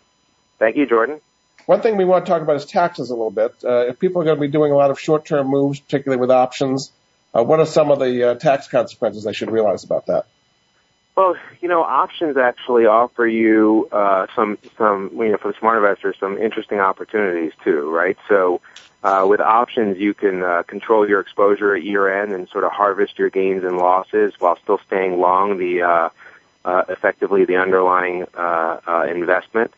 Thank 0.58 0.76
you, 0.76 0.86
Jordan. 0.86 1.20
One 1.66 1.80
thing 1.80 1.96
we 1.96 2.04
want 2.04 2.26
to 2.26 2.30
talk 2.30 2.42
about 2.42 2.56
is 2.56 2.66
taxes 2.66 3.10
a 3.10 3.14
little 3.14 3.30
bit. 3.30 3.54
Uh, 3.64 3.86
if 3.88 3.98
people 3.98 4.20
are 4.20 4.24
going 4.24 4.36
to 4.36 4.40
be 4.40 4.48
doing 4.48 4.70
a 4.70 4.76
lot 4.76 4.90
of 4.90 5.00
short-term 5.00 5.48
moves, 5.48 5.80
particularly 5.80 6.20
with 6.20 6.30
options, 6.30 6.92
uh, 7.34 7.42
what 7.42 7.58
are 7.58 7.66
some 7.66 7.90
of 7.90 7.98
the 7.98 8.30
uh, 8.30 8.34
tax 8.34 8.68
consequences 8.68 9.24
they 9.24 9.32
should 9.32 9.50
realize 9.50 9.82
about 9.82 10.06
that? 10.06 10.26
Well, 11.16 11.36
you 11.60 11.68
know, 11.68 11.82
options 11.82 12.36
actually 12.36 12.86
offer 12.86 13.26
you 13.26 13.88
uh, 13.92 14.26
some, 14.34 14.58
some, 14.76 15.10
you 15.14 15.30
know, 15.30 15.38
for 15.38 15.52
the 15.52 15.58
smart 15.58 15.76
investors, 15.76 16.16
some 16.18 16.38
interesting 16.38 16.80
opportunities 16.80 17.52
too, 17.62 17.88
right? 17.90 18.18
So, 18.28 18.60
uh, 19.04 19.24
with 19.28 19.40
options, 19.40 19.98
you 19.98 20.12
can 20.12 20.42
uh, 20.42 20.64
control 20.64 21.08
your 21.08 21.20
exposure 21.20 21.74
at 21.76 21.82
year 21.84 22.22
end 22.22 22.32
and 22.32 22.48
sort 22.48 22.64
of 22.64 22.72
harvest 22.72 23.18
your 23.18 23.30
gains 23.30 23.62
and 23.62 23.78
losses 23.78 24.34
while 24.38 24.58
still 24.62 24.80
staying 24.86 25.20
long 25.20 25.58
the 25.58 25.82
uh, 25.82 26.08
uh, 26.64 26.84
effectively 26.88 27.44
the 27.44 27.56
underlying 27.56 28.24
uh, 28.34 28.80
uh, 28.86 29.06
investment. 29.08 29.72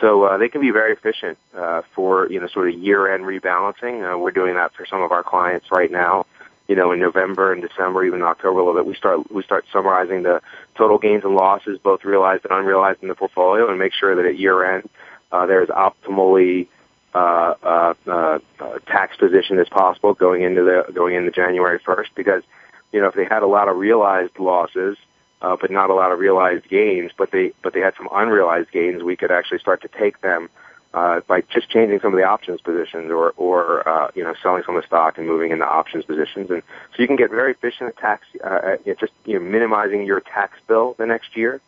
So 0.00 0.24
uh, 0.24 0.38
they 0.38 0.48
can 0.48 0.60
be 0.60 0.70
very 0.70 0.92
efficient 0.92 1.38
uh, 1.54 1.82
for 1.94 2.30
you 2.30 2.40
know 2.40 2.48
sort 2.48 2.68
of 2.68 2.78
year-end 2.78 3.24
rebalancing. 3.24 4.02
Uh, 4.02 4.18
we're 4.18 4.30
doing 4.30 4.54
that 4.54 4.72
for 4.74 4.86
some 4.86 5.02
of 5.02 5.12
our 5.12 5.22
clients 5.22 5.66
right 5.70 5.90
now. 5.90 6.26
You 6.68 6.76
know, 6.76 6.92
in 6.92 7.00
November 7.00 7.52
and 7.52 7.60
December, 7.60 8.04
even 8.04 8.22
October 8.22 8.60
a 8.60 8.64
little 8.64 8.80
bit, 8.80 8.86
we 8.86 8.94
start 8.94 9.30
we 9.30 9.42
start 9.42 9.66
summarizing 9.72 10.22
the 10.22 10.40
total 10.76 10.98
gains 10.98 11.24
and 11.24 11.34
losses, 11.34 11.78
both 11.78 12.04
realized 12.04 12.44
and 12.44 12.52
unrealized 12.52 13.02
in 13.02 13.08
the 13.08 13.14
portfolio, 13.14 13.68
and 13.68 13.78
make 13.78 13.92
sure 13.92 14.14
that 14.14 14.24
at 14.24 14.38
year-end 14.38 14.88
uh, 15.32 15.46
there's 15.46 15.68
optimally 15.68 16.68
uh, 17.12 17.54
uh, 17.62 17.94
uh, 18.06 18.38
tax 18.86 19.16
position 19.16 19.58
as 19.58 19.68
possible 19.68 20.14
going 20.14 20.42
into 20.42 20.62
the 20.62 20.92
going 20.92 21.14
into 21.14 21.30
January 21.32 21.80
1st. 21.80 22.06
Because 22.14 22.42
you 22.92 23.00
know 23.00 23.08
if 23.08 23.14
they 23.14 23.24
had 23.24 23.42
a 23.42 23.48
lot 23.48 23.68
of 23.68 23.76
realized 23.76 24.38
losses 24.38 24.96
uh, 25.42 25.56
but 25.60 25.70
not 25.70 25.90
a 25.90 25.94
lot 25.94 26.12
of 26.12 26.18
realized 26.18 26.68
gains. 26.68 27.12
But 27.16 27.30
they 27.30 27.52
but 27.62 27.72
they 27.72 27.80
had 27.80 27.94
some 27.96 28.08
unrealized 28.12 28.70
gains. 28.70 29.02
We 29.02 29.16
could 29.16 29.30
actually 29.30 29.58
start 29.58 29.82
to 29.82 29.88
take 29.88 30.20
them 30.20 30.48
uh, 30.92 31.20
by 31.20 31.42
just 31.42 31.70
changing 31.70 32.00
some 32.00 32.12
of 32.12 32.18
the 32.18 32.24
options 32.24 32.60
positions, 32.60 33.10
or 33.10 33.32
or 33.36 33.88
uh, 33.88 34.10
you 34.14 34.24
know 34.24 34.34
selling 34.42 34.62
some 34.64 34.76
of 34.76 34.82
the 34.82 34.86
stock 34.86 35.18
and 35.18 35.26
moving 35.26 35.50
into 35.52 35.64
options 35.64 36.04
positions. 36.04 36.50
And 36.50 36.62
so 36.94 37.02
you 37.02 37.06
can 37.06 37.16
get 37.16 37.30
very 37.30 37.52
efficient 37.52 37.90
at 37.90 37.96
tax, 37.96 38.26
uh, 38.42 38.76
at 38.86 38.98
just 38.98 39.12
you 39.24 39.38
know 39.38 39.44
minimizing 39.44 40.04
your 40.04 40.20
tax 40.20 40.58
bill 40.66 40.94
the 40.98 41.06
next 41.06 41.36
year. 41.36 41.60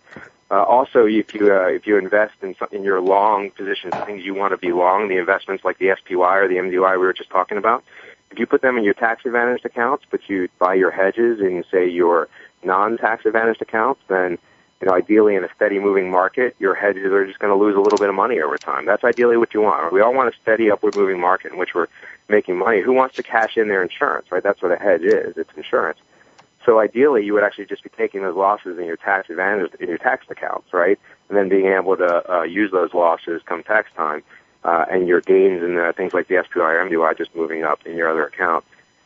Uh, 0.50 0.62
also, 0.64 1.06
if 1.06 1.32
you 1.32 1.54
uh, 1.54 1.68
if 1.68 1.86
you 1.86 1.96
invest 1.96 2.34
in 2.42 2.54
some, 2.58 2.68
in 2.72 2.84
your 2.84 3.00
long 3.00 3.50
positions, 3.50 3.94
things 4.04 4.22
you 4.22 4.34
want 4.34 4.52
to 4.52 4.58
be 4.58 4.72
long, 4.72 5.08
the 5.08 5.16
investments 5.16 5.64
like 5.64 5.78
the 5.78 5.96
SPY 6.04 6.36
or 6.36 6.46
the 6.48 6.56
MDY 6.56 6.92
we 6.92 6.98
were 6.98 7.14
just 7.14 7.30
talking 7.30 7.56
about, 7.56 7.82
if 8.30 8.38
you 8.38 8.46
put 8.46 8.60
them 8.60 8.76
in 8.76 8.84
your 8.84 8.92
tax 8.92 9.24
advantaged 9.24 9.64
accounts, 9.64 10.04
but 10.10 10.20
you 10.28 10.48
buy 10.58 10.74
your 10.74 10.90
hedges 10.90 11.40
and 11.40 11.52
you 11.52 11.64
say 11.70 11.88
your 11.88 12.28
non-tax 12.64 13.26
advantaged 13.26 13.62
accounts, 13.62 14.00
then 14.08 14.38
you 14.80 14.88
know, 14.88 14.94
ideally 14.94 15.36
in 15.36 15.44
a 15.44 15.48
steady 15.54 15.78
moving 15.78 16.10
market, 16.10 16.56
your 16.58 16.74
hedges 16.74 17.12
are 17.12 17.24
just 17.24 17.38
going 17.38 17.56
to 17.56 17.64
lose 17.64 17.76
a 17.76 17.80
little 17.80 18.00
bit 18.00 18.08
of 18.08 18.16
money 18.16 18.40
over 18.40 18.58
time. 18.58 18.84
That's 18.84 19.04
ideally 19.04 19.36
what 19.36 19.54
you 19.54 19.60
want. 19.60 19.92
We 19.92 20.00
all 20.00 20.12
want 20.12 20.34
a 20.34 20.36
steady 20.42 20.72
upward 20.72 20.96
moving 20.96 21.20
market 21.20 21.52
in 21.52 21.58
which 21.58 21.72
we're 21.72 21.86
making 22.28 22.58
money. 22.58 22.80
Who 22.80 22.92
wants 22.92 23.14
to 23.16 23.22
cash 23.22 23.56
in 23.56 23.68
their 23.68 23.82
insurance, 23.82 24.32
right? 24.32 24.42
That's 24.42 24.60
what 24.60 24.72
a 24.72 24.76
hedge 24.76 25.02
is. 25.02 25.36
It's 25.36 25.50
insurance. 25.56 25.98
So 26.66 26.80
ideally, 26.80 27.24
you 27.24 27.32
would 27.34 27.44
actually 27.44 27.66
just 27.66 27.84
be 27.84 27.90
taking 27.90 28.22
those 28.22 28.36
losses 28.36 28.78
in 28.78 28.84
your 28.84 28.96
tax 28.96 29.30
advantage 29.30 29.72
in 29.80 29.88
your 29.88 29.98
tax 29.98 30.26
accounts, 30.28 30.72
right? 30.72 30.98
And 31.28 31.38
then 31.38 31.48
being 31.48 31.66
able 31.66 31.96
to 31.96 32.32
uh, 32.32 32.42
use 32.42 32.70
those 32.72 32.92
losses 32.94 33.42
come 33.46 33.62
tax 33.62 33.88
time, 33.96 34.22
uh, 34.64 34.86
and 34.90 35.08
your 35.08 35.20
gains 35.20 35.62
in 35.62 35.78
uh, 35.78 35.92
things 35.96 36.12
like 36.12 36.28
the 36.28 36.42
SPY 36.44 36.60
or 36.60 36.88
MDY 36.88 37.16
just 37.18 37.34
moving 37.34 37.64
up 37.64 37.84
in 37.86 37.96
your 37.96 38.08
other 38.08 38.26
account. 38.26 38.64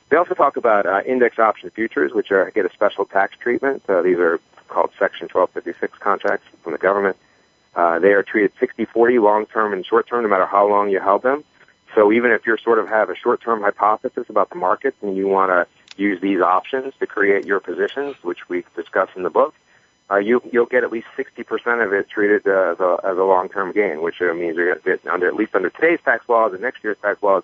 They 0.09 0.16
also 0.16 0.35
talk 0.35 0.57
about 0.57 0.87
uh, 0.87 1.03
index 1.05 1.38
option 1.38 1.71
futures, 1.71 2.12
which 2.12 2.31
are, 2.31 2.51
get 2.53 2.64
a 2.64 2.73
special 2.73 3.05
tax 3.05 3.37
treatment. 3.38 3.83
Uh, 3.88 4.03
these 4.03 4.19
are 4.19 4.40
called 4.69 4.90
Section 4.99 5.29
1256 5.33 5.99
contracts 5.99 6.47
from 6.62 6.73
the 6.73 6.79
government. 6.79 7.16
Uh, 7.75 7.99
they 7.99 8.12
are 8.12 8.23
treated 8.23 8.53
60-40 8.57 9.23
long-term 9.23 9.73
and 9.73 9.85
short-term, 9.85 10.23
no 10.23 10.29
matter 10.29 10.47
how 10.47 10.66
long 10.66 10.88
you 10.90 11.01
held 11.01 11.23
them. 11.23 11.45
So 11.95 12.12
even 12.12 12.31
if 12.31 12.47
you 12.47 12.57
sort 12.59 12.79
of 12.79 12.88
have 12.88 13.11
a 13.11 13.16
short-term 13.16 13.62
hypothesis 13.62 14.29
about 14.29 14.51
the 14.51 14.57
market 14.57 14.95
and 15.03 15.16
you 15.16 15.29
want 15.29 15.51
to 15.51 15.66
use 16.01 16.21
these 16.21 16.40
options 16.40 16.95
to 17.01 17.07
create 17.07 17.45
your 17.45 17.61
positions, 17.61 18.16
which 18.23 18.49
we 18.49 18.64
discuss 18.75 19.09
in 19.16 19.23
the 19.23 19.31
book, 19.31 19.55
uh, 20.11 20.16
you, 20.16 20.40
you'll 20.53 20.66
get 20.66 20.85
at 20.85 20.92
least 20.92 21.09
60% 21.16 21.85
of 21.85 21.92
it 21.92 22.09
treated 22.09 22.47
uh, 22.47 22.73
as 22.73 22.81
a, 22.81 23.01
as 23.03 23.19
a 23.19 23.25
long-term 23.25 23.73
gain, 23.73 24.03
which 24.03 24.23
uh, 24.23 24.33
means 24.35 24.57
you're 24.57 24.75
going 24.75 24.79
to 24.79 24.85
get 24.85 25.07
under, 25.12 25.27
at 25.27 25.35
least 25.35 25.55
under 25.55 25.71
today's 25.71 25.99
tax 26.05 26.29
laws 26.29 26.53
and 26.53 26.62
next 26.62 26.85
year's 26.85 26.99
tax 27.03 27.23
laws, 27.23 27.42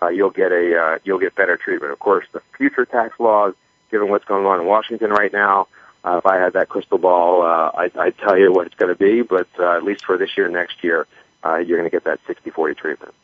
uh, 0.00 0.08
you'll 0.08 0.30
get 0.30 0.52
a 0.52 0.78
uh, 0.78 0.98
you'll 1.04 1.18
get 1.18 1.34
better 1.34 1.56
treatment. 1.56 1.92
Of 1.92 1.98
course, 1.98 2.26
the 2.32 2.40
future 2.56 2.84
tax 2.84 3.18
laws, 3.18 3.54
given 3.90 4.08
what's 4.08 4.24
going 4.24 4.46
on 4.46 4.60
in 4.60 4.66
Washington 4.66 5.10
right 5.10 5.32
now, 5.32 5.68
uh, 6.04 6.18
if 6.18 6.26
I 6.26 6.36
had 6.36 6.54
that 6.54 6.68
crystal 6.68 6.98
ball, 6.98 7.42
uh, 7.42 7.70
I'd, 7.74 7.96
I'd 7.96 8.18
tell 8.18 8.38
you 8.38 8.52
what 8.52 8.66
it's 8.66 8.76
going 8.76 8.94
to 8.94 8.98
be. 8.98 9.22
But 9.22 9.48
uh, 9.58 9.76
at 9.76 9.84
least 9.84 10.04
for 10.04 10.16
this 10.16 10.36
year, 10.36 10.48
next 10.48 10.82
year, 10.84 11.06
uh, 11.44 11.56
you're 11.56 11.78
going 11.78 11.90
to 11.90 11.94
get 11.94 12.04
that 12.04 12.20
60-40 12.26 12.76
treatment. 12.76 13.14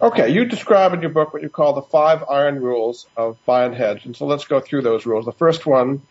Okay, 0.00 0.30
you 0.30 0.44
describe 0.44 0.94
in 0.94 1.00
your 1.00 1.10
book 1.10 1.32
what 1.32 1.42
you 1.42 1.48
call 1.48 1.74
the 1.74 1.82
five 1.82 2.24
iron 2.28 2.60
rules 2.60 3.06
of 3.16 3.38
buy 3.46 3.64
and 3.64 3.74
hedge, 3.74 4.04
and 4.04 4.16
so 4.16 4.26
let's 4.26 4.46
go 4.46 4.58
through 4.58 4.82
those 4.82 5.06
rules. 5.06 5.24
The 5.24 5.32
first 5.32 5.64
one 5.64 6.02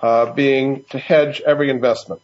uh, 0.00 0.32
being 0.32 0.84
to 0.90 0.98
hedge 0.98 1.42
every 1.44 1.68
investment. 1.68 2.22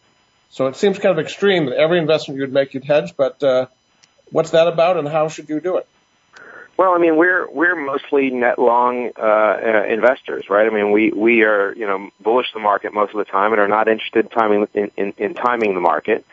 So 0.49 0.65
it 0.65 0.75
seems 0.75 0.97
kind 0.97 1.17
of 1.17 1.23
extreme 1.23 1.67
that 1.67 1.77
every 1.77 1.99
investment 1.99 2.39
you'd 2.39 2.51
make 2.51 2.73
you'd 2.73 2.85
hedge, 2.85 3.15
but 3.15 3.41
uh, 3.43 3.67
what's 4.31 4.49
that 4.51 4.67
about, 4.67 4.97
and 4.97 5.07
how 5.07 5.27
should 5.27 5.47
you 5.47 5.59
do 5.59 5.77
it? 5.77 5.87
Well, 6.77 6.93
I 6.93 6.97
mean, 6.97 7.15
we're 7.15 7.49
we're 7.49 7.75
mostly 7.75 8.31
net 8.31 8.57
long 8.57 9.11
uh, 9.17 9.21
uh, 9.21 9.85
investors, 9.87 10.49
right? 10.49 10.65
I 10.65 10.73
mean, 10.73 10.91
we 10.91 11.11
we 11.11 11.43
are 11.43 11.73
you 11.73 11.85
know 11.85 12.09
bullish 12.19 12.51
the 12.53 12.59
market 12.59 12.93
most 12.93 13.11
of 13.13 13.17
the 13.17 13.25
time 13.25 13.51
and 13.51 13.61
are 13.61 13.67
not 13.67 13.87
interested 13.87 14.25
in 14.25 14.31
timing 14.31 14.67
in, 14.73 14.91
in, 14.97 15.13
in 15.17 15.33
timing 15.33 15.75
the 15.75 15.81
market, 15.81 16.25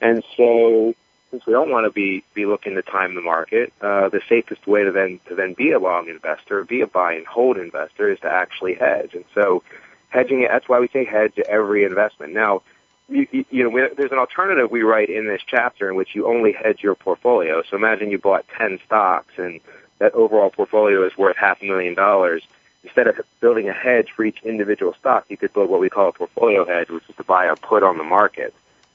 and 0.00 0.22
so 0.36 0.94
since 1.30 1.44
we 1.46 1.52
don't 1.52 1.70
want 1.70 1.86
to 1.86 1.90
be 1.90 2.22
be 2.34 2.46
looking 2.46 2.76
to 2.76 2.82
time 2.82 3.14
the 3.14 3.20
market, 3.20 3.72
uh, 3.80 4.08
the 4.08 4.20
safest 4.28 4.66
way 4.66 4.84
to 4.84 4.92
then 4.92 5.18
to 5.28 5.34
then 5.34 5.54
be 5.54 5.72
a 5.72 5.78
long 5.78 6.08
investor, 6.08 6.64
be 6.64 6.82
a 6.82 6.86
buy 6.86 7.14
and 7.14 7.26
hold 7.26 7.56
investor, 7.56 8.10
is 8.10 8.20
to 8.20 8.30
actually 8.30 8.74
hedge. 8.74 9.14
And 9.14 9.24
so, 9.34 9.62
hedging 10.08 10.42
it. 10.42 10.50
That's 10.50 10.68
why 10.68 10.78
we 10.78 10.88
say 10.88 11.04
hedge 11.04 11.38
every 11.48 11.84
investment. 11.84 12.32
Now, 12.32 12.62
you, 13.08 13.26
you 13.50 13.64
know, 13.64 13.70
we, 13.70 13.88
there's 13.96 14.12
an 14.12 14.18
alternative 14.18 14.70
we 14.70 14.82
write 14.82 15.10
in 15.10 15.26
this 15.26 15.42
chapter 15.46 15.88
in 15.88 15.96
which 15.96 16.14
you 16.14 16.26
only 16.26 16.52
hedge 16.52 16.82
your 16.82 16.94
portfolio. 16.94 17.62
So 17.68 17.76
imagine 17.76 18.10
you 18.10 18.18
bought 18.18 18.46
10 18.56 18.78
stocks 18.86 19.32
and 19.36 19.60
that 19.98 20.12
overall 20.14 20.50
portfolio 20.50 21.06
is 21.06 21.16
worth 21.16 21.36
half 21.36 21.62
a 21.62 21.64
million 21.64 21.94
dollars. 21.94 22.46
Instead 22.84 23.08
of 23.08 23.20
building 23.40 23.68
a 23.68 23.72
hedge 23.72 24.10
for 24.14 24.24
each 24.24 24.42
individual 24.44 24.94
stock, 24.94 25.26
you 25.28 25.36
could 25.36 25.52
build 25.52 25.68
what 25.68 25.80
we 25.80 25.90
call 25.90 26.08
a 26.08 26.12
portfolio 26.12 26.64
hedge, 26.64 26.88
which 26.88 27.08
is 27.08 27.16
to 27.16 27.24
buy 27.24 27.46
a 27.46 27.56
put 27.56 27.82
on 27.82 27.98
the 27.98 28.04
market. 28.04 28.54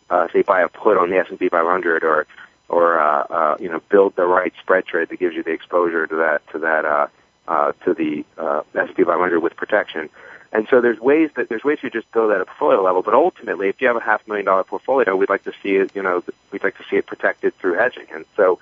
Uh, 0.09 0.27
say 0.31 0.41
buy 0.41 0.61
a 0.61 0.69
put 0.69 0.97
on 0.97 1.09
the 1.09 1.17
S&P 1.17 1.49
500 1.49 2.03
or, 2.03 2.27
or, 2.69 2.99
uh, 2.99 3.23
uh, 3.29 3.57
you 3.59 3.69
know, 3.69 3.81
build 3.89 4.15
the 4.15 4.25
right 4.25 4.53
spread 4.61 4.85
trade 4.85 5.09
that 5.09 5.19
gives 5.19 5.35
you 5.35 5.43
the 5.43 5.51
exposure 5.51 6.07
to 6.07 6.15
that, 6.15 6.41
to 6.51 6.59
that, 6.59 6.85
uh, 6.85 7.07
uh, 7.47 7.71
to 7.83 7.93
the 7.93 8.25
uh, 8.37 8.61
S&P 8.75 9.03
500 9.03 9.39
with 9.39 9.55
protection. 9.55 10.09
And 10.53 10.67
so 10.69 10.81
there's 10.81 10.99
ways 10.99 11.29
that 11.35 11.47
there's 11.47 11.63
ways 11.63 11.79
to 11.79 11.89
just 11.89 12.11
build 12.11 12.31
that 12.31 12.35
at 12.35 12.41
a 12.41 12.45
portfolio 12.45 12.81
level, 12.81 13.01
but 13.01 13.13
ultimately, 13.13 13.69
if 13.69 13.79
you 13.79 13.87
have 13.87 13.95
a 13.95 14.01
half 14.01 14.27
million 14.27 14.45
dollar 14.45 14.65
portfolio, 14.65 15.15
we'd 15.15 15.29
like 15.29 15.43
to 15.45 15.53
see 15.63 15.77
it, 15.77 15.95
you 15.95 16.03
know, 16.03 16.23
we'd 16.51 16.63
like 16.63 16.77
to 16.77 16.83
see 16.89 16.97
it 16.97 17.05
protected 17.05 17.57
through 17.57 17.75
hedging. 17.75 18.07
And 18.13 18.25
so 18.35 18.59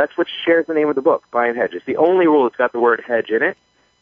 that's 0.00 0.16
what 0.16 0.26
shares 0.46 0.66
the 0.66 0.72
name 0.72 0.88
of 0.88 0.94
the 0.94 1.02
book, 1.02 1.24
buy 1.30 1.48
and 1.48 1.58
hedge. 1.58 1.74
It's 1.74 1.84
the 1.84 1.98
only 1.98 2.26
rule 2.26 2.44
that's 2.44 2.56
got 2.56 2.72
the 2.72 2.80
word 2.80 3.02
hedge 3.06 3.28
in 3.28 3.42
it. 3.42 3.58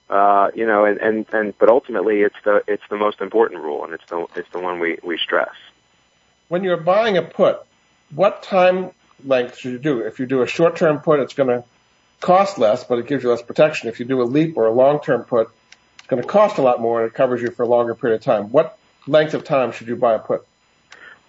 Uh, 0.09 0.49
you 0.55 0.65
know, 0.65 0.85
and, 0.85 0.99
and, 1.01 1.27
and, 1.33 1.59
but 1.59 1.69
ultimately 1.69 2.21
it's 2.23 2.37
the, 2.45 2.63
it's 2.69 2.85
the 2.89 2.97
most 2.97 3.21
important 3.21 3.61
rule 3.61 3.85
and 3.85 3.93
it's 3.93 4.07
the, 4.09 4.27
it's 4.37 4.49
the 4.53 4.61
one 4.61 4.79
we, 4.79 4.99
we 5.03 5.19
stress. 5.19 5.51
When 6.47 6.63
you're 6.63 6.79
buying 6.79 7.19
a 7.19 7.23
put, 7.23 7.61
what 8.15 8.45
time 8.45 8.93
length 9.25 9.59
should 9.59 9.73
you 9.73 9.79
do? 9.79 10.01
If 10.01 10.21
you 10.21 10.27
do 10.27 10.41
a 10.43 10.47
short-term 10.47 11.01
put, 11.01 11.19
it's 11.19 11.35
going 11.35 11.49
to 11.49 11.65
cost 12.21 12.59
less, 12.59 12.85
but 12.85 13.01
it 13.01 13.07
gives 13.09 13.25
you 13.25 13.31
less 13.31 13.43
protection. 13.43 13.89
If 13.89 13.99
you 13.99 14.07
do 14.07 14.23
a 14.23 14.25
leap 14.25 14.57
or 14.57 14.67
a 14.67 14.73
long-term 14.73 15.25
put, 15.25 15.51
it's 15.99 16.07
going 16.07 16.23
to 16.23 16.29
cost 16.29 16.59
a 16.59 16.63
lot 16.63 16.81
more 16.81 17.03
and 17.03 17.11
it 17.11 17.15
covers 17.15 17.43
you 17.43 17.51
for 17.51 17.65
a 17.65 17.69
longer 17.69 17.95
period 17.95 18.17
of 18.17 18.23
time. 18.23 18.51
What 18.53 18.79
length 19.09 19.35
of 19.35 19.43
time 19.43 19.73
should 19.73 19.89
you 19.89 19.97
buy 19.97 20.15
a 20.15 20.21
put? 20.21 20.47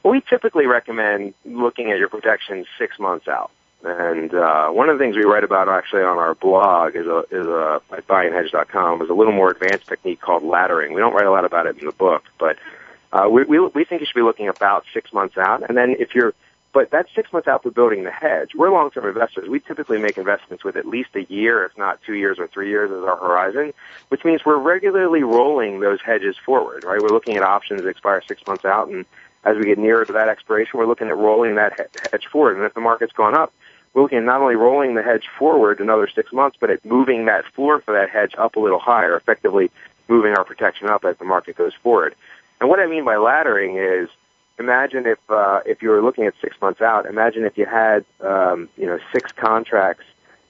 We 0.04 0.22
typically 0.30 0.68
recommend 0.68 1.34
looking 1.44 1.92
at 1.92 1.98
your 1.98 2.08
protection 2.08 2.66
six 2.78 2.98
months 3.00 3.28
out. 3.28 3.52
And 3.82 4.34
uh, 4.34 4.70
one 4.70 4.90
of 4.90 4.98
the 4.98 5.04
things 5.04 5.16
we 5.16 5.24
write 5.24 5.46
about 5.46 5.70
actually 5.70 6.02
on 6.02 6.18
our 6.18 6.36
blog 6.36 6.96
is 6.96 7.08
a 7.08 7.20
is 7.32 7.48
a 7.48 7.82
at 7.92 8.06
buyandhedge.com 8.08 9.02
is 9.02 9.10
a 9.10 9.14
little 9.14 9.32
more 9.32 9.52
advanced 9.52 9.88
technique 9.88 10.20
called 10.20 10.44
laddering. 10.44 10.94
We 10.94 11.00
don't 11.00 11.14
write 11.14 11.26
a 11.26 11.32
lot 11.32 11.46
about 11.46 11.66
it 11.66 11.78
in 11.78 11.86
the 11.86 11.94
book, 11.94 12.24
but 12.38 12.58
uh, 13.14 13.30
we, 13.30 13.46
we 13.46 13.60
we 13.60 13.86
think 13.86 14.02
you 14.02 14.06
should 14.06 14.16
be 14.16 14.22
looking 14.22 14.50
about 14.50 14.84
six 14.94 15.14
months 15.14 15.38
out. 15.38 15.68
And 15.68 15.78
then 15.78 15.96
if 15.98 16.14
you're 16.14 16.34
but 16.72 16.92
that's 16.92 17.10
six 17.16 17.34
months 17.34 17.48
out 17.48 17.64
for 17.64 17.72
building 17.72 18.04
the 18.04 18.12
hedge. 18.12 18.52
We're 18.54 18.72
long-term 18.72 19.06
investors. 19.06 19.50
We 19.50 19.60
typically 19.60 19.98
make 19.98 20.18
investments 20.18 20.64
with 20.64 20.76
at 20.76 20.86
least 20.86 21.10
a 21.16 21.24
year, 21.24 21.66
if 21.66 21.76
not 21.78 22.00
two 22.06 22.14
years 22.14 22.38
or 22.38 22.48
three 22.48 22.70
years 22.70 22.92
as 22.92 23.04
our 23.04 23.18
horizon, 23.18 23.74
which 24.10 24.24
means 24.24 24.46
we're 24.46 24.60
regularly 24.60 25.24
rolling 25.24 25.80
those 25.80 26.00
hedges 26.00 26.36
forward, 26.46 26.84
right? 26.84 27.02
We're 27.02 27.10
looking 27.10 27.38
at 27.38 27.44
options 27.44 27.82
that 27.82 27.88
expire 27.88 28.22
six 28.28 28.46
months 28.46 28.66
out, 28.66 28.88
and 28.90 29.06
as 29.44 29.58
we 29.58 29.66
get 29.66 29.80
nearer 29.80 30.06
to 30.06 30.14
that 30.14 30.30
expiration, 30.30 30.78
we're 30.78 30.86
looking 30.86 31.08
at 31.08 31.18
rolling 31.18 31.56
that 31.56 31.90
hedge 32.12 32.28
forward. 32.28 32.58
And 32.58 32.66
if 32.66 32.74
the 32.74 32.82
market's 32.82 33.14
gone 33.14 33.36
up, 33.36 33.52
we're 33.94 34.04
looking 34.04 34.20
at 34.20 34.24
not 34.24 34.42
only 34.42 34.56
rolling 34.56 34.96
the 34.96 35.04
hedge 35.04 35.28
forward 35.38 35.80
another 35.80 36.08
six 36.08 36.32
months, 36.32 36.58
but 36.60 36.70
at 36.70 36.86
moving 36.86 37.26
that 37.26 37.46
floor 37.54 37.82
for 37.82 37.94
that 37.94 38.10
hedge 38.10 38.36
up 38.38 38.56
a 38.56 38.60
little 38.60 38.80
higher, 38.80 39.16
effectively 39.16 39.72
moving 40.08 40.34
our 40.34 40.44
protection 40.44 40.88
up 40.88 41.06
as 41.06 41.18
the 41.18 41.26
market 41.26 41.56
goes 41.56 41.74
forward. 41.74 42.16
And 42.60 42.70
what 42.70 42.80
I 42.80 42.88
mean 42.88 43.06
by 43.06 43.16
laddering 43.16 44.04
is, 44.04 44.10
imagine 44.58 45.06
if 45.06 45.18
uh, 45.30 45.62
if 45.66 45.82
you 45.82 45.90
were 45.90 46.02
looking 46.02 46.26
at 46.26 46.34
six 46.42 46.60
months 46.62 46.82
out. 46.82 47.06
Imagine 47.06 47.46
if 47.46 47.58
you 47.58 47.66
had 47.66 48.06
um, 48.22 48.70
you 48.78 48.86
know 48.86 49.00
six 49.12 49.32
contracts 49.32 50.06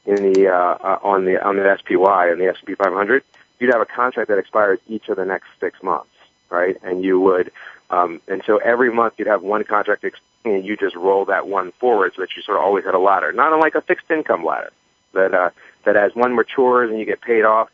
in 0.05 0.33
the 0.33 0.47
uh, 0.47 0.53
uh, 0.53 0.99
on 1.03 1.25
the 1.25 1.43
on 1.45 1.55
the 1.55 1.77
SPY 1.77 2.29
and 2.29 2.41
the 2.41 2.47
S&P 2.47 2.75
500. 2.75 3.23
You'd 3.59 3.71
have 3.73 3.81
a 3.81 3.85
contract 3.85 4.29
that 4.29 4.37
expires 4.37 4.79
each 4.87 5.09
of 5.09 5.17
the 5.17 5.25
next 5.25 5.47
six 5.59 5.83
months, 5.83 6.09
right? 6.49 6.77
And 6.81 7.03
you 7.03 7.19
would 7.19 7.51
um, 7.89 8.21
and 8.27 8.41
so 8.45 8.57
every 8.57 8.91
month 8.91 9.15
you'd 9.17 9.27
have 9.27 9.41
one 9.41 9.63
contract 9.63 10.03
and 10.03 10.13
you 10.45 10.77
just 10.77 10.95
roll 10.95 11.25
that 11.25 11.47
one 11.47 11.71
forward 11.73 12.13
so 12.15 12.21
that 12.21 12.35
you 12.35 12.41
sort 12.41 12.57
of 12.57 12.63
always 12.63 12.85
had 12.85 12.95
a 12.95 12.99
ladder, 12.99 13.31
not 13.31 13.53
unlike 13.53 13.75
a 13.75 13.81
fixed 13.81 14.09
income 14.09 14.45
ladder 14.45 14.71
that 15.13 15.33
uh, 15.33 15.49
that 15.85 15.95
as 15.95 16.15
one 16.15 16.35
matures 16.35 16.89
and 16.89 16.99
you 16.99 17.05
get 17.05 17.21
paid 17.21 17.43
off 17.43 17.69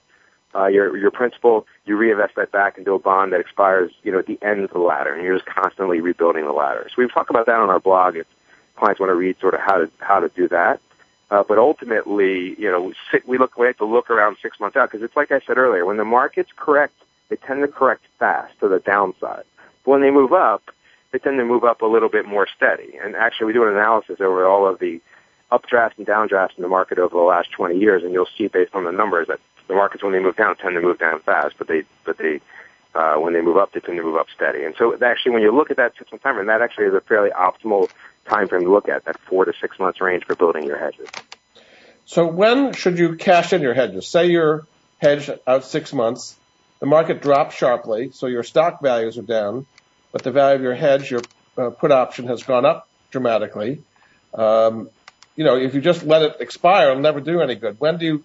uh, 0.55 0.67
your 0.67 0.95
your 0.97 1.11
principal, 1.11 1.67
you 1.85 1.97
reinvest 1.97 2.35
that 2.35 2.51
back 2.51 2.77
into 2.77 2.93
a 2.93 2.99
bond 2.99 3.33
that 3.33 3.39
expires, 3.39 3.91
you 4.03 4.11
know, 4.11 4.19
at 4.19 4.25
the 4.25 4.39
end 4.41 4.61
of 4.63 4.71
the 4.71 4.79
ladder, 4.79 5.13
and 5.13 5.23
you're 5.23 5.37
just 5.37 5.47
constantly 5.47 5.99
rebuilding 5.99 6.45
the 6.45 6.53
ladder. 6.53 6.87
So 6.89 7.01
we 7.01 7.07
talk 7.07 7.29
about 7.29 7.45
that 7.47 7.59
on 7.59 7.69
our 7.69 7.79
blog 7.79 8.15
if 8.15 8.25
clients 8.75 8.99
want 8.99 9.09
to 9.09 9.15
read 9.15 9.39
sort 9.39 9.53
of 9.53 9.59
how 9.59 9.77
to 9.77 9.91
how 9.99 10.19
to 10.19 10.29
do 10.29 10.47
that. 10.49 10.79
Uh, 11.31 11.43
but 11.43 11.57
ultimately, 11.57 12.59
you 12.59 12.71
know, 12.71 12.93
we 13.25 13.37
look 13.37 13.57
we 13.57 13.67
have 13.67 13.77
to 13.77 13.85
look 13.85 14.09
around 14.09 14.37
six 14.41 14.59
months 14.59 14.77
out 14.77 14.89
because 14.91 15.03
it's 15.03 15.15
like 15.15 15.31
I 15.31 15.39
said 15.41 15.57
earlier, 15.57 15.85
when 15.85 15.97
the 15.97 16.05
markets 16.05 16.51
correct, 16.55 16.93
they 17.29 17.35
tend 17.35 17.61
to 17.61 17.67
correct 17.67 18.03
fast 18.19 18.57
to 18.59 18.67
the 18.67 18.79
downside. 18.79 19.43
But 19.83 19.91
when 19.91 20.01
they 20.01 20.11
move 20.11 20.33
up, 20.33 20.63
they 21.11 21.19
tend 21.19 21.37
to 21.37 21.45
move 21.45 21.63
up 21.63 21.81
a 21.81 21.85
little 21.85 22.09
bit 22.09 22.25
more 22.25 22.47
steady. 22.55 22.97
And 23.01 23.15
actually, 23.15 23.47
we 23.47 23.53
do 23.53 23.63
an 23.63 23.73
analysis 23.73 24.19
over 24.19 24.45
all 24.45 24.67
of 24.67 24.79
the 24.79 25.01
updrafts 25.51 25.97
and 25.97 26.05
downdrafts 26.05 26.57
in 26.57 26.63
the 26.63 26.67
market 26.67 26.97
over 26.97 27.15
the 27.15 27.23
last 27.23 27.51
20 27.51 27.77
years, 27.77 28.03
and 28.03 28.13
you'll 28.13 28.27
see 28.37 28.47
based 28.47 28.73
on 28.75 28.83
the 28.83 28.91
numbers 28.91 29.27
that 29.27 29.39
the 29.67 29.73
markets, 29.73 30.03
when 30.03 30.11
they 30.11 30.19
move 30.19 30.35
down, 30.35 30.55
tend 30.55 30.75
to 30.75 30.81
move 30.81 30.99
down 30.99 31.19
fast, 31.21 31.55
but 31.57 31.67
they, 31.67 31.83
but 32.03 32.17
they, 32.17 32.39
uh, 32.93 33.15
when 33.15 33.33
they 33.33 33.41
move 33.41 33.57
up, 33.57 33.71
they 33.71 33.79
tend 33.79 33.97
to 33.97 34.03
move 34.03 34.17
up 34.17 34.27
steady. 34.33 34.63
And 34.63 34.75
so 34.77 34.95
actually, 35.01 35.31
when 35.31 35.41
you 35.41 35.51
look 35.51 35.71
at 35.71 35.77
that 35.77 35.93
six 35.97 36.11
month 36.11 36.23
time 36.23 36.35
frame, 36.35 36.47
that 36.47 36.61
actually 36.61 36.85
is 36.85 36.93
a 36.93 37.01
fairly 37.01 37.29
optimal 37.31 37.89
time 38.27 38.47
frame 38.47 38.63
to 38.63 38.71
look 38.71 38.89
at, 38.89 39.05
that 39.05 39.19
four 39.21 39.45
to 39.45 39.53
six 39.59 39.79
months 39.79 40.01
range 40.01 40.23
for 40.25 40.35
building 40.35 40.63
your 40.63 40.77
hedges. 40.77 41.07
So 42.05 42.27
when 42.27 42.73
should 42.73 42.99
you 42.99 43.15
cash 43.15 43.53
in 43.53 43.61
your 43.61 43.73
hedges? 43.73 44.07
Say 44.07 44.27
you're 44.27 44.67
hedged 44.99 45.31
out 45.47 45.65
six 45.65 45.93
months, 45.93 46.35
the 46.79 46.85
market 46.85 47.21
drops 47.21 47.55
sharply, 47.55 48.11
so 48.11 48.27
your 48.27 48.43
stock 48.43 48.81
values 48.81 49.17
are 49.17 49.23
down 49.23 49.65
but 50.15 50.23
the 50.23 50.31
value 50.31 50.55
of 50.55 50.61
your 50.61 50.75
hedge, 50.75 51.11
your 51.11 51.19
uh, 51.57 51.71
put 51.71 51.91
option 51.91 52.27
has 52.27 52.41
gone 52.41 52.65
up 52.65 52.87
dramatically. 53.11 53.81
Um, 54.33 54.89
you 55.35 55.43
know, 55.43 55.57
if 55.57 55.75
you 55.75 55.81
just 55.81 56.05
let 56.05 56.21
it 56.21 56.37
expire, 56.39 56.91
it'll 56.91 57.01
never 57.01 57.19
do 57.19 57.41
any 57.41 57.55
good. 57.55 57.81
When 57.81 57.97
do 57.97 58.05
you 58.05 58.23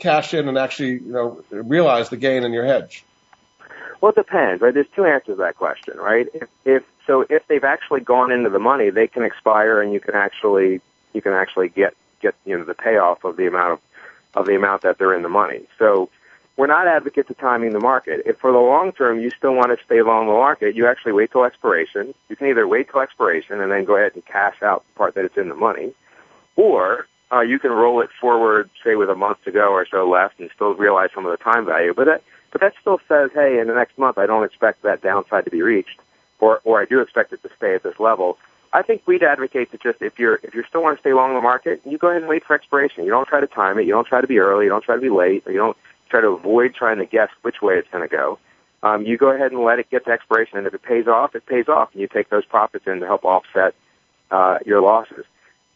cash 0.00 0.34
in 0.34 0.48
and 0.48 0.58
actually, 0.58 0.94
you 0.94 1.12
know, 1.12 1.40
realize 1.52 2.08
the 2.08 2.16
gain 2.16 2.42
in 2.42 2.52
your 2.52 2.64
hedge? 2.66 3.04
Well, 4.00 4.10
it 4.10 4.16
depends, 4.16 4.60
right? 4.60 4.74
There's 4.74 4.88
two 4.96 5.04
answers 5.04 5.36
to 5.36 5.42
that 5.42 5.54
question, 5.54 5.96
right? 5.98 6.26
If, 6.34 6.48
if 6.64 6.82
so, 7.06 7.24
if 7.30 7.46
they've 7.46 7.62
actually 7.62 8.00
gone 8.00 8.32
into 8.32 8.50
the 8.50 8.58
money, 8.58 8.90
they 8.90 9.06
can 9.06 9.22
expire, 9.22 9.80
and 9.80 9.92
you 9.92 10.00
can 10.00 10.16
actually 10.16 10.80
you 11.12 11.22
can 11.22 11.34
actually 11.34 11.68
get 11.68 11.94
get 12.20 12.34
you 12.46 12.58
know 12.58 12.64
the 12.64 12.74
payoff 12.74 13.22
of 13.22 13.36
the 13.36 13.46
amount 13.46 13.74
of 13.74 13.80
of 14.34 14.46
the 14.46 14.56
amount 14.56 14.82
that 14.82 14.98
they're 14.98 15.14
in 15.14 15.22
the 15.22 15.28
money. 15.28 15.68
So 15.78 16.10
we're 16.58 16.66
not 16.66 16.88
advocates 16.88 17.30
of 17.30 17.38
timing 17.38 17.72
the 17.72 17.78
market. 17.78 18.20
If 18.26 18.38
for 18.38 18.50
the 18.50 18.58
long 18.58 18.90
term 18.90 19.20
you 19.20 19.30
still 19.30 19.54
want 19.54 19.70
to 19.70 19.82
stay 19.84 20.02
long 20.02 20.26
the 20.26 20.32
market, 20.32 20.74
you 20.74 20.88
actually 20.88 21.12
wait 21.12 21.30
till 21.30 21.44
expiration. 21.44 22.12
You 22.28 22.34
can 22.34 22.48
either 22.48 22.66
wait 22.66 22.90
till 22.90 23.00
expiration 23.00 23.60
and 23.60 23.70
then 23.70 23.84
go 23.84 23.94
ahead 23.94 24.12
and 24.14 24.26
cash 24.26 24.60
out 24.60 24.84
the 24.84 24.98
part 24.98 25.14
that 25.14 25.24
it's 25.24 25.36
in 25.38 25.48
the 25.48 25.54
money, 25.54 25.92
or 26.56 27.06
uh, 27.30 27.40
you 27.40 27.60
can 27.60 27.70
roll 27.70 28.00
it 28.00 28.10
forward, 28.20 28.68
say 28.82 28.96
with 28.96 29.08
a 29.08 29.14
month 29.14 29.42
to 29.44 29.52
go 29.52 29.70
or 29.70 29.86
so 29.86 30.08
left, 30.08 30.40
and 30.40 30.50
still 30.52 30.74
realize 30.74 31.10
some 31.14 31.24
of 31.24 31.30
the 31.30 31.42
time 31.42 31.64
value. 31.64 31.94
But 31.94 32.06
that, 32.06 32.22
but 32.50 32.60
that 32.60 32.74
still 32.80 33.00
says, 33.06 33.30
hey, 33.32 33.60
in 33.60 33.68
the 33.68 33.74
next 33.74 33.96
month 33.96 34.18
I 34.18 34.26
don't 34.26 34.42
expect 34.42 34.82
that 34.82 35.00
downside 35.00 35.44
to 35.44 35.52
be 35.52 35.62
reached, 35.62 36.00
or 36.40 36.60
or 36.64 36.80
I 36.80 36.86
do 36.86 36.98
expect 37.00 37.32
it 37.32 37.40
to 37.44 37.50
stay 37.56 37.76
at 37.76 37.84
this 37.84 38.00
level. 38.00 38.36
I 38.72 38.82
think 38.82 39.02
we'd 39.06 39.22
advocate 39.22 39.70
to 39.70 39.78
just 39.78 40.02
if 40.02 40.18
you're 40.18 40.40
if 40.42 40.56
you 40.56 40.64
still 40.64 40.82
want 40.82 40.98
to 40.98 41.00
stay 41.00 41.12
long 41.12 41.34
the 41.34 41.40
market, 41.40 41.82
you 41.86 41.98
go 41.98 42.08
ahead 42.08 42.22
and 42.22 42.28
wait 42.28 42.44
for 42.44 42.54
expiration. 42.54 43.04
You 43.04 43.10
don't 43.10 43.28
try 43.28 43.40
to 43.40 43.46
time 43.46 43.78
it. 43.78 43.86
You 43.86 43.92
don't 43.92 44.08
try 44.08 44.20
to 44.20 44.26
be 44.26 44.40
early. 44.40 44.64
You 44.64 44.70
don't 44.70 44.82
try 44.82 44.96
to 44.96 45.00
be 45.00 45.08
late. 45.08 45.44
You 45.46 45.56
don't 45.56 45.76
try 46.08 46.20
to 46.20 46.28
avoid 46.28 46.74
trying 46.74 46.98
to 46.98 47.06
guess 47.06 47.30
which 47.42 47.62
way 47.62 47.74
it's 47.78 47.88
going 47.90 48.08
to 48.08 48.14
go. 48.14 48.38
Um, 48.82 49.04
you 49.04 49.16
go 49.16 49.30
ahead 49.30 49.52
and 49.52 49.62
let 49.62 49.78
it 49.78 49.90
get 49.90 50.04
to 50.04 50.10
expiration, 50.10 50.58
and 50.58 50.66
if 50.66 50.74
it 50.74 50.82
pays 50.82 51.08
off, 51.08 51.34
it 51.34 51.46
pays 51.46 51.68
off, 51.68 51.90
and 51.92 52.00
you 52.00 52.08
take 52.08 52.30
those 52.30 52.44
profits 52.44 52.86
in 52.86 53.00
to 53.00 53.06
help 53.06 53.24
offset 53.24 53.74
uh, 54.30 54.58
your 54.64 54.80
losses. 54.80 55.24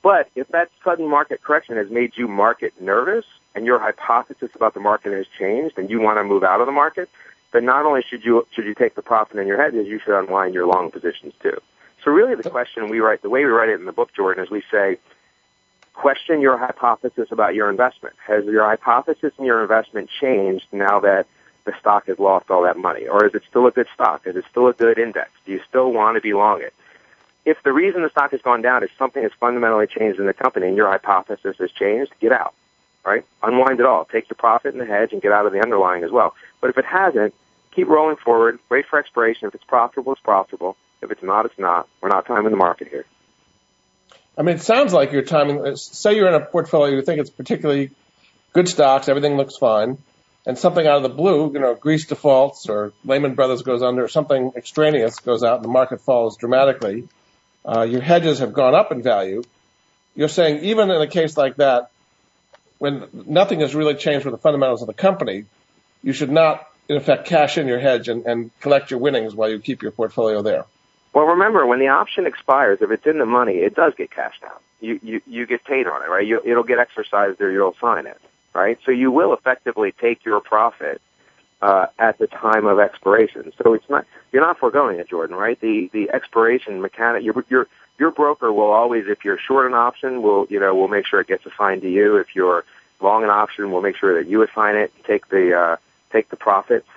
But 0.03 0.31
if 0.35 0.49
that 0.49 0.71
sudden 0.85 1.09
market 1.09 1.43
correction 1.43 1.77
has 1.77 1.91
made 1.91 2.13
you 2.17 2.29
market 2.29 2.81
nervous, 2.81 3.25
and 3.55 3.67
your 3.67 3.79
hypothesis 3.79 4.51
about 4.55 4.75
the 4.75 4.81
market 4.81 5.13
has 5.13 5.27
changed, 5.39 5.79
and 5.79 5.91
you 5.91 6.01
want 6.01 6.19
to 6.19 6.25
move 6.25 6.45
out 6.45 6.61
of 6.61 6.67
the 6.67 6.73
market, 6.73 7.09
then 7.53 7.65
not 7.65 7.85
only 7.85 8.03
should 8.03 8.25
you 8.25 8.47
should 8.53 8.65
you 8.65 8.75
take 8.75 8.95
the 8.95 9.03
profit 9.03 9.39
in 9.39 9.47
your 9.47 9.61
head, 9.61 9.75
is 9.75 9.87
you 9.87 9.99
should 9.99 10.19
unwind 10.19 10.55
your 10.55 10.67
long 10.67 10.91
positions 10.91 11.35
too. 11.43 11.57
So 12.05 12.11
really, 12.11 12.35
the 12.35 12.51
question 12.51 12.89
we 12.89 13.01
write, 13.01 13.23
the 13.23 13.31
way 13.31 13.45
we 13.45 13.51
write 13.51 13.69
it 13.69 13.79
in 13.79 13.87
the 13.87 13.93
book, 13.93 14.13
Jordan, 14.15 14.43
is 14.43 14.51
we 14.51 14.63
say 14.71 14.99
question 15.95 16.41
your 16.41 16.57
hypothesis 16.57 17.29
about 17.31 17.55
your 17.55 17.71
investment. 17.71 18.15
Has 18.27 18.45
your 18.45 18.65
hypothesis 18.65 19.33
and 19.37 19.47
your 19.47 19.63
investment 19.63 20.11
changed 20.21 20.67
now 20.73 21.01
that 21.01 21.27
the 21.65 21.75
stock 21.79 22.07
has 22.07 22.19
lost 22.19 22.51
all 22.51 22.63
that 22.63 22.77
money? 22.77 23.07
Or 23.07 23.25
is 23.27 23.35
it 23.35 23.43
still 23.49 23.67
a 23.67 23.71
good 23.71 23.87
stock? 23.95 24.27
Is 24.27 24.37
it 24.37 24.45
still 24.51 24.69
a 24.69 24.73
good 24.73 24.99
index? 24.99 25.31
Do 25.45 25.53
you 25.53 25.61
still 25.69 25.93
want 25.93 26.17
to 26.17 26.21
be 26.21 26.33
long 26.33 26.61
it? 26.63 26.75
If 27.45 27.63
the 27.63 27.73
reason 27.73 28.03
the 28.03 28.11
stock 28.11 28.31
has 28.31 28.43
gone 28.43 28.63
down 28.63 28.85
is 28.85 28.91
something 28.99 29.23
has 29.23 29.33
fundamentally 29.39 29.87
changed 29.87 30.21
in 30.21 30.27
the 30.27 30.35
company 30.35 30.69
and 30.69 30.77
your 30.77 30.89
hypothesis 30.89 31.57
has 31.59 31.71
changed, 31.73 32.13
get 32.21 32.33
out, 32.33 32.55
right? 33.05 33.25
Unwind 33.43 33.81
it 33.81 33.87
all. 33.87 34.05
Take 34.05 34.31
your 34.31 34.37
profit 34.37 34.75
in 34.75 34.79
the 34.79 34.87
hedge 34.87 35.13
and 35.13 35.21
get 35.21 35.33
out 35.33 35.47
of 35.47 35.53
the 35.53 35.61
underlying 35.61 36.05
as 36.05 36.11
well. 36.11 36.35
But 36.61 36.71
if 36.71 36.79
it 36.79 36.85
hasn't, 36.85 37.35
keep 37.73 37.89
rolling 37.89 38.17
forward, 38.17 38.61
wait 38.69 38.87
for 38.87 38.99
expiration. 38.99 39.49
If 39.49 39.55
it's 39.55 39.65
profitable, 39.65 40.13
it's 40.13 40.23
profitable. 40.23 40.77
If 41.01 41.11
it's 41.11 41.23
not, 41.23 41.47
it's 41.47 41.59
not. 41.59 41.89
We're 42.01 42.11
not 42.11 42.27
timing 42.27 42.53
the 42.53 42.57
market 42.57 42.87
here. 42.89 43.05
I 44.37 44.43
mean, 44.43 44.57
it 44.57 44.63
sounds 44.63 44.93
like 44.93 45.13
you're 45.13 45.23
timing. 45.23 45.77
Say 45.77 46.17
you're 46.17 46.29
in 46.29 46.35
a 46.35 46.45
portfolio, 46.45 46.97
you 46.97 47.03
think 47.03 47.21
it's 47.21 47.31
particularly 47.31 47.91
good 48.53 48.69
stocks, 48.69 49.09
everything 49.09 49.37
looks 49.37 49.57
fine, 49.57 49.99
and 50.47 50.59
something 50.59 50.87
out 50.87 50.97
of 50.97 51.03
the 51.03 51.09
blue, 51.09 51.53
you 51.53 51.59
know, 51.59 51.75
Greece 51.75 52.07
defaults 52.07 52.69
or 52.69 52.93
Lehman 53.05 53.35
Brothers 53.35 53.63
goes 53.63 53.83
under, 53.83 54.09
something 54.09 54.53
extraneous 54.57 55.19
goes 55.21 55.43
out, 55.43 55.57
and 55.57 55.65
the 55.65 55.69
market 55.69 56.01
falls 56.01 56.37
dramatically. 56.37 57.09
Uh, 57.65 57.83
your 57.83 58.01
hedges 58.01 58.41
have 58.41 58.53
gone 58.53 58.75
up 58.75 58.91
in 58.91 59.03
value. 59.03 59.43
You're 60.15 60.29
saying 60.29 60.65
even 60.65 60.91
in 60.91 61.01
a 61.01 61.07
case 61.07 61.37
like 61.37 61.57
that, 61.57 61.91
when 62.79 63.07
nothing 63.13 63.61
has 63.61 63.75
really 63.75 63.95
changed 63.95 64.25
with 64.25 64.33
the 64.33 64.39
fundamentals 64.39 64.83
of 64.83 64.89
the 64.89 64.95
company, 64.95 65.45
you 66.03 66.13
should 66.13 66.31
not, 66.31 66.67
in 66.89 66.97
effect, 66.97 67.27
cash 67.27 67.57
in 67.57 67.69
your 67.69 67.79
hedge 67.79 68.09
and, 68.09 68.27
and 68.27 68.51
collect 68.61 68.91
your 68.91 68.99
winnings 68.99 69.35
while 69.35 69.49
you 69.49 69.61
keep 69.61 69.83
your 69.83 69.93
portfolio 69.93 70.43
there. 70.43 70.65
Well, 71.15 71.27
remember 71.27 71.67
when 71.67 71.79
the 71.81 71.89
option 71.89 72.27
expires, 72.27 72.79
if 72.81 72.91
it's 72.91 73.07
in 73.07 73.19
the 73.19 73.27
money, 73.27 73.57
it 73.59 73.75
does 73.75 73.95
get 73.97 74.11
cashed 74.11 74.43
out. 74.45 74.63
You 74.81 74.99
you 75.03 75.21
you 75.27 75.47
get 75.47 75.65
paid 75.65 75.87
on 75.87 76.03
it, 76.03 76.09
right? 76.09 76.27
You, 76.27 76.41
it'll 76.45 76.65
get 76.65 76.79
exercised 76.79 77.41
or 77.41 77.51
you'll 77.51 77.77
sign 77.81 78.07
it. 78.07 78.21
right? 78.55 78.79
So 78.85 78.91
you 78.93 79.11
will 79.11 79.33
effectively 79.35 79.93
take 79.93 80.25
your 80.25 80.41
profit 80.41 81.01
uh, 81.61 81.87
at 81.99 82.19
the 82.19 82.27
time 82.27 82.67
of 82.67 82.79
expiration. 82.81 83.53
So 83.63 83.75
it's 83.75 83.89
not 83.89 84.07
you're 84.33 84.43
not 84.43 84.59
foregoing 84.59 84.99
it, 84.99 85.09
Jordan, 85.09 85.37
right? 85.37 85.61
The 85.61 85.89
the 85.93 86.11
expiration 86.11 86.81
mechanic. 86.81 87.23
Your 87.25 87.45
your 87.49 87.69
your 87.99 88.11
broker 88.11 88.53
will 88.53 88.71
always, 88.71 89.07
if 89.09 89.25
you're 89.25 89.39
short 89.39 89.67
an 89.67 89.75
option, 89.75 90.23
will 90.23 90.47
you 90.51 90.61
know 90.61 90.75
will 90.75 90.89
make 90.89 91.07
sure 91.07 91.21
it 91.21 91.29
gets 91.29 91.47
assigned 91.47 91.83
to 91.83 91.91
you. 91.91 92.17
If 92.17 92.35
you're 92.35 92.65
long 93.01 93.25
an 93.25 93.31
option, 93.31 93.71
we'll 93.71 93.83
make 93.83 93.97
sure 93.97 94.15
that 94.23 94.29
you 94.29 94.43
assign 94.43 94.77
it, 94.77 94.93
take 95.05 95.29
the 95.29 95.55
uh, 95.57 95.77
take 96.11 96.29
the 96.31 96.37
profits 96.37 96.89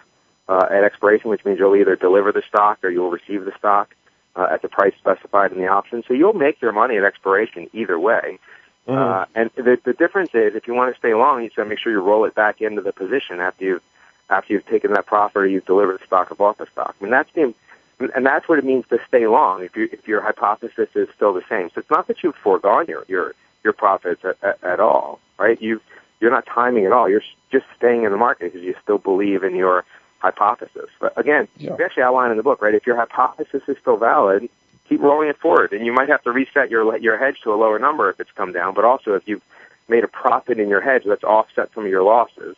uh, 0.47 0.67
at 0.71 0.83
expiration, 0.83 1.29
which 1.29 1.45
means 1.45 1.59
you'll 1.59 1.75
either 1.75 1.95
deliver 1.95 2.31
the 2.31 2.43
stock 2.47 2.79
or 2.83 2.89
you'll 2.89 3.11
receive 3.11 3.45
the 3.45 3.53
stock 3.57 3.93
uh, 4.35 4.47
at 4.51 4.61
the 4.61 4.69
price 4.69 4.93
specified 4.97 5.51
in 5.51 5.59
the 5.59 5.67
option. 5.67 6.03
So 6.07 6.13
you'll 6.13 6.33
make 6.33 6.61
your 6.61 6.71
money 6.71 6.97
at 6.97 7.03
expiration 7.03 7.69
either 7.73 7.99
way. 7.99 8.39
Mm. 8.87 8.97
Uh, 8.97 9.25
and 9.33 9.49
the, 9.55 9.79
the 9.83 9.93
difference 9.93 10.31
is, 10.33 10.55
if 10.55 10.67
you 10.67 10.73
want 10.73 10.93
to 10.93 10.99
stay 10.99 11.13
long, 11.13 11.41
you 11.41 11.47
just 11.47 11.57
got 11.57 11.63
to 11.63 11.69
make 11.69 11.79
sure 11.79 11.91
you 11.91 12.01
roll 12.01 12.25
it 12.25 12.35
back 12.35 12.61
into 12.61 12.81
the 12.81 12.93
position 12.93 13.39
after 13.39 13.65
you've 13.65 13.83
after 14.27 14.53
you've 14.53 14.65
taken 14.65 14.91
that 14.93 15.05
profit 15.05 15.37
or 15.37 15.47
you've 15.47 15.65
delivered 15.65 15.99
the 15.99 16.05
stock 16.05 16.31
or 16.31 16.35
bought 16.35 16.57
the 16.57 16.65
stock. 16.67 16.95
I 16.99 17.03
mean, 17.03 17.11
that's 17.11 17.31
the 17.33 17.53
and 17.99 18.25
that's 18.25 18.47
what 18.49 18.59
it 18.59 18.65
means 18.65 18.85
to 18.89 18.99
stay 19.07 19.27
long. 19.27 19.63
If 19.63 19.75
you 19.75 19.89
if 19.91 20.07
your 20.07 20.21
hypothesis 20.21 20.89
is 20.95 21.07
still 21.15 21.33
the 21.33 21.43
same, 21.47 21.69
so 21.69 21.79
it's 21.79 21.89
not 21.89 22.07
that 22.07 22.23
you've 22.23 22.35
foregone 22.35 22.85
your 22.87 23.05
your 23.07 23.33
your 23.63 23.73
profits 23.73 24.23
at, 24.25 24.37
at, 24.43 24.63
at 24.63 24.79
all, 24.79 25.19
right? 25.37 25.61
You 25.61 25.81
you're 26.19 26.31
not 26.31 26.45
timing 26.45 26.85
at 26.85 26.91
all. 26.91 27.09
You're 27.09 27.23
just 27.51 27.65
staying 27.77 28.03
in 28.03 28.11
the 28.11 28.17
market 28.17 28.51
because 28.51 28.65
you 28.65 28.75
still 28.81 28.97
believe 28.97 29.43
in 29.43 29.55
your 29.55 29.85
hypothesis. 30.25 30.89
But 30.99 31.17
again, 31.17 31.47
yeah. 31.57 31.75
we 31.75 31.83
actually 31.83 32.03
outline 32.03 32.31
in 32.31 32.37
the 32.37 32.43
book, 32.43 32.61
right? 32.61 32.73
If 32.73 32.87
your 32.87 32.95
hypothesis 32.95 33.63
is 33.67 33.77
still 33.79 33.97
valid, 33.97 34.49
keep 34.89 35.01
rolling 35.01 35.29
it 35.29 35.37
forward, 35.37 35.73
and 35.73 35.85
you 35.85 35.93
might 35.93 36.09
have 36.09 36.23
to 36.23 36.31
reset 36.31 36.69
your 36.69 36.97
your 36.97 37.17
hedge 37.17 37.37
to 37.43 37.53
a 37.53 37.57
lower 37.57 37.79
number 37.79 38.09
if 38.09 38.19
it's 38.19 38.31
come 38.31 38.51
down. 38.51 38.73
But 38.73 38.85
also, 38.85 39.13
if 39.13 39.27
you've 39.27 39.43
made 39.87 40.03
a 40.03 40.07
profit 40.07 40.59
in 40.59 40.69
your 40.69 40.81
hedge, 40.81 41.03
let's 41.05 41.23
offset 41.23 41.69
some 41.73 41.85
of 41.85 41.89
your 41.89 42.03
losses, 42.03 42.55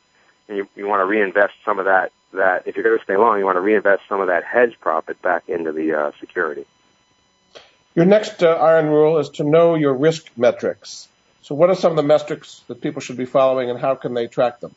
and 0.48 0.58
you, 0.58 0.68
you 0.76 0.88
want 0.88 1.02
to 1.02 1.06
reinvest 1.06 1.54
some 1.66 1.80
of 1.80 1.86
that. 1.86 2.12
That 2.34 2.68
if 2.68 2.76
you're 2.76 2.84
going 2.84 2.98
to 2.98 3.04
stay 3.04 3.18
long, 3.18 3.40
you 3.40 3.46
want 3.46 3.56
to 3.56 3.62
reinvest 3.62 4.04
some 4.10 4.22
of 4.22 4.28
that 4.28 4.44
hedge 4.44 4.78
profit 4.80 5.22
back 5.22 5.48
into 5.48 5.72
the 5.72 5.94
uh, 5.94 6.12
security. 6.20 6.66
Your 7.96 8.06
next 8.06 8.44
uh, 8.44 8.50
iron 8.50 8.88
rule 8.88 9.18
is 9.18 9.30
to 9.38 9.44
know 9.44 9.76
your 9.76 9.94
risk 9.94 10.30
metrics. 10.38 11.08
So, 11.42 11.56
what 11.56 11.70
are 11.70 11.76
some 11.76 11.92
of 11.92 11.98
the 11.98 12.04
metrics 12.04 12.62
that 12.68 12.82
people 12.82 13.02
should 13.02 13.18
be 13.18 13.26
following, 13.26 13.70
and 13.70 13.80
how 13.80 13.96
can 13.96 14.14
they 14.14 14.28
track 14.28 14.60
them? 14.60 14.76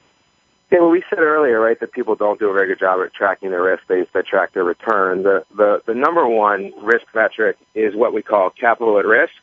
Yeah, 0.71 0.79
well, 0.81 0.91
we 0.91 1.03
said 1.11 1.19
earlier, 1.19 1.59
right, 1.59 1.79
that 1.81 1.91
people 1.91 2.15
don't 2.15 2.39
do 2.39 2.49
a 2.49 2.53
very 2.53 2.69
good 2.69 2.79
job 2.79 3.01
at 3.05 3.13
tracking 3.13 3.51
their 3.51 3.63
risk. 3.63 3.83
They 3.89 4.05
track 4.23 4.53
their 4.53 4.63
return. 4.63 5.25
The, 5.25 5.45
the, 5.55 5.83
the 5.85 5.95
number 5.95 6.27
one 6.29 6.73
risk 6.81 7.07
metric 7.13 7.57
is 7.75 7.97
what 7.97 8.13
we 8.13 8.23
call 8.23 8.51
capital 8.51 8.99
at 9.01 9.05
risk. 9.05 9.35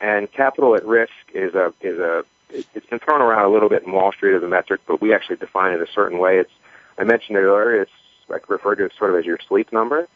And 0.00 0.30
capital 0.32 0.74
at 0.74 0.86
risk 0.86 1.12
is 1.34 1.54
a, 1.54 1.74
is 1.82 1.98
a, 1.98 2.24
it's 2.48 2.86
been 2.86 2.98
thrown 2.98 3.20
around 3.20 3.44
a 3.44 3.50
little 3.50 3.68
bit 3.68 3.82
in 3.82 3.92
Wall 3.92 4.10
Street 4.12 4.34
as 4.34 4.42
a 4.42 4.48
metric, 4.48 4.80
but 4.86 5.02
we 5.02 5.12
actually 5.12 5.36
define 5.36 5.74
it 5.74 5.82
a 5.82 5.86
certain 5.86 6.18
way. 6.18 6.38
It's, 6.38 6.52
I 6.98 7.04
mentioned 7.04 7.36
it 7.36 7.42
earlier, 7.42 7.82
it's 7.82 7.92
like 8.28 8.48
referred 8.48 8.76
to 8.76 8.86
as 8.86 8.92
sort 8.94 9.10
of 9.10 9.18
as 9.18 9.26
your 9.26 9.38
sleep 9.46 9.72
number. 9.72 10.08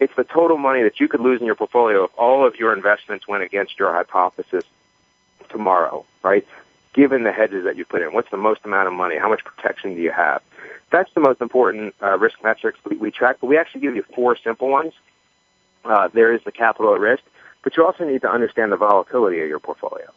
It's 0.00 0.14
the 0.16 0.24
total 0.24 0.58
money 0.58 0.82
that 0.82 0.98
you 0.98 1.06
could 1.06 1.20
lose 1.20 1.40
in 1.40 1.46
your 1.46 1.54
portfolio 1.54 2.04
if 2.04 2.10
all 2.18 2.44
of 2.44 2.56
your 2.56 2.72
investments 2.72 3.28
went 3.28 3.44
against 3.44 3.78
your 3.78 3.92
hypothesis 3.92 4.64
tomorrow, 5.48 6.04
right? 6.24 6.46
Given 6.94 7.22
the 7.22 7.32
hedges 7.32 7.64
that 7.64 7.76
you 7.76 7.84
put 7.84 8.02
in? 8.02 8.12
What's 8.12 8.30
the 8.30 8.36
most 8.36 8.60
amount 8.64 8.88
of 8.88 8.94
money? 8.94 9.16
How 9.16 9.28
much 9.28 9.44
protection 9.44 9.94
do 9.94 10.00
you 10.00 10.10
have? 10.10 10.42
That's 10.90 11.12
the 11.14 11.20
most 11.20 11.40
important 11.40 11.94
uh, 12.02 12.18
risk 12.18 12.42
metrics 12.42 12.78
we, 12.84 12.96
we 12.96 13.10
track, 13.10 13.38
but 13.40 13.46
we 13.46 13.58
actually 13.58 13.82
give 13.82 13.94
you 13.94 14.04
four 14.14 14.36
simple 14.36 14.68
ones. 14.68 14.92
Uh, 15.84 16.08
there 16.08 16.32
is 16.32 16.42
the 16.44 16.52
capital 16.52 16.94
at 16.94 17.00
risk, 17.00 17.22
but 17.62 17.76
you 17.76 17.84
also 17.84 18.04
need 18.04 18.22
to 18.22 18.30
understand 18.30 18.72
the 18.72 18.76
volatility 18.76 19.40
of 19.40 19.48
your 19.48 19.58
portfolio. 19.58 20.10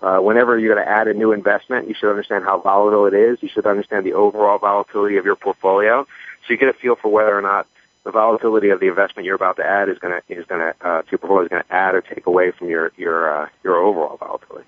Uh, 0.00 0.18
whenever 0.18 0.58
you're 0.58 0.74
going 0.74 0.84
to 0.84 0.90
add 0.90 1.06
a 1.06 1.14
new 1.14 1.32
investment, 1.32 1.88
you 1.88 1.94
should 1.94 2.10
understand 2.10 2.44
how 2.44 2.58
volatile 2.58 3.06
it 3.06 3.14
is. 3.14 3.40
You 3.40 3.48
should 3.48 3.66
understand 3.66 4.04
the 4.04 4.14
overall 4.14 4.58
volatility 4.58 5.16
of 5.16 5.24
your 5.24 5.36
portfolio, 5.36 6.04
so 6.04 6.52
you 6.52 6.56
get 6.56 6.68
a 6.68 6.72
feel 6.72 6.96
for 6.96 7.08
whether 7.08 7.36
or 7.36 7.42
not 7.42 7.68
the 8.04 8.10
volatility 8.10 8.70
of 8.70 8.80
the 8.80 8.88
investment 8.88 9.26
you're 9.26 9.36
about 9.36 9.56
to 9.56 9.64
add 9.64 9.88
is 9.88 9.98
going 9.98 10.20
to 10.20 10.34
is 10.34 10.44
going 10.46 10.60
to 10.60 10.74
uh, 10.86 11.02
to 11.02 11.08
your 11.12 11.18
portfolio 11.18 11.44
is 11.44 11.48
going 11.48 11.62
to 11.62 11.72
add 11.72 11.94
or 11.94 12.00
take 12.00 12.26
away 12.26 12.50
from 12.50 12.68
your 12.68 12.90
your 12.96 13.42
uh, 13.42 13.48
your 13.62 13.76
overall 13.76 14.16
volatility 14.16 14.66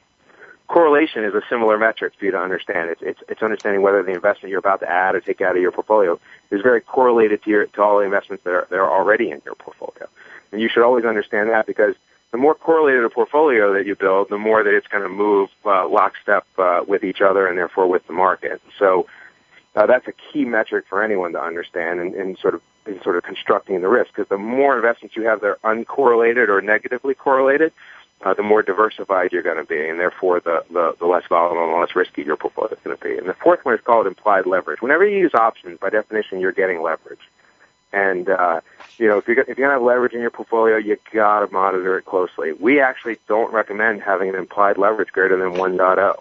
correlation 0.68 1.24
is 1.24 1.34
a 1.34 1.42
similar 1.48 1.78
metric 1.78 2.14
for 2.18 2.24
you 2.24 2.30
to 2.30 2.38
understand. 2.38 2.90
It's, 2.90 3.02
it's, 3.02 3.20
it's 3.28 3.42
understanding 3.42 3.82
whether 3.82 4.02
the 4.02 4.12
investment 4.12 4.50
you're 4.50 4.58
about 4.58 4.80
to 4.80 4.90
add 4.90 5.14
or 5.14 5.20
take 5.20 5.40
out 5.40 5.56
of 5.56 5.62
your 5.62 5.72
portfolio 5.72 6.18
is 6.50 6.62
very 6.62 6.80
correlated 6.80 7.42
to, 7.44 7.50
your, 7.50 7.66
to 7.66 7.82
all 7.82 7.98
the 7.98 8.04
investments 8.04 8.44
that 8.44 8.50
are, 8.50 8.66
that 8.70 8.78
are 8.78 8.90
already 8.90 9.30
in 9.30 9.42
your 9.44 9.54
portfolio. 9.54 10.08
And 10.52 10.60
you 10.60 10.68
should 10.68 10.82
always 10.82 11.04
understand 11.04 11.50
that 11.50 11.66
because 11.66 11.94
the 12.30 12.38
more 12.38 12.54
correlated 12.54 13.04
a 13.04 13.10
portfolio 13.10 13.74
that 13.74 13.86
you 13.86 13.94
build, 13.94 14.28
the 14.28 14.38
more 14.38 14.62
that 14.62 14.74
it's 14.74 14.88
going 14.88 15.02
to 15.02 15.08
move 15.08 15.50
uh, 15.64 15.88
lockstep 15.88 16.46
uh, 16.58 16.82
with 16.86 17.04
each 17.04 17.20
other 17.20 17.46
and 17.46 17.58
therefore 17.58 17.86
with 17.86 18.06
the 18.06 18.12
market. 18.12 18.60
So 18.78 19.06
uh, 19.76 19.86
that's 19.86 20.08
a 20.08 20.12
key 20.12 20.44
metric 20.44 20.86
for 20.88 21.02
anyone 21.02 21.32
to 21.32 21.42
understand 21.42 22.00
and, 22.00 22.14
and 22.14 22.38
sort 22.38 22.54
of 22.54 22.62
in 22.86 23.00
sort 23.02 23.16
of 23.16 23.22
constructing 23.22 23.80
the 23.80 23.88
risk 23.88 24.10
because 24.14 24.28
the 24.28 24.38
more 24.38 24.76
investments 24.76 25.16
you 25.16 25.22
have 25.22 25.40
that 25.40 25.46
are 25.46 25.58
uncorrelated 25.74 26.48
or 26.48 26.60
negatively 26.60 27.14
correlated, 27.14 27.72
uh, 28.25 28.33
the 28.33 28.43
more 28.43 28.62
diversified 28.62 29.33
you're 29.33 29.43
going 29.43 29.59
to 29.59 29.64
be, 29.64 29.87
and 29.87 30.01
therefore 30.01 30.41
the, 30.41 30.64
the, 30.70 30.97
the 30.99 31.07
less 31.07 31.25
volatile 31.29 31.62
and 31.62 31.75
the 31.75 31.79
less 31.79 31.95
risky 31.95 32.22
your 32.22 32.37
portfolio 32.37 32.72
is 32.72 32.79
going 32.83 32.97
to 32.97 33.05
be. 33.05 33.18
And 33.18 33.29
the 33.29 33.35
fourth 33.35 33.64
one 33.64 33.75
is 33.75 33.81
called 33.83 34.07
implied 34.07 34.47
leverage. 34.47 34.81
Whenever 34.81 35.07
you 35.07 35.18
use 35.18 35.35
options, 35.35 35.79
by 35.79 35.91
definition, 35.91 36.41
you're 36.41 36.53
getting 36.53 36.81
leverage. 36.81 37.20
And 37.93 38.29
uh, 38.29 38.61
you 38.99 39.07
know, 39.07 39.18
if 39.18 39.29
you're 39.29 39.39
if 39.41 39.57
you're 39.57 39.68
gonna 39.68 39.75
have 39.75 39.83
leverage 39.83 40.14
in 40.14 40.20
your 40.20 40.31
portfolio, 40.31 40.79
you 40.79 40.97
gotta 41.12 41.53
monitor 41.53 41.97
it 41.99 42.05
closely. 42.05 42.53
We 42.53 42.81
actually 42.81 43.18
don't 43.29 43.53
recommend 43.53 44.03
having 44.03 44.31
an 44.31 44.35
implied 44.35 44.79
leverage 44.79 45.12
greater 45.12 45.37
than 45.37 45.53
1.0, 45.61 46.20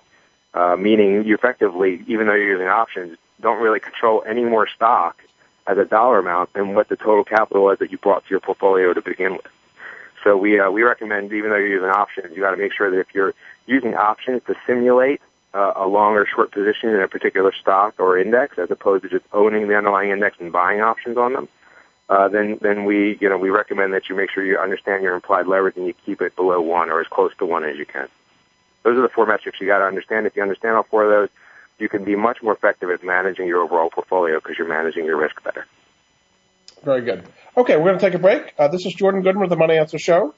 uh, 0.53 0.75
meaning 0.75 1.25
you 1.25 1.33
effectively, 1.33 2.03
even 2.05 2.27
though 2.27 2.35
you're 2.35 2.51
using 2.51 2.67
options, 2.67 3.17
don't 3.41 3.59
really 3.59 3.79
control 3.79 4.23
any 4.27 4.43
more 4.43 4.67
stock 4.67 5.19
as 5.65 5.79
a 5.79 5.85
dollar 5.85 6.19
amount 6.19 6.53
than 6.53 6.75
what 6.75 6.89
the 6.89 6.95
total 6.95 7.23
capital 7.23 7.71
is 7.71 7.79
that 7.79 7.91
you 7.91 7.97
brought 7.97 8.23
to 8.25 8.29
your 8.29 8.39
portfolio 8.39 8.93
to 8.93 9.01
begin 9.01 9.33
with. 9.33 9.47
So 10.23 10.37
we 10.37 10.59
uh, 10.59 10.71
we 10.71 10.83
recommend, 10.83 11.31
even 11.33 11.49
though 11.49 11.57
you're 11.57 11.67
using 11.67 11.89
options, 11.89 12.35
you 12.35 12.41
got 12.41 12.51
to 12.51 12.57
make 12.57 12.73
sure 12.73 12.89
that 12.89 12.99
if 12.99 13.13
you're 13.13 13.33
using 13.65 13.95
options 13.95 14.41
to 14.47 14.55
simulate 14.65 15.21
uh, 15.53 15.73
a 15.75 15.87
long 15.87 16.13
or 16.13 16.25
short 16.25 16.51
position 16.51 16.89
in 16.89 17.01
a 17.01 17.07
particular 17.07 17.51
stock 17.51 17.95
or 17.99 18.17
index, 18.17 18.57
as 18.57 18.71
opposed 18.71 19.03
to 19.03 19.09
just 19.09 19.25
owning 19.33 19.67
the 19.67 19.75
underlying 19.75 20.11
index 20.11 20.37
and 20.39 20.51
buying 20.51 20.81
options 20.81 21.17
on 21.17 21.33
them, 21.33 21.47
uh, 22.09 22.29
then 22.29 22.57
then 22.61 22.85
we 22.85 23.17
you 23.19 23.27
know 23.27 23.37
we 23.37 23.49
recommend 23.49 23.93
that 23.93 24.07
you 24.07 24.15
make 24.15 24.31
sure 24.31 24.45
you 24.45 24.57
understand 24.57 25.03
your 25.03 25.15
implied 25.15 25.47
leverage 25.47 25.75
and 25.75 25.87
you 25.87 25.93
keep 26.05 26.21
it 26.21 26.35
below 26.35 26.61
one 26.61 26.89
or 26.89 27.01
as 27.01 27.07
close 27.07 27.35
to 27.37 27.45
one 27.45 27.63
as 27.65 27.77
you 27.77 27.85
can. 27.85 28.07
Those 28.83 28.97
are 28.97 29.01
the 29.01 29.09
four 29.09 29.25
metrics 29.25 29.59
you 29.59 29.67
got 29.67 29.79
to 29.79 29.85
understand. 29.85 30.25
If 30.25 30.35
you 30.35 30.41
understand 30.41 30.75
all 30.75 30.83
four 30.83 31.03
of 31.03 31.09
those, 31.09 31.29
you 31.79 31.89
can 31.89 32.03
be 32.03 32.15
much 32.15 32.41
more 32.41 32.53
effective 32.53 32.89
at 32.89 33.03
managing 33.03 33.47
your 33.47 33.61
overall 33.61 33.89
portfolio 33.89 34.39
because 34.39 34.57
you're 34.57 34.67
managing 34.67 35.05
your 35.05 35.17
risk 35.17 35.41
better. 35.43 35.65
Very 36.83 37.01
good. 37.01 37.23
Okay, 37.55 37.77
we're 37.77 37.85
going 37.85 37.99
to 37.99 38.05
take 38.05 38.13
a 38.13 38.19
break. 38.19 38.53
Uh, 38.57 38.67
this 38.67 38.85
is 38.85 38.93
Jordan 38.93 39.21
Goodman 39.21 39.43
of 39.43 39.49
the 39.49 39.55
Money 39.55 39.77
Answer 39.77 39.97
Show. 39.97 40.35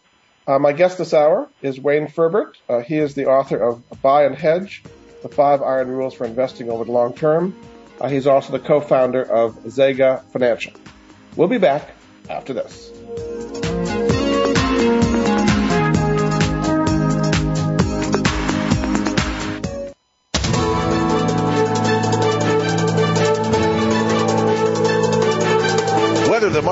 Uh, 0.48 0.60
my 0.60 0.74
guest 0.74 1.00
this 1.00 1.14
hour 1.14 1.50
is 1.64 1.80
Wayne 1.80 2.08
Ferbert. 2.08 2.56
Uh, 2.70 2.80
he 2.82 2.98
is 2.98 3.16
the 3.16 3.26
author 3.26 3.58
of 3.58 3.82
Buy 4.04 4.26
and 4.26 4.36
Hedge, 4.36 4.84
the 5.24 5.30
five 5.30 5.64
iron 5.64 5.88
rules 5.88 6.14
for 6.14 6.26
investing 6.26 6.70
over 6.70 6.86
the 6.86 6.92
long 6.92 7.14
term. 7.14 7.56
Uh, 8.00 8.10
he's 8.10 8.28
also 8.28 8.52
the 8.52 8.60
co-founder 8.60 9.24
of 9.24 9.56
Zega 9.64 10.24
Financial. 10.26 10.74
We'll 11.36 11.48
be 11.48 11.58
back 11.58 11.90
after 12.30 12.54
this. 12.54 12.92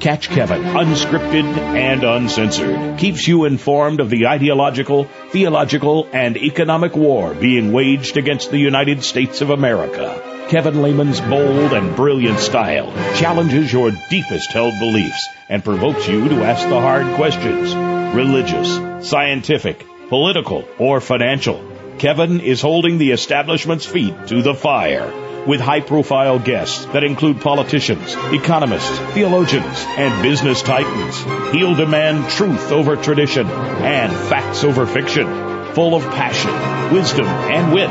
Catch 0.00 0.28
Kevin, 0.28 0.62
unscripted 0.62 1.44
and 1.56 2.04
uncensored. 2.04 2.98
Keeps 2.98 3.26
you 3.26 3.44
informed 3.44 4.00
of 4.00 4.10
the 4.10 4.26
ideological, 4.26 5.04
theological, 5.30 6.08
and 6.12 6.36
economic 6.36 6.94
war 6.94 7.34
being 7.34 7.72
waged 7.72 8.16
against 8.16 8.50
the 8.50 8.58
United 8.58 9.02
States 9.02 9.40
of 9.40 9.50
America. 9.50 10.20
Kevin 10.48 10.82
Lehman's 10.82 11.20
bold 11.22 11.72
and 11.72 11.96
brilliant 11.96 12.38
style 12.38 12.92
challenges 13.16 13.72
your 13.72 13.92
deepest 14.10 14.52
held 14.52 14.78
beliefs 14.78 15.28
and 15.48 15.64
provokes 15.64 16.06
you 16.06 16.28
to 16.28 16.44
ask 16.44 16.68
the 16.68 16.80
hard 16.80 17.06
questions. 17.16 17.74
Religious, 18.14 19.08
scientific, 19.08 19.86
political, 20.08 20.68
or 20.78 21.00
financial. 21.00 21.64
Kevin 21.98 22.40
is 22.40 22.60
holding 22.60 22.98
the 22.98 23.12
establishment's 23.12 23.86
feet 23.86 24.14
to 24.26 24.42
the 24.42 24.54
fire 24.54 25.10
with 25.46 25.60
high 25.60 25.80
profile 25.80 26.38
guests 26.38 26.84
that 26.86 27.04
include 27.04 27.40
politicians, 27.40 28.14
economists, 28.32 28.98
theologians, 29.14 29.84
and 29.96 30.22
business 30.22 30.62
titans. 30.62 31.54
He'll 31.54 31.74
demand 31.74 32.30
truth 32.30 32.72
over 32.72 32.96
tradition 32.96 33.46
and 33.48 34.12
facts 34.12 34.64
over 34.64 34.86
fiction 34.86 35.54
full 35.74 35.94
of 35.96 36.04
passion, 36.12 36.94
wisdom, 36.94 37.26
and 37.26 37.74
wit. 37.74 37.90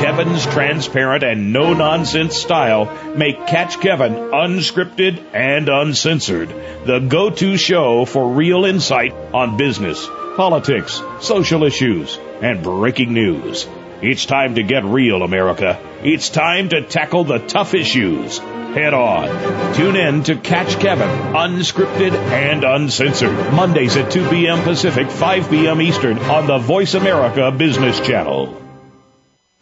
Kevin's 0.00 0.46
transparent 0.46 1.24
and 1.24 1.52
no 1.52 1.72
nonsense 1.72 2.36
style 2.36 2.86
make 3.16 3.46
Catch 3.46 3.80
Kevin 3.80 4.12
unscripted 4.12 5.22
and 5.34 5.68
uncensored, 5.68 6.48
the 6.84 7.00
go 7.00 7.30
to 7.30 7.56
show 7.56 8.04
for 8.04 8.32
real 8.32 8.64
insight 8.64 9.12
on 9.12 9.56
business, 9.56 10.06
politics, 10.36 11.02
social 11.20 11.64
issues, 11.64 12.18
and 12.40 12.62
breaking 12.62 13.12
news. 13.12 13.66
It's 14.04 14.26
time 14.26 14.56
to 14.56 14.62
get 14.62 14.84
real, 14.84 15.22
America. 15.22 15.80
It's 16.02 16.28
time 16.28 16.68
to 16.68 16.82
tackle 16.82 17.24
the 17.24 17.38
tough 17.38 17.72
issues 17.72 18.38
head 18.38 18.92
on. 18.92 19.74
Tune 19.74 19.96
in 19.96 20.22
to 20.24 20.36
Catch 20.36 20.78
Kevin, 20.78 21.08
unscripted 21.08 22.12
and 22.12 22.64
uncensored, 22.64 23.32
Mondays 23.54 23.96
at 23.96 24.10
2 24.10 24.28
p.m. 24.28 24.62
Pacific, 24.62 25.10
5 25.10 25.48
p.m. 25.48 25.80
Eastern 25.80 26.18
on 26.18 26.46
the 26.46 26.58
Voice 26.58 26.92
America 26.92 27.50
Business 27.50 27.98
Channel. 28.00 28.60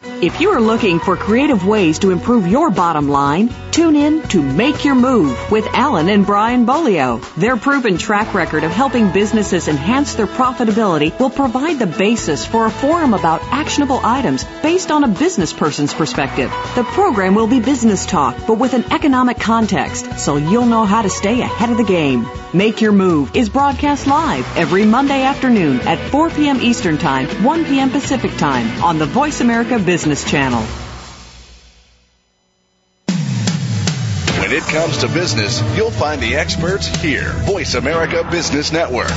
If 0.03 0.40
you 0.40 0.51
are 0.51 0.61
looking 0.61 0.99
for 0.99 1.16
creative 1.16 1.64
ways 1.64 2.01
to 2.01 2.11
improve 2.11 2.49
your 2.49 2.70
bottom 2.70 3.09
line, 3.09 3.49
tune 3.72 3.96
in 3.96 4.20
to 4.28 4.42
Make 4.42 4.84
Your 4.84 4.94
Move 4.94 5.50
with 5.50 5.66
Alan 5.72 6.10
and 6.10 6.26
Brian 6.26 6.66
Bolio. 6.66 7.22
Their 7.36 7.56
proven 7.56 7.96
track 7.96 8.34
record 8.34 8.64
of 8.64 8.70
helping 8.70 9.10
businesses 9.12 9.66
enhance 9.66 10.14
their 10.14 10.26
profitability 10.26 11.18
will 11.18 11.30
provide 11.30 11.78
the 11.78 11.86
basis 11.86 12.44
for 12.44 12.66
a 12.66 12.70
forum 12.70 13.14
about 13.14 13.42
actionable 13.44 13.98
items 14.04 14.44
based 14.62 14.90
on 14.90 15.04
a 15.04 15.08
business 15.08 15.54
person's 15.54 15.94
perspective. 15.94 16.50
The 16.74 16.84
program 16.84 17.34
will 17.34 17.46
be 17.46 17.60
business 17.60 18.04
talk, 18.04 18.36
but 18.46 18.58
with 18.58 18.74
an 18.74 18.92
economic 18.92 19.40
context, 19.40 20.18
so 20.18 20.36
you'll 20.36 20.66
know 20.66 20.84
how 20.84 21.00
to 21.00 21.10
stay 21.10 21.40
ahead 21.40 21.70
of 21.70 21.78
the 21.78 21.84
game. 21.84 22.26
Make 22.52 22.82
Your 22.82 22.92
Move 22.92 23.34
is 23.34 23.48
broadcast 23.48 24.06
live 24.06 24.46
every 24.54 24.84
Monday 24.84 25.22
afternoon 25.22 25.80
at 25.80 26.10
4 26.10 26.28
p.m. 26.28 26.60
Eastern 26.60 26.98
Time, 26.98 27.26
1 27.42 27.64
p.m. 27.64 27.90
Pacific 27.90 28.36
Time 28.36 28.84
on 28.84 28.98
the 28.98 29.06
Voice 29.06 29.40
America 29.40 29.78
Business 29.78 30.30
Channel. 30.30 30.62
When 34.53 34.62
it 34.62 34.68
comes 34.68 34.98
to 34.98 35.09
business, 35.09 35.62
you'll 35.78 35.90
find 35.90 36.20
the 36.20 36.36
experts 36.36 36.86
here. 36.86 37.32
Voice 37.46 37.72
America 37.72 38.28
Business 38.30 38.70
Network. 38.70 39.09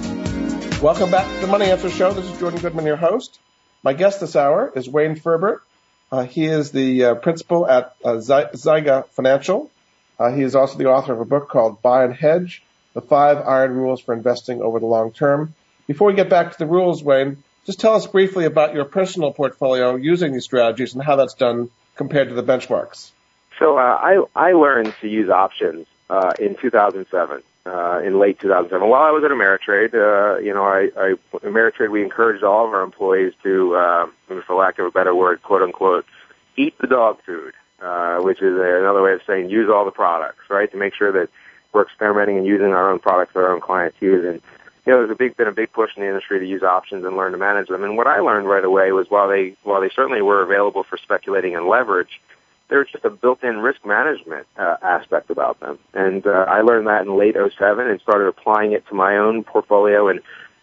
Welcome 0.81 1.11
back 1.11 1.27
to 1.27 1.41
the 1.43 1.47
Money 1.47 1.67
Answer 1.67 1.91
Show. 1.91 2.15
This 2.15 2.25
is 2.25 2.41
Jordan 2.41 2.61
Goodman, 2.61 2.87
your 2.87 2.97
host. 2.97 3.39
My 3.83 3.93
guest 3.93 4.23
this 4.23 4.35
hour 4.35 4.73
is 4.75 4.89
Wayne 4.89 5.17
Ferbert. 5.17 5.63
Uh, 6.11 6.25
he 6.25 6.47
is 6.47 6.71
the 6.71 7.05
uh, 7.05 7.15
principal 7.17 7.69
at 7.69 7.95
uh, 8.05 8.15
ZEGA 8.15 9.09
Financial. 9.09 9.71
Uh, 10.19 10.33
he 10.33 10.43
is 10.43 10.55
also 10.55 10.79
the 10.79 10.87
author 10.87 11.13
of 11.13 11.21
a 11.21 11.25
book 11.25 11.49
called 11.49 11.83
Buy 11.83 12.05
and 12.05 12.15
Hedge, 12.15 12.63
The 12.95 13.01
Five 13.01 13.39
Iron 13.47 13.73
Rules 13.73 14.01
for 14.01 14.15
Investing 14.15 14.63
Over 14.63 14.81
the 14.81 14.87
Long 14.87 15.13
Term. 15.13 15.55
Before 15.87 16.09
we 16.09 16.15
get 16.15 16.29
back 16.29 16.53
to 16.53 16.59
the 16.59 16.67
rules, 16.67 17.03
Wayne, 17.03 17.43
just 17.67 17.81
tell 17.81 17.95
us 17.95 18.07
briefly 18.07 18.47
about 18.47 18.75
your 18.75 18.85
personal 18.85 19.33
portfolio 19.33 19.97
using 19.97 20.33
these 20.33 20.45
strategies 20.45 20.95
and 20.95 21.03
how 21.03 21.17
that's 21.17 21.35
done 21.35 21.71
compared 21.97 22.31
to 22.31 22.35
the 22.35 22.43
benchmarks. 22.43 23.11
So 23.59 23.77
uh, 23.77 23.81
I, 23.81 24.25
I 24.35 24.53
learned 24.53 24.95
to 25.01 25.09
use 25.09 25.29
options 25.29 25.87
uh, 26.11 26.33
in 26.39 26.57
2007 26.57 27.43
uh, 27.67 28.01
in 28.05 28.19
late 28.19 28.39
2007. 28.41 28.89
While 28.89 29.03
I 29.03 29.11
was 29.11 29.25
at 29.25 29.31
Ameritrade, 29.31 29.95
uh, 29.95 30.39
you 30.39 30.55
know, 30.55 30.65
I, 30.65 30.91
I 30.97 31.15
Ameritrade 31.39 31.91
we 31.91 32.03
encouraged 32.03 32.43
all 32.43 32.67
of 32.67 32.73
our 32.73 32.83
employees 32.83 33.35
to, 33.43 33.77
uh, 33.77 34.07
for 34.47 34.55
lack 34.55 34.79
of 34.79 34.87
a 34.87 34.91
better 34.91 35.15
word, 35.15 35.43
quote 35.43 35.63
unquote, 35.63 36.07
eat 36.57 36.77
the 36.79 36.87
dog 36.87 37.21
food, 37.25 37.55
uh, 37.81 38.19
which 38.21 38.41
is 38.41 38.55
another 38.59 39.03
way 39.03 39.13
of 39.13 39.21
saying 39.27 39.51
use 39.51 39.71
all 39.71 39.85
the 39.85 39.91
products, 39.91 40.49
right, 40.49 40.71
to 40.71 40.77
make 40.77 40.95
sure 40.95 41.13
that 41.13 41.29
we're 41.73 41.83
experimenting 41.83 42.39
and 42.39 42.47
using 42.47 42.73
our 42.73 42.91
own 42.91 42.99
products 42.99 43.35
that 43.35 43.41
our 43.41 43.53
own 43.53 43.61
clients 43.61 44.01
use. 44.01 44.25
And 44.25 44.41
you 44.87 44.93
know, 44.93 44.99
there's 45.01 45.11
a 45.11 45.17
big 45.17 45.37
been 45.37 45.49
a 45.49 45.53
big 45.53 45.71
push 45.73 45.91
in 45.97 46.03
the 46.03 46.09
industry 46.09 46.39
to 46.39 46.47
use 46.47 46.63
options 46.63 47.05
and 47.05 47.17
learn 47.17 47.33
to 47.33 47.39
manage 47.39 47.69
them. 47.69 47.85
And 47.85 47.99
what 47.99 48.07
I 48.07 48.21
learned 48.21 48.49
right 48.49 48.65
away 48.65 48.91
was 48.93 49.11
while 49.11 49.29
they 49.29 49.55
while 49.63 49.83
they 49.83 49.91
certainly 49.91 50.23
were 50.23 50.43
available 50.43 50.83
for 50.83 50.97
speculating 50.97 51.55
and 51.55 51.67
leverage, 51.67 52.21
there's 52.69 52.91
just 52.91 53.05
a 53.05 53.11
built-in 53.11 53.59
risk 53.59 53.85
management 53.85 54.47
uh, 54.57 54.77
aspect 54.83 55.29
about 55.31 55.61
them. 55.61 55.79
And 55.95 56.27
uh, 56.27 56.47
I 56.49 56.63
learned 56.63 56.87
that 56.87 57.03
in 57.03 57.17
late 57.17 57.35
07 57.35 57.87
and 57.87 58.01
started 58.01 58.29
applying 58.29 58.73
it 58.73 58.87
to 58.89 58.95
my 58.95 59.17
own 59.17 59.45
portfolio 59.45 60.09
in 60.09 60.21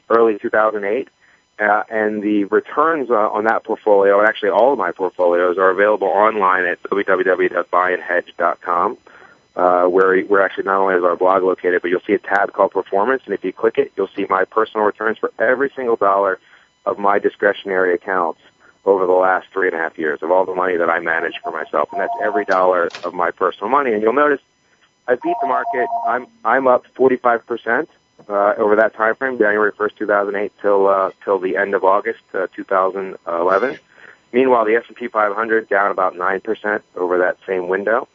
early 0.09 0.39
2008. 0.39 1.09
Uh, 1.57 1.83
and 1.89 2.21
the 2.21 2.43
returns 2.45 3.09
uh, 3.09 3.29
on 3.29 3.45
that 3.45 3.63
portfolio, 3.63 4.19
and 4.19 4.27
actually 4.27 4.49
all 4.49 4.73
of 4.73 4.77
my 4.77 4.91
portfolios, 4.91 5.57
are 5.57 5.69
available 5.69 6.09
online 6.09 6.65
at 6.65 6.83
www.buyandhedge.com, 6.83 8.97
uh, 9.55 9.85
where 9.85 10.21
where 10.23 10.41
actually 10.41 10.65
not 10.65 10.81
only 10.81 10.95
is 10.95 11.03
our 11.05 11.15
blog 11.15 11.43
located, 11.43 11.81
but 11.81 11.89
you'll 11.89 12.01
see 12.01 12.11
a 12.11 12.19
tab 12.19 12.51
called 12.51 12.71
Performance, 12.71 13.21
and 13.23 13.33
if 13.33 13.41
you 13.45 13.53
click 13.53 13.77
it, 13.77 13.93
you'll 13.95 14.09
see 14.09 14.25
my 14.29 14.43
personal 14.43 14.85
returns 14.85 15.17
for 15.17 15.31
every 15.39 15.71
single 15.77 15.95
dollar 15.95 16.41
of 16.85 16.99
my 16.99 17.19
discretionary 17.19 17.93
accounts 17.93 18.41
over 18.85 19.05
the 19.05 19.13
last 19.13 19.47
three 19.51 19.67
and 19.67 19.75
a 19.75 19.79
half 19.79 19.97
years 19.97 20.21
of 20.21 20.31
all 20.31 20.45
the 20.45 20.53
money 20.53 20.77
that 20.77 20.89
I 20.89 20.99
manage 20.99 21.39
for 21.43 21.51
myself, 21.51 21.91
and 21.91 22.01
that's 22.01 22.13
every 22.23 22.45
dollar 22.45 22.89
of 23.03 23.13
my 23.13 23.31
personal 23.31 23.69
money. 23.69 23.93
And 23.93 24.01
you'll 24.01 24.13
notice 24.13 24.41
I 25.07 25.15
beat 25.15 25.35
the 25.41 25.47
market. 25.47 25.87
I'm 26.07 26.27
I'm 26.43 26.67
up 26.67 26.85
45 26.95 27.45
percent 27.45 27.89
uh, 28.29 28.53
over 28.57 28.77
that 28.77 28.93
time 28.95 29.15
frame, 29.15 29.37
January 29.37 29.71
1st, 29.71 29.95
2008 29.97 30.51
till 30.61 30.87
uh, 30.87 31.11
till 31.23 31.39
the 31.39 31.57
end 31.57 31.73
of 31.73 31.83
August 31.83 32.23
uh, 32.33 32.47
2011. 32.55 33.79
Meanwhile, 34.31 34.65
the 34.65 34.75
S&P 34.75 35.07
500 35.07 35.69
down 35.69 35.91
about 35.91 36.17
nine 36.17 36.41
percent 36.41 36.83
over 36.95 37.19
that 37.19 37.37
same 37.45 37.67
window. 37.67 38.07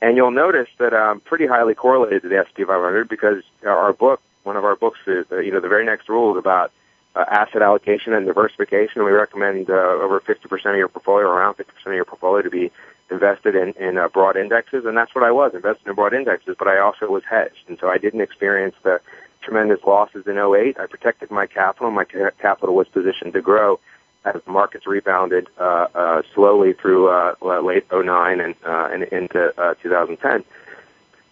And 0.00 0.16
you'll 0.16 0.30
notice 0.30 0.68
that 0.78 0.94
I'm 0.94 1.20
pretty 1.20 1.46
highly 1.46 1.74
correlated 1.74 2.22
to 2.22 2.28
the 2.28 2.38
S&P 2.38 2.64
500 2.64 3.08
because 3.08 3.42
our 3.66 3.92
book, 3.92 4.20
one 4.44 4.56
of 4.56 4.64
our 4.64 4.76
books, 4.76 5.00
is 5.06 5.26
uh, 5.32 5.38
you 5.38 5.50
know 5.50 5.60
the 5.60 5.68
very 5.68 5.84
next 5.84 6.08
rule 6.08 6.32
is 6.32 6.38
about 6.38 6.72
uh, 7.18 7.24
asset 7.30 7.62
allocation 7.62 8.12
and 8.12 8.26
diversification. 8.26 9.04
We 9.04 9.10
recommend 9.10 9.68
uh, 9.68 9.74
over 9.74 10.20
50% 10.20 10.52
of 10.52 10.76
your 10.76 10.88
portfolio, 10.88 11.26
around 11.26 11.56
50% 11.56 11.64
of 11.86 11.92
your 11.94 12.04
portfolio, 12.04 12.42
to 12.42 12.50
be 12.50 12.70
invested 13.10 13.56
in, 13.56 13.72
in 13.72 13.98
uh, 13.98 14.06
broad 14.08 14.36
indexes, 14.36 14.84
and 14.84 14.96
that's 14.96 15.14
what 15.14 15.24
I 15.24 15.32
was, 15.32 15.52
invested 15.54 15.88
in 15.88 15.94
broad 15.94 16.14
indexes, 16.14 16.54
but 16.58 16.68
I 16.68 16.78
also 16.78 17.10
was 17.10 17.24
hedged, 17.28 17.64
and 17.66 17.78
so 17.80 17.88
I 17.88 17.98
didn't 17.98 18.20
experience 18.20 18.76
the 18.84 19.00
tremendous 19.42 19.80
losses 19.84 20.26
in 20.26 20.38
08. 20.38 20.78
I 20.78 20.86
protected 20.86 21.30
my 21.30 21.46
capital. 21.46 21.90
My 21.90 22.04
ca- 22.04 22.30
capital 22.38 22.74
was 22.76 22.86
positioned 22.88 23.32
to 23.32 23.40
grow 23.40 23.80
as 24.24 24.40
the 24.44 24.50
markets 24.50 24.86
rebounded 24.86 25.48
uh, 25.58 25.86
uh, 25.94 26.22
slowly 26.34 26.72
through 26.72 27.08
uh, 27.08 27.34
late 27.62 27.86
09 27.92 28.40
and, 28.40 28.54
uh, 28.64 28.88
and 28.92 29.04
into 29.04 29.52
uh, 29.60 29.74
2010. 29.82 30.44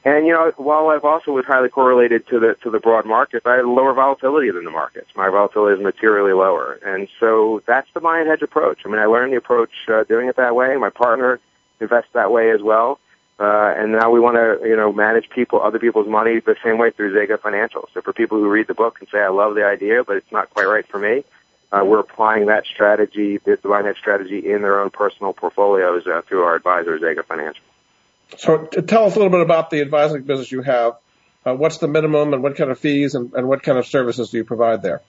And 0.06 0.24
you 0.24 0.32
know, 0.32 0.52
while 0.56 0.90
I've 0.90 1.04
also 1.04 1.32
was 1.32 1.46
highly 1.46 1.68
correlated 1.68 2.28
to 2.28 2.38
the 2.38 2.54
to 2.62 2.70
the 2.70 2.78
broad 2.78 3.06
market, 3.06 3.42
I 3.44 3.56
had 3.56 3.64
lower 3.64 3.92
volatility 3.92 4.52
than 4.52 4.64
the 4.64 4.70
markets. 4.70 5.10
My 5.16 5.28
volatility 5.30 5.80
is 5.80 5.84
materially 5.84 6.32
lower, 6.32 6.78
and 6.86 7.08
so 7.18 7.60
that's 7.66 7.88
the 7.92 7.98
buy 7.98 8.20
and 8.20 8.28
hedge 8.28 8.40
approach. 8.40 8.82
I 8.84 8.88
mean, 8.88 9.00
I 9.00 9.06
learned 9.06 9.32
the 9.32 9.36
approach 9.36 9.72
uh, 9.88 10.04
doing 10.04 10.28
it 10.28 10.36
that 10.36 10.54
way. 10.54 10.76
My 10.76 10.90
partner 10.90 11.40
invests 11.80 12.12
that 12.12 12.30
way 12.30 12.52
as 12.52 12.62
well, 12.62 13.00
uh, 13.40 13.74
and 13.76 13.90
now 13.90 14.12
we 14.12 14.20
want 14.20 14.36
to 14.36 14.68
you 14.68 14.76
know 14.76 14.92
manage 14.92 15.28
people, 15.28 15.60
other 15.60 15.80
people's 15.80 16.06
money 16.06 16.38
the 16.38 16.54
same 16.62 16.78
way 16.78 16.92
through 16.92 17.12
ZEGA 17.12 17.40
Financial. 17.40 17.88
So 17.92 18.00
for 18.00 18.12
people 18.12 18.38
who 18.38 18.48
read 18.48 18.68
the 18.68 18.74
book 18.74 18.98
and 19.00 19.08
say, 19.08 19.18
"I 19.18 19.28
love 19.30 19.56
the 19.56 19.66
idea, 19.66 20.04
but 20.04 20.18
it's 20.18 20.30
not 20.30 20.50
quite 20.50 20.68
right 20.68 20.86
for 20.86 21.00
me," 21.00 21.24
uh, 21.72 21.82
we're 21.84 21.98
applying 21.98 22.46
that 22.46 22.64
strategy, 22.66 23.38
the 23.38 23.56
buy 23.56 23.78
and 23.78 23.88
hedge 23.88 23.98
strategy, 23.98 24.38
in 24.52 24.62
their 24.62 24.78
own 24.78 24.90
personal 24.90 25.32
portfolios 25.32 26.06
uh, 26.06 26.22
through 26.28 26.44
our 26.44 26.54
advisor, 26.54 26.96
ZEGA 26.96 27.24
Financial. 27.24 27.64
So 28.38 28.64
tell 28.66 29.04
us 29.04 29.14
a 29.14 29.18
little 29.18 29.30
bit 29.30 29.40
about 29.40 29.70
the 29.70 29.80
advisory 29.80 30.20
business 30.20 30.50
you 30.50 30.62
have. 30.62 30.96
Uh, 31.44 31.54
what's 31.54 31.78
the 31.78 31.86
minimum 31.86 32.34
and 32.34 32.42
what 32.42 32.56
kind 32.56 32.70
of 32.70 32.78
fees 32.78 33.14
and, 33.14 33.32
and, 33.34 33.48
what 33.48 33.62
kind 33.62 33.78
of 33.78 33.86
services 33.86 34.30
do 34.30 34.38
you 34.38 34.44
provide 34.44 34.82
there? 34.82 35.00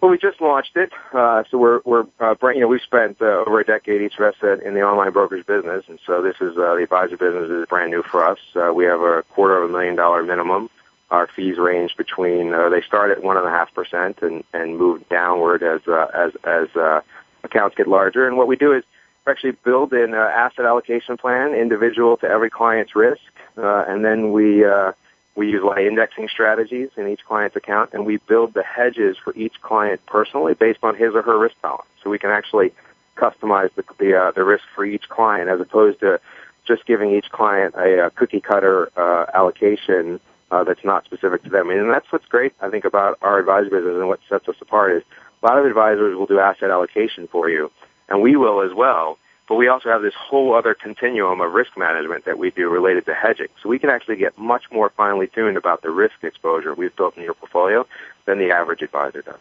Well, 0.00 0.10
we 0.10 0.18
just 0.18 0.40
launched 0.40 0.76
it, 0.76 0.92
uh, 1.12 1.44
so 1.50 1.58
we're 1.58 1.80
we're 1.84 2.06
uh, 2.20 2.34
you 2.54 2.60
know 2.60 2.68
we've 2.68 2.82
spent 2.82 3.20
uh, 3.20 3.24
over 3.46 3.60
a 3.60 3.64
decade 3.64 4.02
each 4.02 4.14
of 4.18 4.32
us 4.32 4.34
in 4.64 4.74
the 4.74 4.82
online 4.82 5.12
brokerage 5.12 5.46
business, 5.46 5.84
and 5.88 5.98
so 6.06 6.22
this 6.22 6.36
is 6.40 6.56
uh, 6.56 6.74
the 6.74 6.82
advisor 6.84 7.16
business 7.16 7.50
is 7.50 7.66
brand 7.66 7.90
new 7.90 8.02
for 8.02 8.24
us. 8.24 8.38
Uh, 8.54 8.72
we 8.72 8.84
have 8.84 9.00
a 9.00 9.22
quarter 9.30 9.56
of 9.56 9.70
a 9.70 9.72
million 9.72 9.96
dollar 9.96 10.22
minimum. 10.22 10.70
Our 11.10 11.26
fees 11.26 11.58
range 11.58 11.96
between 11.96 12.50
they 12.70 12.82
start 12.82 13.10
at 13.10 13.24
one 13.24 13.36
and 13.36 13.46
a 13.46 13.50
half 13.50 13.74
percent 13.74 14.18
and 14.22 14.44
and 14.52 14.76
move 14.76 15.08
downward 15.08 15.64
as 15.64 15.80
as 15.88 16.32
as 16.44 17.02
accounts 17.42 17.76
get 17.76 17.88
larger. 17.88 18.26
And 18.26 18.36
what 18.36 18.46
we 18.46 18.56
do 18.56 18.72
is 18.72 18.84
actually 19.28 19.52
build 19.52 19.92
an 19.92 20.14
uh, 20.14 20.16
asset 20.16 20.64
allocation 20.64 21.16
plan 21.16 21.54
individual 21.54 22.16
to 22.18 22.26
every 22.26 22.50
client's 22.50 22.94
risk, 22.94 23.22
uh, 23.56 23.84
and 23.88 24.04
then 24.04 24.32
we 24.32 24.64
uh, 24.64 24.92
we 25.34 25.50
use 25.50 25.62
light 25.62 25.86
indexing 25.86 26.28
strategies 26.28 26.90
in 26.96 27.08
each 27.08 27.24
client's 27.24 27.56
account, 27.56 27.90
and 27.92 28.04
we 28.04 28.16
build 28.16 28.54
the 28.54 28.62
hedges 28.62 29.16
for 29.22 29.32
each 29.36 29.60
client 29.62 30.04
personally 30.06 30.54
based 30.54 30.80
on 30.82 30.96
his 30.96 31.14
or 31.14 31.22
her 31.22 31.38
risk 31.38 31.60
balance. 31.62 31.88
So 32.02 32.10
we 32.10 32.18
can 32.18 32.30
actually 32.30 32.72
customize 33.16 33.72
the 33.74 33.84
the, 33.98 34.20
uh, 34.20 34.30
the 34.32 34.44
risk 34.44 34.64
for 34.74 34.84
each 34.84 35.08
client, 35.08 35.48
as 35.48 35.60
opposed 35.60 36.00
to 36.00 36.20
just 36.66 36.84
giving 36.86 37.10
each 37.14 37.30
client 37.30 37.74
a, 37.76 38.06
a 38.06 38.10
cookie 38.10 38.40
cutter 38.40 38.90
uh, 38.96 39.26
allocation 39.32 40.20
uh, 40.50 40.64
that's 40.64 40.84
not 40.84 41.04
specific 41.04 41.42
to 41.44 41.50
them. 41.50 41.70
And 41.70 41.90
that's 41.90 42.10
what's 42.12 42.26
great, 42.26 42.52
I 42.60 42.68
think, 42.70 42.84
about 42.84 43.18
our 43.22 43.38
advisory 43.38 43.70
business 43.70 43.96
and 43.96 44.08
what 44.08 44.20
sets 44.28 44.48
us 44.48 44.56
apart 44.60 44.92
is 44.92 45.02
a 45.42 45.46
lot 45.46 45.58
of 45.58 45.66
advisors 45.66 46.16
will 46.16 46.26
do 46.26 46.38
asset 46.38 46.70
allocation 46.70 47.28
for 47.28 47.48
you, 47.48 47.70
and 48.08 48.22
we 48.22 48.36
will 48.36 48.62
as 48.62 48.72
well. 48.74 49.18
But 49.48 49.54
we 49.54 49.68
also 49.68 49.88
have 49.88 50.02
this 50.02 50.14
whole 50.14 50.54
other 50.54 50.74
continuum 50.74 51.40
of 51.40 51.52
risk 51.52 51.76
management 51.76 52.26
that 52.26 52.38
we 52.38 52.50
do 52.50 52.68
related 52.68 53.06
to 53.06 53.14
hedging. 53.14 53.48
So 53.62 53.70
we 53.70 53.78
can 53.78 53.88
actually 53.88 54.16
get 54.16 54.36
much 54.36 54.64
more 54.70 54.90
finely 54.90 55.26
tuned 55.26 55.56
about 55.56 55.80
the 55.80 55.90
risk 55.90 56.22
exposure 56.22 56.74
we've 56.74 56.94
built 56.94 57.16
in 57.16 57.22
your 57.22 57.32
portfolio 57.32 57.86
than 58.26 58.38
the 58.38 58.50
average 58.50 58.82
advisor 58.82 59.22
does. 59.22 59.40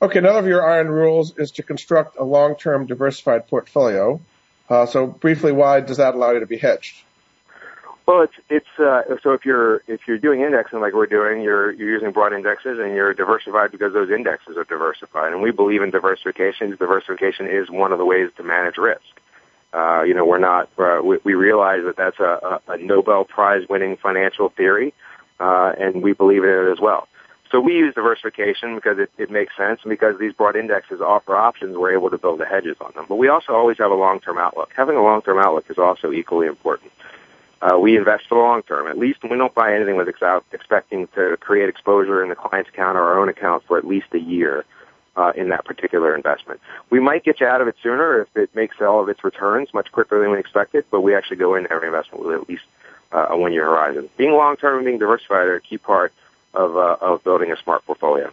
Okay, 0.00 0.18
another 0.20 0.38
of 0.38 0.46
your 0.46 0.68
iron 0.68 0.88
rules 0.88 1.36
is 1.36 1.50
to 1.52 1.62
construct 1.62 2.16
a 2.16 2.22
long-term 2.22 2.86
diversified 2.86 3.48
portfolio. 3.48 4.20
Uh, 4.68 4.86
so 4.86 5.06
briefly, 5.06 5.52
why 5.52 5.80
does 5.80 5.96
that 5.96 6.14
allow 6.14 6.32
you 6.32 6.40
to 6.40 6.46
be 6.46 6.58
hedged? 6.58 7.02
Well, 8.06 8.22
it's 8.22 8.34
it's 8.48 8.78
uh, 8.78 9.02
so 9.22 9.32
if 9.32 9.44
you're 9.44 9.82
if 9.88 10.06
you're 10.06 10.18
doing 10.18 10.40
indexing 10.40 10.80
like 10.80 10.94
we're 10.94 11.06
doing, 11.06 11.42
you're 11.42 11.72
you're 11.72 11.90
using 11.90 12.12
broad 12.12 12.32
indexes 12.32 12.78
and 12.78 12.94
you're 12.94 13.12
diversified 13.14 13.72
because 13.72 13.92
those 13.92 14.10
indexes 14.10 14.56
are 14.56 14.62
diversified, 14.62 15.32
and 15.32 15.42
we 15.42 15.50
believe 15.50 15.82
in 15.82 15.90
diversification. 15.90 16.70
Diversification 16.76 17.48
is 17.48 17.68
one 17.68 17.90
of 17.90 17.98
the 17.98 18.04
ways 18.04 18.30
to 18.36 18.44
manage 18.44 18.76
risk. 18.76 19.02
Uh, 19.72 20.02
you 20.02 20.14
know, 20.14 20.24
we're 20.24 20.38
not 20.38 20.68
uh, 20.78 21.00
we, 21.02 21.18
we 21.24 21.34
realize 21.34 21.82
that 21.84 21.96
that's 21.96 22.20
a, 22.20 22.60
a 22.68 22.76
Nobel 22.78 23.24
Prize 23.24 23.68
winning 23.68 23.96
financial 23.96 24.50
theory, 24.50 24.94
uh, 25.40 25.72
and 25.76 26.00
we 26.00 26.12
believe 26.12 26.44
in 26.44 26.50
it 26.50 26.70
as 26.70 26.78
well. 26.78 27.08
So 27.50 27.60
we 27.60 27.74
use 27.74 27.92
diversification 27.94 28.76
because 28.76 28.98
it, 28.98 29.10
it 29.18 29.30
makes 29.30 29.56
sense 29.56 29.80
and 29.82 29.90
because 29.90 30.18
these 30.18 30.32
broad 30.32 30.56
indexes 30.56 31.00
offer 31.00 31.36
options, 31.36 31.76
we're 31.76 31.92
able 31.92 32.10
to 32.10 32.18
build 32.18 32.40
the 32.40 32.46
hedges 32.46 32.76
on 32.80 32.92
them. 32.94 33.06
But 33.08 33.16
we 33.16 33.28
also 33.28 33.52
always 33.52 33.78
have 33.78 33.90
a 33.90 33.94
long-term 33.94 34.38
outlook. 34.38 34.70
Having 34.76 34.96
a 34.96 35.02
long-term 35.02 35.38
outlook 35.38 35.70
is 35.70 35.78
also 35.78 36.12
equally 36.12 36.48
important. 36.48 36.90
Uh, 37.62 37.78
we 37.78 37.96
invest 37.96 38.24
for 38.28 38.34
the 38.34 38.40
long 38.40 38.62
term. 38.62 38.86
At 38.86 38.98
least 38.98 39.22
we 39.22 39.36
don't 39.36 39.54
buy 39.54 39.74
anything 39.74 39.96
with 39.96 40.08
ex- 40.08 40.44
expecting 40.52 41.08
to 41.14 41.36
create 41.38 41.68
exposure 41.68 42.22
in 42.22 42.28
the 42.28 42.34
client's 42.34 42.68
account 42.68 42.98
or 42.98 43.02
our 43.02 43.20
own 43.20 43.28
account 43.28 43.64
for 43.64 43.78
at 43.78 43.86
least 43.86 44.06
a 44.12 44.18
year 44.18 44.64
uh, 45.16 45.32
in 45.34 45.48
that 45.48 45.64
particular 45.64 46.14
investment. 46.14 46.60
We 46.90 47.00
might 47.00 47.24
get 47.24 47.40
you 47.40 47.46
out 47.46 47.62
of 47.62 47.68
it 47.68 47.76
sooner 47.82 48.20
if 48.22 48.36
it 48.36 48.54
makes 48.54 48.80
all 48.80 49.02
of 49.02 49.08
its 49.08 49.24
returns 49.24 49.72
much 49.72 49.90
quicker 49.90 50.20
than 50.20 50.30
we 50.32 50.38
expected, 50.38 50.84
but 50.90 51.00
we 51.00 51.14
actually 51.14 51.38
go 51.38 51.54
into 51.54 51.72
every 51.72 51.88
investment 51.88 52.24
with 52.24 52.40
at 52.40 52.48
least 52.48 52.64
uh, 53.12 53.28
a 53.30 53.38
one-year 53.38 53.64
horizon. 53.64 54.10
Being 54.18 54.32
long-term 54.32 54.76
and 54.76 54.84
being 54.84 54.98
diversified 54.98 55.46
are 55.46 55.56
a 55.56 55.60
key 55.60 55.78
part 55.78 56.12
of, 56.52 56.76
uh, 56.76 56.96
of 57.00 57.24
building 57.24 57.50
a 57.52 57.56
smart 57.56 57.86
portfolio. 57.86 58.30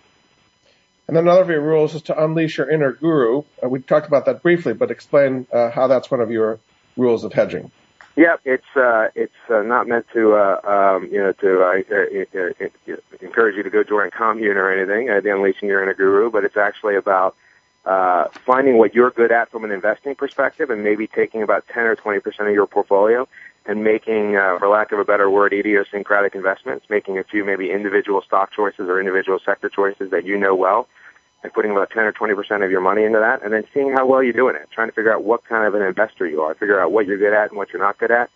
And 1.07 1.17
then 1.17 1.23
another 1.23 1.41
of 1.41 1.49
your 1.49 1.61
rules 1.61 1.95
is 1.95 2.01
to 2.03 2.23
unleash 2.23 2.57
your 2.57 2.69
inner 2.69 2.91
guru. 2.91 3.43
Uh, 3.63 3.69
we 3.69 3.81
talked 3.81 4.07
about 4.07 4.25
that 4.25 4.41
briefly, 4.41 4.73
but 4.73 4.91
explain 4.91 5.47
uh, 5.51 5.69
how 5.69 5.87
that's 5.87 6.11
one 6.11 6.21
of 6.21 6.31
your 6.31 6.59
rules 6.97 7.23
of 7.23 7.33
hedging. 7.33 7.71
Yeah, 8.15 8.35
it's 8.45 8.75
uh, 8.75 9.07
it's 9.15 9.33
uh, 9.49 9.63
not 9.63 9.87
meant 9.87 10.05
to 10.13 10.33
uh, 10.33 10.61
um, 10.63 11.09
you 11.11 11.17
know 11.17 11.31
to 11.33 11.63
uh, 11.63 11.81
uh, 11.91 12.39
uh, 12.39 12.95
encourage 13.21 13.55
you 13.55 13.63
to 13.63 13.69
go 13.71 13.83
join 13.83 14.07
a 14.07 14.11
commune 14.11 14.55
or 14.55 14.71
anything, 14.71 15.09
uh, 15.09 15.19
the 15.19 15.33
unleashing 15.33 15.67
your 15.67 15.81
inner 15.81 15.95
guru, 15.95 16.29
but 16.29 16.43
it's 16.43 16.57
actually 16.57 16.95
about 16.95 17.35
uh, 17.85 18.27
finding 18.45 18.77
what 18.77 18.93
you're 18.93 19.09
good 19.09 19.31
at 19.31 19.49
from 19.49 19.63
an 19.63 19.71
investing 19.71 20.13
perspective, 20.13 20.69
and 20.69 20.83
maybe 20.83 21.07
taking 21.07 21.41
about 21.41 21.67
10 21.69 21.85
or 21.85 21.95
20 21.95 22.19
percent 22.19 22.47
of 22.47 22.53
your 22.53 22.67
portfolio 22.67 23.27
and 23.65 23.83
making, 23.83 24.35
uh, 24.35 24.59
for 24.59 24.67
lack 24.67 24.91
of 24.91 24.99
a 24.99 25.05
better 25.05 25.29
word, 25.29 25.53
idiosyncratic 25.53 26.35
investments, 26.35 26.85
making 26.89 27.17
a 27.17 27.23
few 27.23 27.43
maybe 27.43 27.71
individual 27.71 28.21
stock 28.21 28.51
choices 28.51 28.89
or 28.89 28.99
individual 28.99 29.39
sector 29.39 29.69
choices 29.69 30.11
that 30.11 30.25
you 30.25 30.37
know 30.37 30.53
well, 30.53 30.87
and 31.43 31.53
putting 31.53 31.71
about 31.71 31.89
10 31.91 32.03
or 32.03 32.11
20 32.11 32.33
percent 32.33 32.63
of 32.63 32.71
your 32.71 32.81
money 32.81 33.03
into 33.03 33.19
that, 33.19 33.43
and 33.43 33.53
then 33.53 33.65
seeing 33.73 33.91
how 33.91 34.05
well 34.05 34.23
you're 34.23 34.33
doing 34.33 34.55
it, 34.55 34.69
trying 34.71 34.87
to 34.87 34.93
figure 34.93 35.13
out 35.13 35.23
what 35.23 35.43
kind 35.45 35.67
of 35.67 35.75
an 35.75 35.81
investor 35.81 36.25
you 36.25 36.41
are, 36.41 36.55
figure 36.55 36.79
out 36.79 36.91
what 36.91 37.05
you're 37.05 37.17
good 37.17 37.33
at 37.33 37.49
and 37.49 37.57
what 37.57 37.71
you're 37.71 37.81
not 37.81 37.97
good 37.97 38.11
at. 38.11 38.29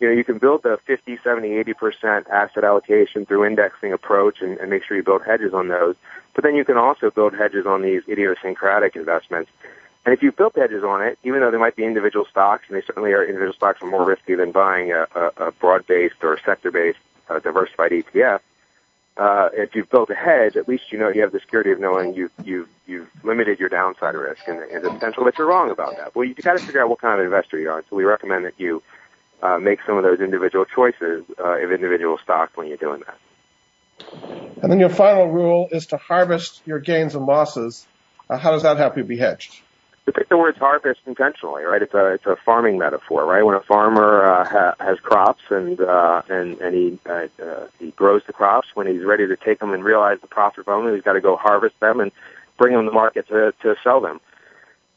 You 0.00 0.08
know, 0.08 0.14
you 0.14 0.24
can 0.24 0.38
build 0.38 0.62
the 0.62 0.78
50, 0.86 1.18
70, 1.22 1.52
80 1.54 1.72
percent 1.74 2.26
asset 2.28 2.64
allocation 2.64 3.26
through 3.26 3.44
indexing 3.44 3.92
approach 3.92 4.40
and, 4.40 4.58
and 4.58 4.70
make 4.70 4.84
sure 4.84 4.96
you 4.96 5.02
build 5.02 5.24
hedges 5.24 5.54
on 5.54 5.68
those. 5.68 5.96
But 6.34 6.44
then 6.44 6.54
you 6.54 6.64
can 6.64 6.76
also 6.76 7.10
build 7.10 7.34
hedges 7.34 7.66
on 7.66 7.82
these 7.82 8.02
idiosyncratic 8.08 8.96
investments. 8.96 9.50
And 10.04 10.12
if 10.12 10.22
you 10.22 10.30
built 10.30 10.54
hedges 10.54 10.84
on 10.84 11.02
it, 11.02 11.18
even 11.24 11.40
though 11.40 11.50
they 11.50 11.58
might 11.58 11.74
be 11.74 11.84
individual 11.84 12.26
stocks, 12.26 12.64
and 12.68 12.76
they 12.76 12.82
certainly 12.82 13.12
are 13.12 13.24
individual 13.24 13.54
stocks 13.54 13.82
are 13.82 13.90
more 13.90 14.04
risky 14.04 14.34
than 14.34 14.52
buying 14.52 14.92
a, 14.92 15.06
a, 15.14 15.48
a 15.48 15.50
broad-based 15.50 16.22
or 16.22 16.38
sector-based 16.44 16.98
uh, 17.28 17.40
diversified 17.40 17.90
ETF, 17.90 18.40
uh, 19.16 19.48
if 19.52 19.74
you've 19.74 19.88
built 19.88 20.10
a 20.10 20.14
hedge, 20.14 20.56
at 20.56 20.68
least 20.68 20.92
you 20.92 20.98
know 20.98 21.08
you 21.08 21.22
have 21.22 21.32
the 21.32 21.40
security 21.40 21.72
of 21.72 21.80
knowing 21.80 22.14
you've 22.14 22.32
you've 22.44 22.68
you've 22.86 23.08
limited 23.24 23.58
your 23.58 23.68
downside 23.68 24.14
risk, 24.14 24.46
and, 24.46 24.58
and 24.58 24.84
the 24.84 24.90
potential 24.90 25.24
that 25.24 25.38
you're 25.38 25.46
wrong 25.46 25.70
about 25.70 25.96
that. 25.96 26.14
Well, 26.14 26.24
you 26.24 26.34
got 26.34 26.58
to 26.58 26.64
figure 26.64 26.82
out 26.82 26.90
what 26.90 27.00
kind 27.00 27.18
of 27.18 27.24
investor 27.24 27.58
you 27.58 27.70
are. 27.70 27.82
So 27.88 27.96
we 27.96 28.04
recommend 28.04 28.44
that 28.44 28.58
you 28.58 28.82
uh, 29.42 29.58
make 29.58 29.80
some 29.86 29.96
of 29.96 30.04
those 30.04 30.20
individual 30.20 30.64
choices 30.64 31.24
uh, 31.38 31.62
of 31.62 31.72
individual 31.72 32.18
stocks 32.22 32.56
when 32.56 32.66
you're 32.66 32.76
doing 32.76 33.02
that. 33.06 33.18
And 34.62 34.70
then 34.70 34.80
your 34.80 34.90
final 34.90 35.28
rule 35.28 35.68
is 35.70 35.86
to 35.88 35.96
harvest 35.96 36.62
your 36.66 36.78
gains 36.78 37.14
and 37.14 37.24
losses. 37.24 37.86
Uh, 38.28 38.36
how 38.36 38.50
does 38.50 38.62
that 38.64 38.76
help 38.76 38.96
you 38.96 39.04
be 39.04 39.16
hedged? 39.16 39.60
To 40.06 40.12
pick 40.12 40.28
the 40.28 40.38
words 40.38 40.56
harvest 40.56 41.00
intentionally, 41.06 41.64
right? 41.64 41.82
It's 41.82 41.92
a 41.92 42.06
it's 42.12 42.26
a 42.26 42.36
farming 42.36 42.78
metaphor, 42.78 43.26
right? 43.26 43.44
When 43.44 43.56
a 43.56 43.60
farmer 43.60 44.24
uh, 44.24 44.48
ha- 44.48 44.74
has 44.80 45.00
crops 45.00 45.42
and 45.50 45.80
uh, 45.80 46.22
and 46.28 46.58
and 46.60 46.74
he 46.74 46.98
uh, 47.06 47.26
uh, 47.42 47.66
he 47.80 47.90
grows 47.90 48.22
the 48.26 48.32
crops, 48.32 48.68
when 48.74 48.86
he's 48.86 49.02
ready 49.02 49.26
to 49.26 49.36
take 49.36 49.58
them 49.58 49.74
and 49.74 49.84
realize 49.84 50.20
the 50.20 50.28
profit 50.28 50.64
from 50.64 50.84
them, 50.84 50.94
he's 50.94 51.02
got 51.02 51.14
to 51.14 51.20
go 51.20 51.36
harvest 51.36 51.78
them 51.80 52.00
and 52.00 52.12
bring 52.56 52.74
them 52.74 52.86
to 52.86 52.92
market 52.92 53.26
to 53.28 53.52
to 53.62 53.74
sell 53.82 54.00
them. 54.00 54.20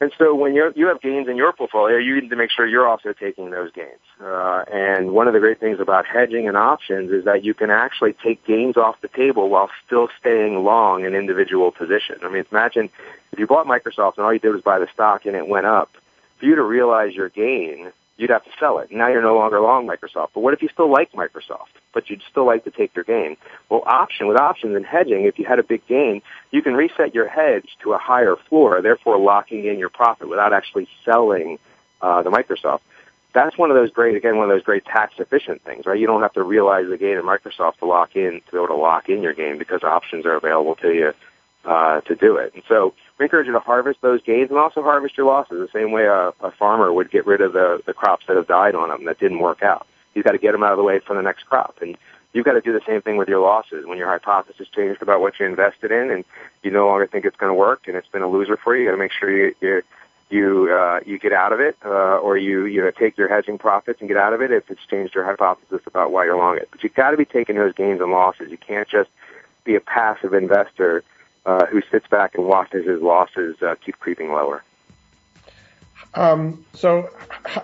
And 0.02 0.14
so 0.18 0.34
when 0.34 0.56
you 0.56 0.72
you 0.76 0.88
have 0.88 1.02
gains 1.02 1.28
in 1.28 1.36
your 1.36 1.52
portfolio, 1.52 1.98
you 1.98 2.22
need 2.22 2.30
to 2.30 2.38
make 2.38 2.52
sure 2.52 2.66
you're 2.66 2.88
also 2.88 3.12
taking 3.12 3.50
those 3.50 3.72
gains. 3.74 4.00
Uh, 4.22 4.64
and 4.72 5.12
one 5.12 5.28
of 5.28 5.34
the 5.34 5.40
great 5.40 5.60
things 5.60 5.82
about 5.82 6.06
hedging 6.06 6.48
and 6.48 6.56
options 6.56 7.12
is 7.12 7.26
that 7.26 7.44
you 7.44 7.54
can 7.54 7.70
actually 7.70 8.14
take 8.14 8.46
gains 8.46 8.78
off 8.78 9.00
the 9.02 9.10
table 9.10 9.50
while 9.50 9.70
still 9.86 10.08
staying 10.20 10.64
long 10.64 11.06
an 11.06 11.16
individual 11.16 11.72
position. 11.72 12.18
I 12.24 12.30
mean, 12.30 12.46
imagine 12.50 12.90
if 13.34 13.40
you 13.40 13.46
bought 13.46 13.68
Microsoft 13.68 14.18
and 14.18 14.26
all 14.26 14.32
you 14.32 14.40
did 14.40 14.54
was 14.54 14.62
buy 14.62 14.80
the 14.80 14.88
stock 14.88 15.26
and 15.26 15.36
it 15.36 15.48
went 15.48 15.66
up. 15.66 15.92
For 16.38 16.46
you 16.46 16.56
to 16.56 16.64
realize 16.64 17.14
your 17.14 17.28
gain, 17.28 17.92
you'd 18.20 18.30
have 18.30 18.44
to 18.44 18.52
sell 18.60 18.80
it. 18.80 18.92
Now 18.92 19.08
you're 19.08 19.22
no 19.22 19.36
longer 19.36 19.62
long 19.62 19.88
Microsoft. 19.88 20.32
But 20.34 20.42
what 20.42 20.54
if 20.54 20.62
you 20.62 20.68
still 20.68 20.92
like 20.92 21.14
Microsoft, 21.14 21.70
but 21.94 22.10
you'd 22.10 22.22
still 22.30 22.46
like 22.46 22.66
to 22.66 22.72
take 22.72 22.94
your 22.94 23.06
gain? 23.06 23.38
Well, 23.70 23.82
option 23.86 24.28
with 24.28 24.38
options 24.38 24.76
and 24.76 24.86
hedging, 24.86 25.24
if 25.24 25.40
you 25.40 25.46
had 25.46 25.58
a 25.58 25.64
big 25.64 25.88
gain, 25.88 26.22
you 26.52 26.62
can 26.62 26.76
reset 26.76 27.16
your 27.16 27.30
hedge 27.30 27.78
to 27.82 27.94
a 27.94 27.98
higher 27.98 28.36
floor, 28.36 28.82
therefore 28.82 29.18
locking 29.18 29.66
in 29.66 29.80
your 29.80 29.88
profit 29.88 30.28
without 30.28 30.52
actually 30.52 30.90
selling 31.06 31.60
uh, 32.02 32.22
the 32.22 32.30
Microsoft. 32.30 32.82
That's 33.32 33.58
one 33.58 33.72
of 33.72 33.76
those 33.76 33.92
great, 33.92 34.18
again, 34.18 34.36
one 34.36 34.50
of 34.50 34.56
those 34.56 34.64
great 34.64 34.84
tax 34.84 35.14
efficient 35.18 35.62
things, 35.62 35.86
right? 35.86 35.98
You 35.98 36.08
don't 36.08 36.22
have 36.22 36.34
to 36.34 36.44
realize 36.44 36.90
the 36.90 36.98
gain 36.98 37.18
in 37.18 37.24
Microsoft 37.24 37.78
to 37.78 37.86
lock 37.86 38.18
in, 38.18 38.42
to 38.42 38.52
be 38.52 38.58
able 38.58 38.68
to 38.68 38.76
lock 38.76 39.08
in 39.08 39.24
your 39.24 39.34
gain 39.34 39.58
because 39.58 39.84
options 39.84 40.26
are 40.26 40.36
available 40.36 40.76
to 40.78 40.94
you 40.94 41.14
uh, 41.66 42.02
to 42.02 42.16
do 42.16 42.38
it. 42.38 42.54
And 42.54 42.64
so 42.68 42.94
we 43.18 43.26
encourage 43.26 43.48
you 43.48 43.54
to 43.54 43.60
harvest 43.60 44.02
those 44.02 44.22
gains 44.24 44.50
and 44.50 44.60
also 44.60 44.82
harvest 44.82 45.18
your 45.18 45.26
losses 45.26 45.60
the 45.60 45.80
same 45.80 45.92
way 45.92 46.06
a, 46.06 46.30
a 46.42 46.52
farmer 46.52 46.92
would 46.92 47.12
get 47.12 47.26
rid 47.26 47.42
of 47.42 47.54
the, 47.54 47.82
the 47.86 47.94
crops 47.94 48.26
that 48.28 48.38
have 48.38 48.48
died 48.48 48.76
on 48.76 48.90
them 48.90 49.06
that 49.06 49.20
didn't 49.20 49.40
work 49.40 49.62
out. 49.62 49.86
He's 50.14 50.24
got 50.24 50.32
to 50.32 50.38
get 50.38 50.54
them 50.54 50.64
out 50.64 50.72
of 50.72 50.78
the 50.78 50.84
way 50.84 51.00
for 51.00 51.16
the 51.16 51.22
next 51.22 51.44
crop. 51.44 51.78
And 51.82 51.98
you've 52.34 52.46
got 52.46 52.54
to 52.54 52.62
do 52.62 52.74
the 52.74 52.82
same 52.86 53.02
thing 53.02 53.18
with 53.18 53.28
your 53.28 53.42
losses. 53.42 53.86
When 53.86 53.98
your 53.98 54.08
hypothesis 54.08 54.68
changed 54.70 55.02
about 55.02 55.22
what 55.22 55.40
you 55.40 55.46
invested 55.46 55.92
in 55.92 56.10
and 56.12 56.26
you 56.64 56.72
no 56.72 56.88
longer 56.88 57.08
think 57.08 57.26
it's 57.26 57.38
going 57.38 57.52
to 57.52 57.56
work 57.56 57.88
and 57.88 57.96
it's 57.96 58.08
been 58.08 58.22
a 58.22 58.30
loser 58.30 58.58
for 58.58 58.76
you, 58.76 58.84
you 58.84 58.88
got 58.88 58.94
to 58.94 58.98
make 58.98 59.12
sure 59.12 59.32
you, 59.32 59.56
you 59.62 59.84
you 60.30 60.72
uh, 60.72 61.00
you 61.06 61.18
get 61.18 61.34
out 61.34 61.54
of 61.54 61.60
it, 61.60 61.76
uh, 61.84 62.18
or 62.18 62.38
you 62.38 62.66
you 62.66 62.82
know 62.82 62.92
take 62.92 63.18
your 63.18 63.28
hedging 63.28 63.58
profits 63.58 64.00
and 64.00 64.08
get 64.08 64.18
out 64.18 64.32
of 64.32 64.42
it 64.42 64.52
if 64.52 64.70
it's 64.70 64.86
changed 64.86 65.16
your 65.16 65.24
hypothesis 65.24 65.82
about 65.88 66.12
why 66.12 66.24
you're 66.24 66.38
long 66.38 66.58
it. 66.58 66.68
But 66.72 66.84
you've 66.84 66.94
got 66.94 67.12
to 67.12 67.18
be 67.18 67.26
taking 67.26 67.56
those 67.56 67.74
gains 67.74 68.00
and 68.00 68.12
losses. 68.12 68.52
You 68.52 68.58
can't 68.58 68.88
just 68.88 69.10
be 69.64 69.76
a 69.76 69.80
passive 69.80 70.34
investor 70.34 71.04
uh, 71.50 71.66
who 71.66 71.82
sits 71.90 72.06
back 72.08 72.36
and 72.36 72.46
watches 72.46 72.86
his 72.86 73.02
losses 73.02 73.60
uh, 73.64 73.74
keep 73.84 73.98
creeping 73.98 74.32
lower. 74.32 74.64
Um, 76.14 76.64
so, 76.74 77.10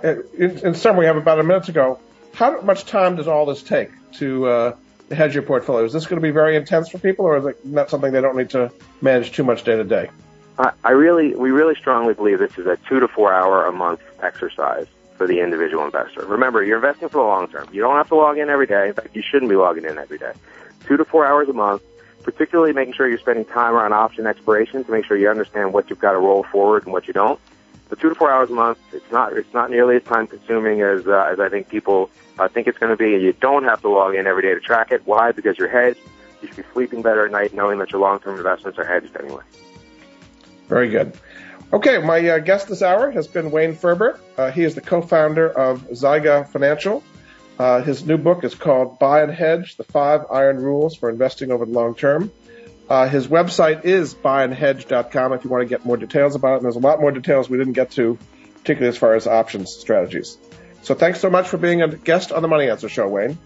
in, 0.03 0.57
in 0.59 0.73
summary, 0.73 1.01
we 1.01 1.05
have 1.05 1.17
about 1.17 1.39
a 1.39 1.43
minute 1.43 1.65
to 1.65 1.71
go. 1.71 1.99
How 2.33 2.61
much 2.61 2.85
time 2.85 3.15
does 3.15 3.27
all 3.27 3.45
this 3.45 3.61
take 3.61 3.89
to 4.13 4.47
uh, 4.47 4.75
hedge 5.11 5.35
your 5.35 5.43
portfolio? 5.43 5.85
Is 5.85 5.93
this 5.93 6.07
going 6.07 6.19
to 6.19 6.23
be 6.23 6.31
very 6.31 6.55
intense 6.55 6.89
for 6.89 6.97
people, 6.97 7.25
or 7.25 7.37
is 7.37 7.45
it 7.45 7.65
not 7.65 7.91
something 7.91 8.11
they 8.11 8.21
don't 8.21 8.35
need 8.35 8.49
to 8.51 8.71
manage 9.01 9.31
too 9.31 9.43
much 9.43 9.63
day 9.63 9.75
to 9.75 9.83
day? 9.83 10.09
I 10.57 10.91
really, 10.91 11.35
we 11.35 11.51
really 11.51 11.75
strongly 11.75 12.13
believe 12.13 12.39
this 12.39 12.57
is 12.57 12.65
a 12.65 12.77
two 12.87 12.99
to 13.01 13.07
four 13.09 13.33
hour 13.33 13.65
a 13.65 13.73
month 13.73 13.99
exercise 14.23 14.87
for 15.17 15.27
the 15.27 15.41
individual 15.41 15.83
investor. 15.85 16.25
Remember, 16.25 16.63
you're 16.63 16.77
investing 16.77 17.09
for 17.09 17.17
the 17.17 17.27
long 17.27 17.49
term. 17.49 17.67
You 17.73 17.81
don't 17.81 17.97
have 17.97 18.07
to 18.07 18.15
log 18.15 18.37
in 18.37 18.49
every 18.49 18.65
day. 18.65 18.87
In 18.87 18.93
fact, 18.93 19.15
you 19.15 19.21
shouldn't 19.21 19.49
be 19.49 19.57
logging 19.57 19.83
in 19.83 19.97
every 19.97 20.17
day. 20.17 20.31
Two 20.85 20.97
to 20.97 21.03
four 21.03 21.25
hours 21.25 21.49
a 21.49 21.53
month 21.53 21.81
particularly 22.25 22.73
making 22.73 22.95
sure 22.95 23.07
you're 23.07 23.19
spending 23.19 23.45
time 23.45 23.75
around 23.75 23.93
option 23.93 24.25
expiration 24.25 24.83
to 24.83 24.91
make 24.91 25.05
sure 25.05 25.15
you 25.15 25.29
understand 25.29 25.71
what 25.71 25.91
you've 25.91 25.99
got 25.99 26.13
to 26.13 26.17
roll 26.17 26.41
forward 26.43 26.83
and 26.83 26.91
what 26.91 27.07
you 27.07 27.13
don't. 27.13 27.39
The 27.89 27.95
two 27.95 28.09
to 28.09 28.15
four 28.15 28.31
hours 28.31 28.49
a 28.49 28.53
month, 28.53 28.79
it's 28.91 29.09
not 29.11 29.33
it's 29.33 29.53
not 29.53 29.69
nearly 29.69 29.97
as 29.97 30.03
time 30.03 30.25
consuming 30.25 30.81
as 30.81 31.05
uh, 31.05 31.29
as 31.31 31.39
I 31.39 31.49
think 31.49 31.69
people 31.69 32.09
uh, 32.39 32.47
think 32.47 32.67
it's 32.67 32.79
going 32.79 32.89
to 32.89 32.97
be. 32.97 33.13
And 33.13 33.23
you 33.23 33.31
don't 33.33 33.63
have 33.63 33.79
to 33.81 33.89
log 33.89 34.15
in 34.15 34.25
every 34.25 34.41
day 34.41 34.55
to 34.55 34.59
track 34.59 34.91
it. 34.91 35.03
Why? 35.05 35.31
Because 35.31 35.59
you're 35.59 35.69
hedged. 35.69 35.99
You 36.41 36.47
should 36.47 36.57
be 36.57 36.63
sleeping 36.73 37.03
better 37.03 37.27
at 37.27 37.31
night 37.31 37.53
knowing 37.53 37.77
that 37.77 37.91
your 37.91 38.01
long 38.01 38.19
term 38.19 38.37
investments 38.37 38.79
are 38.79 38.85
hedged 38.85 39.15
anyway. 39.17 39.43
Very 40.67 40.89
good. 40.89 41.15
Okay, 41.73 41.99
my 41.99 42.27
uh, 42.27 42.39
guest 42.39 42.69
this 42.69 42.81
hour 42.81 43.11
has 43.11 43.27
been 43.27 43.51
Wayne 43.51 43.75
Ferbert. 43.75 44.19
Uh, 44.35 44.49
he 44.49 44.63
is 44.63 44.73
the 44.73 44.81
co-founder 44.81 45.51
of 45.51 45.83
ZEGA 45.89 46.47
Financial. 46.47 47.03
Uh, 47.57 47.81
his 47.81 48.05
new 48.05 48.17
book 48.17 48.43
is 48.43 48.53
called 48.53 48.99
Buy 48.99 49.21
and 49.21 49.31
Hedge, 49.31 49.77
the 49.77 49.83
Five 49.83 50.25
Iron 50.31 50.57
Rules 50.57 50.95
for 50.95 51.09
Investing 51.09 51.51
Over 51.51 51.65
the 51.65 51.71
Long 51.71 51.95
Term. 51.95 52.31
Uh, 52.89 53.07
his 53.07 53.27
website 53.27 53.85
is 53.85 54.13
buyandhedge.com 54.13 55.33
if 55.33 55.43
you 55.43 55.49
want 55.49 55.63
to 55.63 55.69
get 55.69 55.85
more 55.85 55.97
details 55.97 56.35
about 56.35 56.53
it. 56.53 56.55
And 56.57 56.65
there's 56.65 56.75
a 56.75 56.79
lot 56.79 56.99
more 57.01 57.11
details 57.11 57.49
we 57.49 57.57
didn't 57.57 57.73
get 57.73 57.91
to, 57.91 58.17
particularly 58.59 58.89
as 58.89 58.97
far 58.97 59.15
as 59.15 59.25
options 59.25 59.71
strategies. 59.71 60.37
So 60.83 60.93
thanks 60.93 61.19
so 61.19 61.29
much 61.29 61.47
for 61.47 61.57
being 61.57 61.81
a 61.81 61.87
guest 61.87 62.31
on 62.31 62.41
the 62.41 62.47
Money 62.47 62.69
Answer 62.69 62.89
Show, 62.89 63.07
Wayne. 63.07 63.37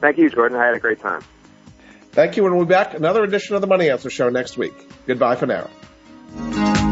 Thank 0.00 0.18
you, 0.18 0.28
Jordan. 0.28 0.58
I 0.58 0.66
had 0.66 0.74
a 0.74 0.80
great 0.80 1.00
time. 1.00 1.22
Thank 2.10 2.36
you, 2.36 2.44
and 2.44 2.54
we'll 2.54 2.66
be 2.66 2.70
back 2.70 2.92
another 2.92 3.24
edition 3.24 3.54
of 3.54 3.62
the 3.62 3.66
Money 3.66 3.88
Answer 3.88 4.10
Show 4.10 4.28
next 4.28 4.58
week. 4.58 4.74
Goodbye 5.06 5.36
for 5.36 5.46
now. 5.46 6.91